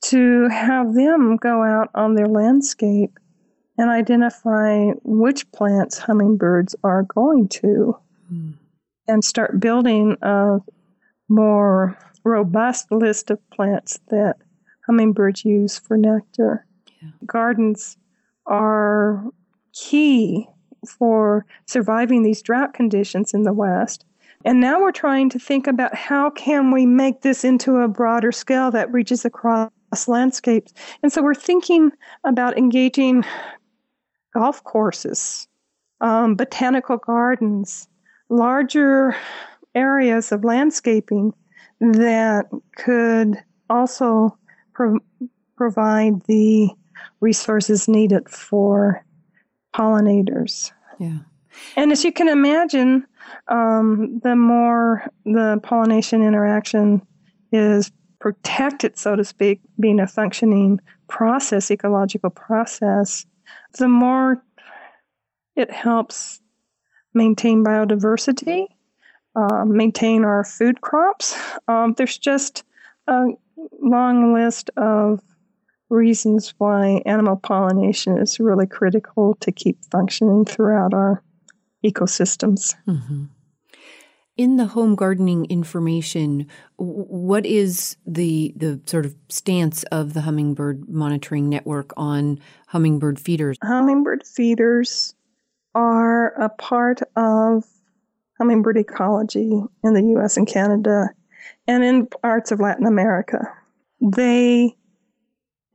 to 0.07 0.49
have 0.49 0.95
them 0.95 1.37
go 1.37 1.63
out 1.63 1.91
on 1.95 2.15
their 2.15 2.27
landscape 2.27 3.19
and 3.79 3.91
identify 3.91 4.91
which 5.05 5.51
plants 5.53 5.99
hummingbirds 5.99 6.75
are 6.83 7.03
going 7.03 7.49
to. 7.49 7.97
Mm 8.33 8.55
and 9.09 9.25
start 9.25 9.61
building 9.61 10.17
a 10.23 10.59
more 11.29 11.97
robust 12.25 12.91
list 12.91 13.31
of 13.31 13.51
plants 13.51 13.99
that 14.09 14.37
hummingbirds 14.87 15.45
use 15.45 15.79
for 15.79 15.97
nectar. 15.97 16.67
Yeah. 17.03 17.11
Gardens 17.25 17.97
are 18.47 19.25
key 19.73 20.49
for 20.87 21.45
surviving 21.67 22.23
these 22.23 22.43
drought 22.43 22.75
conditions 22.75 23.35
in 23.35 23.43
the 23.43 23.53
West. 23.53 24.05
And 24.45 24.61
now 24.61 24.81
we're 24.81 24.93
trying 24.93 25.29
to 25.31 25.39
think 25.39 25.67
about 25.67 25.95
how 25.95 26.31
can 26.31 26.71
we 26.71 26.87
make 26.87 27.23
this 27.23 27.45
into 27.45 27.79
a 27.79 27.89
broader 27.89 28.33
scale 28.33 28.71
that 28.71 28.93
reaches 28.93 29.25
across 29.25 29.71
landscapes. 30.07 30.73
And 31.03 31.13
so 31.13 31.23
we're 31.23 31.35
thinking 31.35 31.91
about 32.25 32.59
engaging 32.59 33.25
golf 34.35 34.63
courses, 34.65 35.49
um, 36.01 36.35
botanical 36.35 36.99
gardens, 36.99 37.89
larger 38.29 39.17
areas 39.75 40.33
of 40.33 40.45
landscaping 40.45 41.33
that 41.81 42.47
could 42.77 43.37
also 43.71 44.37
pro- 44.75 44.99
provide 45.57 46.23
the 46.27 46.69
resources 47.21 47.89
needed 47.89 48.29
for 48.29 49.05
pollinators. 49.77 50.73
Yeah. 50.99 51.19
And 51.77 51.93
as 51.93 52.05
you 52.05 52.13
can 52.13 52.29
imagine, 52.29 53.07
um, 53.49 54.21
the 54.23 54.37
more 54.37 55.05
the 55.25 55.61
pollination 55.63 56.23
interaction 56.23 57.07
is 57.53 57.91
protected, 58.19 58.99
so 58.99 59.17
to 59.17 59.25
speak, 59.25 59.61
being 59.79 60.01
a 60.01 60.07
functioning 60.07 60.81
process, 61.09 61.71
ecological 61.71 62.31
process, 62.31 63.27
the 63.79 63.89
more 63.89 64.43
it 65.55 65.71
helps 65.71 66.41
maintain 67.15 67.65
biodiversity, 67.65 68.67
uh, 69.35 69.65
maintain 69.65 70.25
our 70.25 70.45
food 70.45 70.81
crops. 70.81 71.37
Um, 71.69 71.95
there's 71.97 72.19
just 72.19 72.65
a 73.07 73.27
long 73.81 74.35
list 74.35 74.71
of 74.77 75.21
reasons 75.89 76.55
why 76.59 77.03
animal 77.07 77.37
pollination 77.37 78.19
is 78.19 78.41
really 78.41 78.67
critical 78.67 79.35
to 79.41 79.53
keep 79.53 79.85
functioning 79.91 80.45
throughout 80.45 80.95
our 80.95 81.23
ecosystems. 81.85 82.75
Mm-hmm. 82.89 83.25
In 84.37 84.57
the 84.57 84.67
home 84.67 84.97
gardening 84.97 85.47
information, 85.47 86.47
what 86.77 87.47
is 87.47 87.97
the 88.07 88.53
the 88.55 88.81
sort 88.85 89.07
of 89.07 89.15
stance 89.31 89.83
of 89.85 90.13
the 90.13 90.21
Hummingbird 90.21 90.91
Monitoring 90.91 91.49
Network 91.49 91.95
on 91.97 92.39
hummingbird 92.67 93.19
feeders? 93.19 93.57
Hummingbird 93.63 94.27
feeders 94.27 95.15
are 95.75 96.35
a 96.43 96.51
part 96.51 97.01
of 97.17 97.65
hummingbird 98.39 98.77
ecology 98.77 99.63
in 99.83 99.95
the 99.95 100.03
US 100.19 100.37
and 100.37 100.47
Canada 100.47 101.09
and 101.67 101.83
in 101.83 102.07
parts 102.07 102.53
of 102.53 102.61
Latin 102.61 102.87
America. 102.87 103.51
They, 104.01 104.77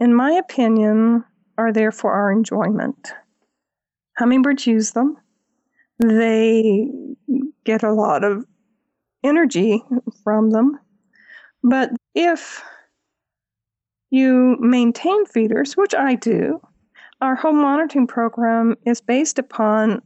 in 0.02 0.16
my 0.16 0.32
opinion, 0.32 1.24
are 1.60 1.72
there 1.72 1.92
for 1.92 2.12
our 2.12 2.32
enjoyment. 2.32 3.14
Hummingbirds 4.18 4.66
use 4.66 4.92
them. 4.92 5.16
They 6.00 6.90
get 7.66 7.84
a 7.84 7.94
lot 7.94 8.24
of 8.24 8.44
energy 9.24 9.84
from 10.24 10.50
them. 10.50 10.80
But 11.64 11.92
if 12.16 12.64
you 14.10 14.58
maintain 14.60 15.28
feeders, 15.28 15.78
which 15.78 15.94
I 15.94 16.16
do, 16.16 16.60
our 17.22 17.36
home 17.36 17.62
monitoring 17.62 18.08
program 18.08 18.76
is 18.88 19.02
based 19.02 19.38
upon 19.38 20.02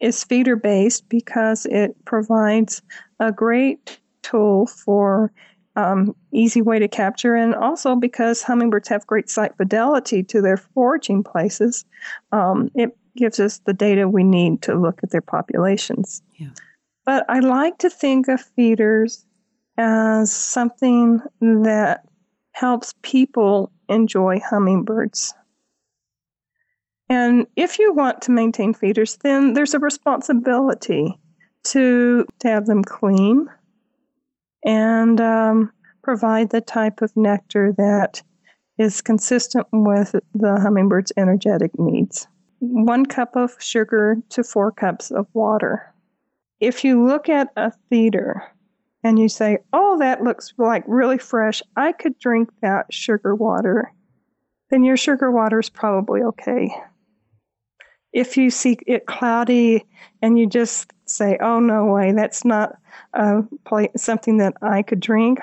is 0.00 0.24
feeder 0.24 0.56
based 0.56 1.08
because 1.08 1.66
it 1.66 1.94
provides 2.04 2.82
a 3.20 3.30
great 3.30 4.00
tool 4.22 4.66
for 4.66 5.32
um, 5.76 6.16
easy 6.32 6.62
way 6.62 6.78
to 6.78 6.88
capture, 6.88 7.34
and 7.34 7.54
also 7.54 7.94
because 7.94 8.42
hummingbirds 8.42 8.88
have 8.88 9.06
great 9.06 9.30
site 9.30 9.56
fidelity 9.56 10.22
to 10.24 10.40
their 10.40 10.56
foraging 10.56 11.22
places, 11.22 11.84
um, 12.32 12.70
it 12.74 12.96
gives 13.16 13.38
us 13.40 13.58
the 13.60 13.74
data 13.74 14.08
we 14.08 14.24
need 14.24 14.62
to 14.62 14.74
look 14.74 15.00
at 15.02 15.10
their 15.10 15.20
populations. 15.20 16.22
Yeah. 16.36 16.48
But 17.04 17.24
I 17.28 17.40
like 17.40 17.78
to 17.78 17.90
think 17.90 18.28
of 18.28 18.40
feeders 18.40 19.24
as 19.78 20.32
something 20.32 21.20
that 21.40 22.04
helps 22.52 22.94
people 23.02 23.70
enjoy 23.88 24.40
hummingbirds. 24.40 25.34
And 27.08 27.46
if 27.54 27.78
you 27.78 27.92
want 27.92 28.22
to 28.22 28.32
maintain 28.32 28.74
feeders, 28.74 29.16
then 29.18 29.52
there's 29.52 29.74
a 29.74 29.78
responsibility 29.78 31.18
to, 31.64 32.26
to 32.40 32.48
have 32.48 32.66
them 32.66 32.82
clean 32.82 33.48
and 34.64 35.20
um, 35.20 35.72
provide 36.02 36.50
the 36.50 36.60
type 36.60 37.02
of 37.02 37.16
nectar 37.16 37.72
that 37.78 38.22
is 38.78 39.00
consistent 39.00 39.66
with 39.72 40.14
the 40.34 40.58
hummingbird's 40.60 41.12
energetic 41.16 41.78
needs. 41.78 42.26
One 42.58 43.06
cup 43.06 43.36
of 43.36 43.56
sugar 43.58 44.16
to 44.30 44.44
four 44.44 44.72
cups 44.72 45.10
of 45.10 45.26
water. 45.32 45.94
If 46.60 46.84
you 46.84 47.06
look 47.06 47.28
at 47.28 47.48
a 47.56 47.72
feeder 47.88 48.42
and 49.04 49.18
you 49.18 49.28
say, 49.28 49.58
oh, 49.72 49.98
that 49.98 50.22
looks 50.22 50.52
like 50.58 50.84
really 50.86 51.18
fresh, 51.18 51.62
I 51.76 51.92
could 51.92 52.18
drink 52.18 52.50
that 52.62 52.92
sugar 52.92 53.34
water, 53.34 53.92
then 54.70 54.84
your 54.84 54.96
sugar 54.96 55.30
water 55.30 55.60
is 55.60 55.70
probably 55.70 56.22
okay 56.22 56.70
if 58.16 58.38
you 58.38 58.50
see 58.50 58.78
it 58.86 59.04
cloudy 59.04 59.84
and 60.22 60.38
you 60.38 60.46
just 60.46 60.90
say, 61.04 61.36
"Oh 61.38 61.60
no 61.60 61.84
way, 61.84 62.12
that's 62.12 62.44
not 62.44 62.78
something 63.94 64.38
that 64.38 64.54
I 64.62 64.82
could 64.82 65.00
drink," 65.00 65.38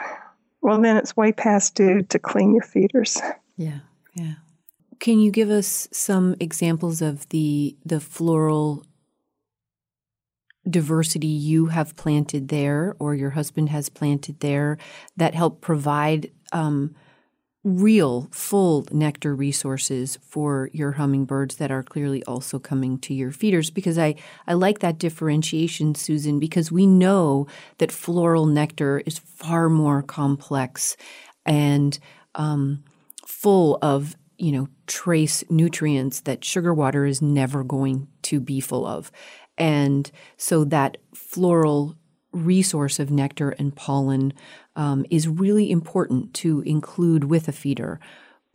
well, 0.62 0.82
then 0.82 0.98
it's 0.98 1.16
way 1.16 1.32
past 1.32 1.76
due 1.76 2.02
to 2.02 2.18
clean 2.18 2.54
your 2.54 2.64
feeders. 2.64 3.22
Yeah, 3.56 3.80
yeah. 4.16 4.34
Can 5.00 5.20
you 5.20 5.30
give 5.30 5.52
us 5.52 5.88
some 5.92 6.36
examples 6.40 7.02
of 7.02 7.30
the 7.30 7.78
the 7.86 8.00
floral 8.00 8.84
diversity 10.68 11.28
you 11.28 11.68
have 11.68 11.96
planted 11.96 12.48
there, 12.48 12.96
or 12.98 13.14
your 13.14 13.32
husband 13.32 13.70
has 13.70 13.88
planted 13.90 14.40
there, 14.40 14.80
that 15.16 15.36
help 15.36 15.62
provide 15.62 16.32
um, 16.54 16.96
real, 17.64 18.28
full 18.32 18.86
nectar 18.92 19.34
resources 19.34 20.18
for 20.22 20.70
your 20.74 20.94
hummingbirds 20.94 21.56
that 21.56 21.72
are 21.72 21.84
clearly 21.84 22.22
also 22.26 22.60
coming 22.60 22.98
to 23.00 23.14
your 23.14 23.32
feeders 23.32 23.70
because 23.70 23.98
I, 23.98 24.16
I 24.48 24.54
like 24.54 24.80
that 24.80 24.98
differentiation, 24.98 25.96
Susan, 25.96 26.40
because 26.40 26.72
we 26.72 26.86
know 26.86 27.48
that 27.78 27.92
floral 27.92 28.46
nectar 28.46 29.02
is 29.06 29.18
far 29.20 29.70
more 29.70 30.02
complex 30.02 30.98
and 31.46 31.98
um, 32.36 32.84
full 33.26 33.78
of 33.82 34.16
you 34.38 34.52
know 34.52 34.68
trace 34.88 35.44
nutrients 35.50 36.22
that 36.22 36.44
sugar 36.44 36.74
water 36.74 37.06
is 37.06 37.22
never 37.22 37.64
going 37.64 38.08
to 38.24 38.40
be 38.40 38.60
full 38.60 38.86
of. 38.86 39.12
And 39.58 40.10
so 40.36 40.64
that 40.66 40.98
floral 41.14 41.96
resource 42.34 43.00
of 43.00 43.12
nectar 43.12 43.52
and 43.52 43.76
pollen 43.76 44.34
um, 44.76 45.06
is 45.10 45.28
really 45.28 45.72
important 45.72 46.34
to 46.34 46.62
include 46.62 47.26
with 47.26 47.48
a 47.48 47.52
feeder. 47.52 48.00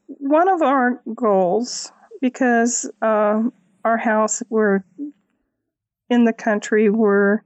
One 0.06 0.48
of 0.48 0.62
our 0.62 1.00
goals, 1.14 1.92
because 2.20 2.90
uh, 3.02 3.42
our 3.84 3.96
house, 3.96 4.42
we're 4.50 4.82
in 6.10 6.24
the 6.24 6.32
country, 6.32 6.90
we're 6.90 7.42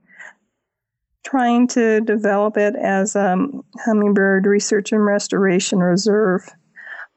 trying 1.23 1.67
to 1.67 2.01
develop 2.01 2.57
it 2.57 2.75
as 2.75 3.15
a 3.15 3.37
hummingbird 3.85 4.45
research 4.45 4.91
and 4.91 5.05
restoration 5.05 5.79
reserve. 5.79 6.49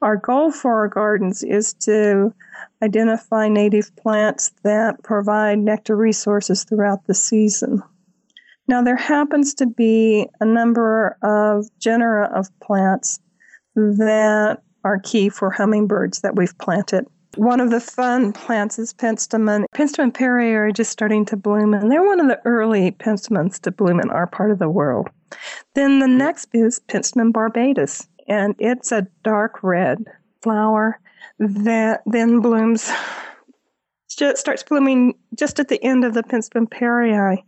Our 0.02 0.16
goal 0.16 0.52
for 0.52 0.80
our 0.80 0.88
gardens 0.88 1.42
is 1.42 1.74
to 1.80 2.32
identify 2.82 3.48
native 3.48 3.94
plants 3.96 4.52
that 4.62 5.02
provide 5.02 5.58
nectar 5.58 5.96
resources 5.96 6.64
throughout 6.64 7.06
the 7.06 7.14
season. 7.14 7.82
Now, 8.68 8.82
there 8.82 8.96
happens 8.96 9.54
to 9.54 9.66
be 9.66 10.28
a 10.40 10.44
number 10.44 11.16
of 11.22 11.66
genera 11.78 12.28
of 12.34 12.48
plants 12.60 13.20
that 13.74 14.62
are 14.84 14.98
key 15.00 15.28
for 15.28 15.50
hummingbirds 15.50 16.20
that 16.20 16.36
we've 16.36 16.56
planted. 16.58 17.06
One 17.36 17.60
of 17.60 17.70
the 17.70 17.80
fun 17.80 18.32
plants 18.32 18.78
is 18.78 18.94
penstemon. 18.94 19.66
Penstemon 19.74 20.12
parryi 20.12 20.54
are 20.54 20.72
just 20.72 20.90
starting 20.90 21.24
to 21.26 21.36
bloom, 21.36 21.74
and 21.74 21.92
they're 21.92 22.02
one 22.02 22.18
of 22.18 22.28
the 22.28 22.40
early 22.46 22.92
penstemons 22.92 23.60
to 23.60 23.70
bloom 23.70 24.00
in 24.00 24.10
our 24.10 24.26
part 24.26 24.50
of 24.50 24.58
the 24.58 24.70
world. 24.70 25.10
Then 25.74 25.98
the 25.98 26.08
next 26.08 26.48
is 26.54 26.80
Penstemon 26.88 27.32
barbatus, 27.32 28.06
and 28.26 28.54
it's 28.58 28.90
a 28.90 29.06
dark 29.22 29.62
red 29.62 30.04
flower 30.42 30.98
that 31.38 32.02
then 32.06 32.40
blooms, 32.40 32.90
starts 34.08 34.62
blooming 34.62 35.14
just 35.38 35.60
at 35.60 35.68
the 35.68 35.82
end 35.84 36.04
of 36.04 36.14
the 36.14 36.22
Penstemon 36.22 36.68
parryi. 36.68 37.42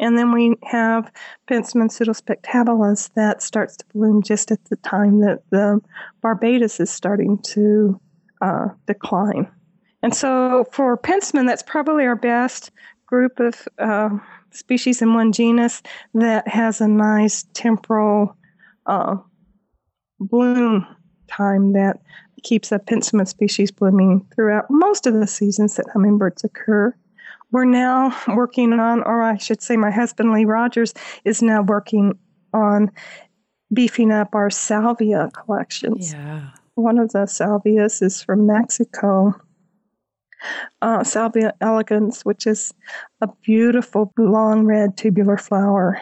And 0.00 0.18
then 0.18 0.32
we 0.32 0.56
have 0.64 1.10
Penstemon 1.48 1.88
pseudospectabilis 1.88 3.10
that 3.14 3.42
starts 3.42 3.76
to 3.76 3.84
bloom 3.94 4.22
just 4.22 4.50
at 4.50 4.64
the 4.66 4.76
time 4.76 5.20
that 5.20 5.42
the 5.50 5.80
barbatus 6.22 6.80
is 6.80 6.90
starting 6.90 7.38
to 7.38 8.00
uh, 8.42 8.68
decline. 8.86 9.48
And 10.02 10.14
so 10.14 10.66
for 10.72 10.98
Penstemon, 10.98 11.46
that's 11.46 11.62
probably 11.62 12.04
our 12.04 12.16
best 12.16 12.70
group 13.06 13.38
of 13.38 13.68
uh, 13.78 14.10
species 14.50 15.00
in 15.00 15.14
one 15.14 15.32
genus 15.32 15.82
that 16.14 16.46
has 16.48 16.80
a 16.80 16.88
nice 16.88 17.44
temporal 17.54 18.36
uh, 18.86 19.16
bloom 20.20 20.86
time 21.28 21.72
that 21.72 22.00
keeps 22.42 22.70
a 22.70 22.78
Penstemon 22.78 23.26
species 23.26 23.70
blooming 23.70 24.26
throughout 24.34 24.66
most 24.68 25.06
of 25.06 25.14
the 25.14 25.26
seasons 25.26 25.76
that 25.76 25.86
hummingbirds 25.92 26.44
occur. 26.44 26.94
We're 27.54 27.64
now 27.64 28.12
working 28.26 28.72
on, 28.72 29.04
or 29.04 29.22
I 29.22 29.36
should 29.36 29.62
say, 29.62 29.76
my 29.76 29.92
husband 29.92 30.32
Lee 30.32 30.44
Rogers 30.44 30.92
is 31.24 31.40
now 31.40 31.62
working 31.62 32.18
on 32.52 32.90
beefing 33.72 34.10
up 34.10 34.34
our 34.34 34.50
salvia 34.50 35.30
collections. 35.32 36.14
Yeah. 36.14 36.50
One 36.74 36.98
of 36.98 37.12
the 37.12 37.28
salvias 37.28 38.02
is 38.02 38.20
from 38.24 38.48
Mexico. 38.48 39.40
Uh, 40.82 41.04
Salvia 41.04 41.54
elegans, 41.60 42.22
which 42.22 42.44
is 42.44 42.74
a 43.20 43.28
beautiful 43.42 44.12
long 44.18 44.64
red 44.64 44.96
tubular 44.96 45.36
flower. 45.36 46.00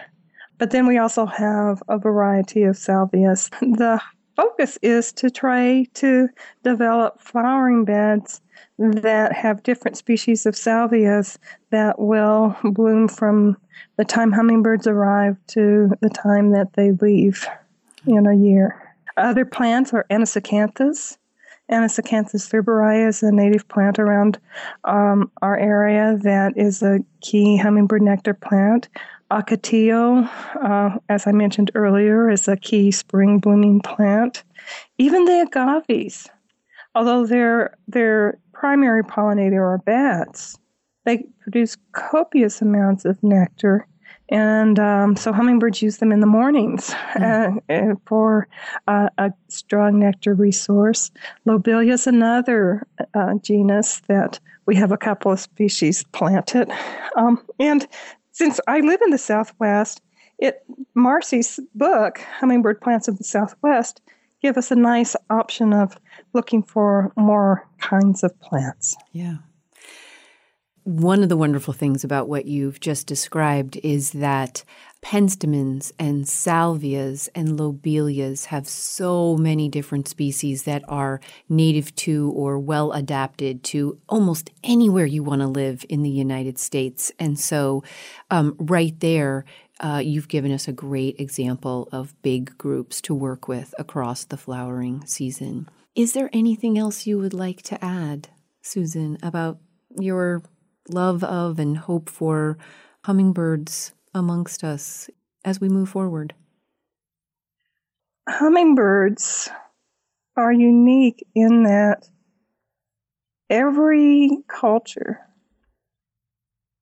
But 0.56 0.70
then 0.70 0.86
we 0.86 0.96
also 0.96 1.26
have 1.26 1.82
a 1.86 1.98
variety 1.98 2.62
of 2.62 2.76
salvias. 2.76 3.50
The 3.60 4.00
focus 4.36 4.78
is 4.82 5.12
to 5.14 5.30
try 5.30 5.86
to 5.94 6.28
develop 6.62 7.20
flowering 7.20 7.84
beds 7.84 8.40
that 8.78 9.32
have 9.32 9.62
different 9.62 9.96
species 9.96 10.46
of 10.46 10.54
salvias 10.54 11.38
that 11.70 11.98
will 11.98 12.56
bloom 12.64 13.08
from 13.08 13.56
the 13.96 14.04
time 14.04 14.32
hummingbirds 14.32 14.86
arrive 14.86 15.36
to 15.48 15.90
the 16.00 16.08
time 16.08 16.50
that 16.50 16.72
they 16.74 16.92
leave 16.92 17.46
in 18.06 18.26
a 18.26 18.34
year. 18.34 18.94
Other 19.16 19.44
plants 19.44 19.92
are 19.92 20.06
Anisacanthus. 20.10 21.18
Anisacanthus 21.70 22.50
thurberi 22.50 23.06
is 23.06 23.22
a 23.22 23.30
native 23.30 23.66
plant 23.68 23.98
around 23.98 24.38
um, 24.84 25.30
our 25.42 25.56
area 25.56 26.18
that 26.22 26.52
is 26.56 26.82
a 26.82 27.00
key 27.20 27.56
hummingbird 27.56 28.02
nectar 28.02 28.34
plant. 28.34 28.88
Ocotillo, 29.32 30.28
uh, 30.62 30.98
as 31.08 31.26
I 31.26 31.32
mentioned 31.32 31.70
earlier, 31.74 32.30
is 32.30 32.48
a 32.48 32.56
key 32.56 32.90
spring 32.90 33.38
blooming 33.38 33.80
plant. 33.80 34.44
Even 34.98 35.24
the 35.24 35.48
agaves, 35.50 36.28
although 36.94 37.26
their 37.26 37.76
their 37.88 38.38
primary 38.52 39.02
pollinator 39.02 39.62
are 39.62 39.78
bats, 39.78 40.58
they 41.04 41.24
produce 41.40 41.76
copious 41.92 42.60
amounts 42.60 43.04
of 43.04 43.22
nectar 43.22 43.86
and 44.32 44.78
um, 44.78 45.14
so 45.14 45.30
hummingbirds 45.30 45.82
use 45.82 45.98
them 45.98 46.10
in 46.10 46.20
the 46.20 46.26
mornings 46.26 46.94
mm. 47.14 47.58
uh, 47.68 47.94
for 48.06 48.48
uh, 48.88 49.10
a 49.18 49.30
strong 49.48 49.98
nectar 49.98 50.32
resource. 50.32 51.10
Lobelia 51.44 51.92
is 51.92 52.06
another 52.06 52.86
uh, 53.12 53.34
genus 53.42 54.00
that 54.08 54.40
we 54.64 54.74
have 54.76 54.90
a 54.90 54.96
couple 54.96 55.32
of 55.32 55.38
species 55.40 56.04
planted. 56.12 56.72
Um, 57.14 57.44
and 57.58 57.86
since 58.32 58.60
I 58.66 58.80
live 58.80 59.00
in 59.02 59.10
the 59.10 59.18
Southwest, 59.18 60.02
it 60.38 60.64
Marcy's 60.94 61.60
book, 61.74 62.18
Hummingbird 62.40 62.80
Plants 62.80 63.08
of 63.08 63.18
the 63.18 63.24
Southwest, 63.24 64.00
give 64.42 64.56
us 64.56 64.70
a 64.70 64.76
nice 64.76 65.14
option 65.30 65.72
of 65.72 65.96
looking 66.32 66.62
for 66.62 67.12
more 67.16 67.68
kinds 67.78 68.24
of 68.24 68.38
plants. 68.40 68.96
Yeah. 69.12 69.36
One 70.84 71.22
of 71.22 71.28
the 71.28 71.36
wonderful 71.36 71.72
things 71.72 72.02
about 72.02 72.28
what 72.28 72.46
you've 72.46 72.80
just 72.80 73.06
described 73.06 73.78
is 73.84 74.10
that 74.12 74.64
penstemons 75.02 75.90
and 75.98 76.24
salvias 76.24 77.28
and 77.34 77.58
lobelias 77.58 78.46
have 78.46 78.68
so 78.68 79.36
many 79.36 79.68
different 79.68 80.06
species 80.06 80.62
that 80.62 80.82
are 80.88 81.20
native 81.48 81.94
to 81.96 82.30
or 82.30 82.58
well 82.58 82.92
adapted 82.92 83.64
to 83.64 83.98
almost 84.08 84.50
anywhere 84.62 85.04
you 85.04 85.22
want 85.22 85.40
to 85.40 85.48
live 85.48 85.84
in 85.88 86.02
the 86.02 86.10
United 86.10 86.56
States. 86.56 87.10
And 87.18 87.38
so, 87.38 87.82
um, 88.30 88.54
right 88.58 88.98
there, 89.00 89.44
uh, 89.80 90.00
you've 90.02 90.28
given 90.28 90.52
us 90.52 90.68
a 90.68 90.72
great 90.72 91.18
example 91.18 91.88
of 91.90 92.14
big 92.22 92.56
groups 92.56 93.00
to 93.02 93.14
work 93.14 93.48
with 93.48 93.74
across 93.78 94.24
the 94.24 94.36
flowering 94.36 95.04
season. 95.06 95.68
Is 95.96 96.12
there 96.12 96.30
anything 96.32 96.78
else 96.78 97.06
you 97.06 97.18
would 97.18 97.34
like 97.34 97.62
to 97.62 97.84
add, 97.84 98.28
Susan, 98.62 99.18
about 99.22 99.58
your 99.98 100.42
love 100.88 101.24
of 101.24 101.58
and 101.58 101.76
hope 101.76 102.08
for 102.08 102.56
hummingbirds 103.04 103.92
amongst 104.14 104.64
us 104.64 105.08
as 105.44 105.60
we 105.60 105.68
move 105.68 105.88
forward? 105.88 106.34
Hummingbirds 108.28 109.50
are 110.36 110.52
unique 110.52 111.26
in 111.34 111.64
that 111.64 112.08
every 113.50 114.38
culture 114.48 115.20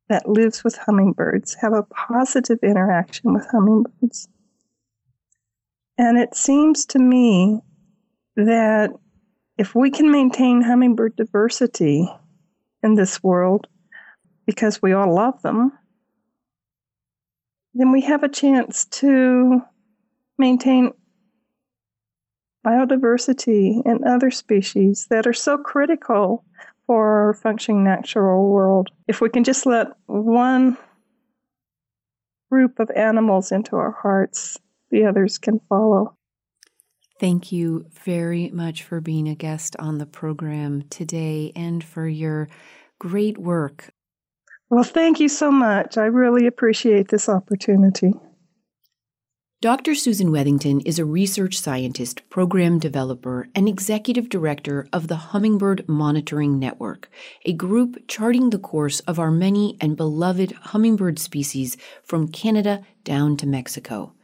that 0.08 0.28
lives 0.28 0.64
with 0.64 0.76
hummingbirds 0.76 1.54
have 1.60 1.72
a 1.72 1.84
positive 1.84 2.58
interaction 2.62 3.32
with 3.32 3.46
hummingbirds. 3.50 4.28
And 5.96 6.18
it 6.18 6.34
seems 6.34 6.86
to 6.86 6.98
me 6.98 7.60
that 8.36 8.90
if 9.56 9.74
we 9.74 9.90
can 9.90 10.10
maintain 10.10 10.62
hummingbird 10.62 11.16
diversity 11.16 12.08
in 12.82 12.94
this 12.94 13.22
world, 13.22 13.66
because 14.46 14.80
we 14.82 14.92
all 14.92 15.14
love 15.14 15.40
them, 15.42 15.72
then 17.74 17.92
we 17.92 18.00
have 18.02 18.22
a 18.22 18.28
chance 18.28 18.84
to 18.86 19.62
maintain 20.38 20.92
biodiversity 22.66 23.80
and 23.84 24.04
other 24.04 24.30
species 24.30 25.06
that 25.10 25.26
are 25.26 25.32
so 25.32 25.56
critical 25.56 26.44
for 26.86 27.26
our 27.26 27.34
functioning 27.34 27.84
natural 27.84 28.48
world. 28.48 28.90
If 29.06 29.20
we 29.20 29.30
can 29.30 29.44
just 29.44 29.66
let 29.66 29.88
one 30.06 30.76
group 32.50 32.80
of 32.80 32.90
animals 32.90 33.52
into 33.52 33.76
our 33.76 33.92
hearts, 33.92 34.58
the 34.90 35.04
others 35.04 35.38
can 35.38 35.60
follow. 35.68 36.16
Thank 37.20 37.52
you 37.52 37.86
very 38.04 38.50
much 38.50 38.82
for 38.82 39.00
being 39.00 39.28
a 39.28 39.34
guest 39.34 39.76
on 39.78 39.98
the 39.98 40.06
program 40.06 40.82
today 40.90 41.52
and 41.54 41.84
for 41.84 42.08
your 42.08 42.48
great 42.98 43.38
work 43.38 43.90
well, 44.70 44.84
thank 44.84 45.20
you 45.20 45.28
so 45.28 45.50
much. 45.50 45.98
I 45.98 46.06
really 46.06 46.46
appreciate 46.46 47.08
this 47.08 47.28
opportunity. 47.28 48.12
Dr. 49.62 49.94
Susan 49.94 50.28
Wethington 50.28 50.80
is 50.86 50.98
a 50.98 51.04
research 51.04 51.58
scientist, 51.58 52.22
program 52.30 52.78
developer, 52.78 53.46
and 53.54 53.68
executive 53.68 54.30
director 54.30 54.88
of 54.90 55.08
the 55.08 55.16
Hummingbird 55.16 55.86
Monitoring 55.86 56.58
Network, 56.58 57.10
a 57.44 57.52
group 57.52 58.08
charting 58.08 58.48
the 58.48 58.58
course 58.58 59.00
of 59.00 59.18
our 59.18 59.30
many 59.30 59.76
and 59.78 59.98
beloved 59.98 60.52
hummingbird 60.52 61.18
species 61.18 61.76
from 62.02 62.28
Canada 62.28 62.82
down 63.04 63.36
to 63.36 63.46
Mexico. 63.46 64.14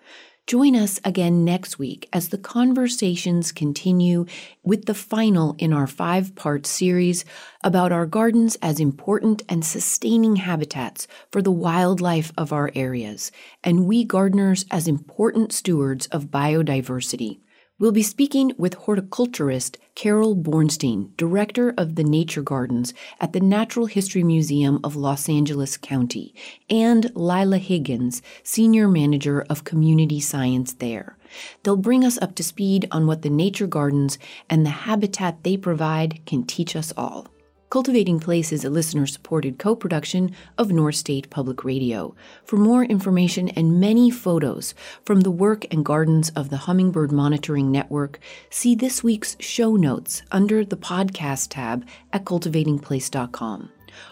Join 0.47 0.77
us 0.77 1.01
again 1.03 1.45
next 1.45 1.77
week 1.77 2.09
as 2.13 2.29
the 2.29 2.39
conversations 2.39 3.51
continue 3.51 4.27
with 4.63 4.85
the 4.85 4.95
final 4.95 5.57
in 5.59 5.73
our 5.73 5.89
five 5.89 6.37
part 6.37 6.67
series 6.67 7.25
about 7.65 7.91
our 7.91 8.07
gardens 8.07 8.57
as 8.63 8.79
important 8.79 9.43
and 9.49 9.65
sustaining 9.65 10.37
habitats 10.37 11.09
for 11.33 11.43
the 11.43 11.51
wildlife 11.51 12.31
of 12.39 12.53
our 12.53 12.71
areas, 12.77 13.33
and 13.65 13.87
we 13.87 14.05
gardeners 14.05 14.65
as 14.71 14.87
important 14.87 15.53
stewards 15.53 16.07
of 16.13 16.27
biodiversity. 16.27 17.41
We'll 17.79 17.93
be 17.93 18.03
speaking 18.03 18.53
with 18.57 18.73
horticulturist 18.73 19.77
Carol 19.95 20.35
Bornstein, 20.35 21.15
director 21.19 21.75
of 21.77 21.97
the 21.97 22.05
Nature 22.05 22.41
Gardens 22.41 22.95
at 23.21 23.35
the 23.35 23.41
Natural 23.41 23.85
History 23.85 24.23
Museum 24.23 24.81
of 24.83 24.97
Los 24.97 25.29
Angeles 25.29 25.77
County, 25.77 26.35
and 26.71 27.13
Lila 27.15 27.59
Higgins, 27.59 28.23
senior 28.43 28.89
manager 28.89 29.45
of 29.51 29.65
community 29.65 30.21
science 30.21 30.73
there. 30.73 31.19
They'll 31.65 31.77
bring 31.77 32.03
us 32.03 32.17
up 32.17 32.35
to 32.37 32.43
speed 32.43 32.89
on 32.91 33.07
what 33.07 33.21
the 33.21 33.29
nature 33.29 33.67
gardens 33.67 34.19
and 34.49 34.65
the 34.65 34.71
habitat 34.71 35.45
they 35.45 35.59
provide 35.59 36.25
can 36.25 36.47
teach 36.47 36.77
us 36.77 36.95
all. 36.97 37.27
Cultivating 37.69 38.21
Place 38.21 38.53
is 38.53 38.65
a 38.65 38.71
listener 38.71 39.09
supported 39.09 39.59
co 39.59 39.75
production 39.75 40.31
of 40.57 40.71
North 40.71 40.95
State 40.95 41.31
Public 41.31 41.65
Radio. 41.65 42.15
For 42.45 42.57
more 42.57 42.85
information 42.85 43.49
and 43.51 43.81
many 43.81 44.09
photos 44.09 44.73
from 45.05 45.23
the 45.23 45.33
work 45.33 45.67
and 45.73 45.85
gardens 45.85 46.31
of 46.31 46.49
the 46.49 46.59
Hummingbird 46.59 47.11
Monitoring 47.11 47.73
Network, 47.73 48.21
see 48.51 48.77
this 48.77 49.03
week's 49.03 49.37
show 49.41 49.75
notes 49.75 50.23
under 50.31 50.65
the 50.65 50.77
podcast 50.77 51.49
tab 51.51 51.85
at 52.13 52.25
cultivatingplace.com. 52.25 53.71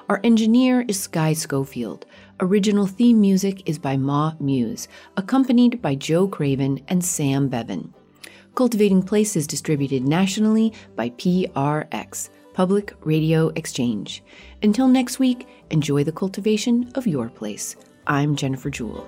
Our 0.09 0.21
engineer 0.25 0.85
is 0.89 0.99
Sky 0.99 1.33
Schofield. 1.33 2.07
Original 2.41 2.89
theme 2.89 3.21
music 3.21 3.69
is 3.69 3.79
by 3.79 3.97
MaMuse, 3.97 4.89
accompanied 5.17 5.81
by 5.81 5.95
Joe 5.95 6.27
Craven 6.27 6.81
and 6.89 7.05
Sam 7.05 7.49
Bevan. 7.49 7.95
Cultivating 8.57 9.05
Place 9.05 9.37
is 9.37 9.47
distributed 9.47 10.03
nationally 10.03 10.73
by 10.97 11.11
PRX. 11.11 12.31
Public 12.55 12.95
Radio 13.01 13.49
Exchange. 13.57 14.23
Until 14.63 14.87
next 14.87 15.19
week, 15.19 15.49
enjoy 15.71 16.05
the 16.05 16.13
cultivation 16.13 16.91
of 16.95 17.05
your 17.05 17.29
place. 17.29 17.75
I'm 18.07 18.37
Jennifer 18.37 18.71
Jewell. 18.71 19.07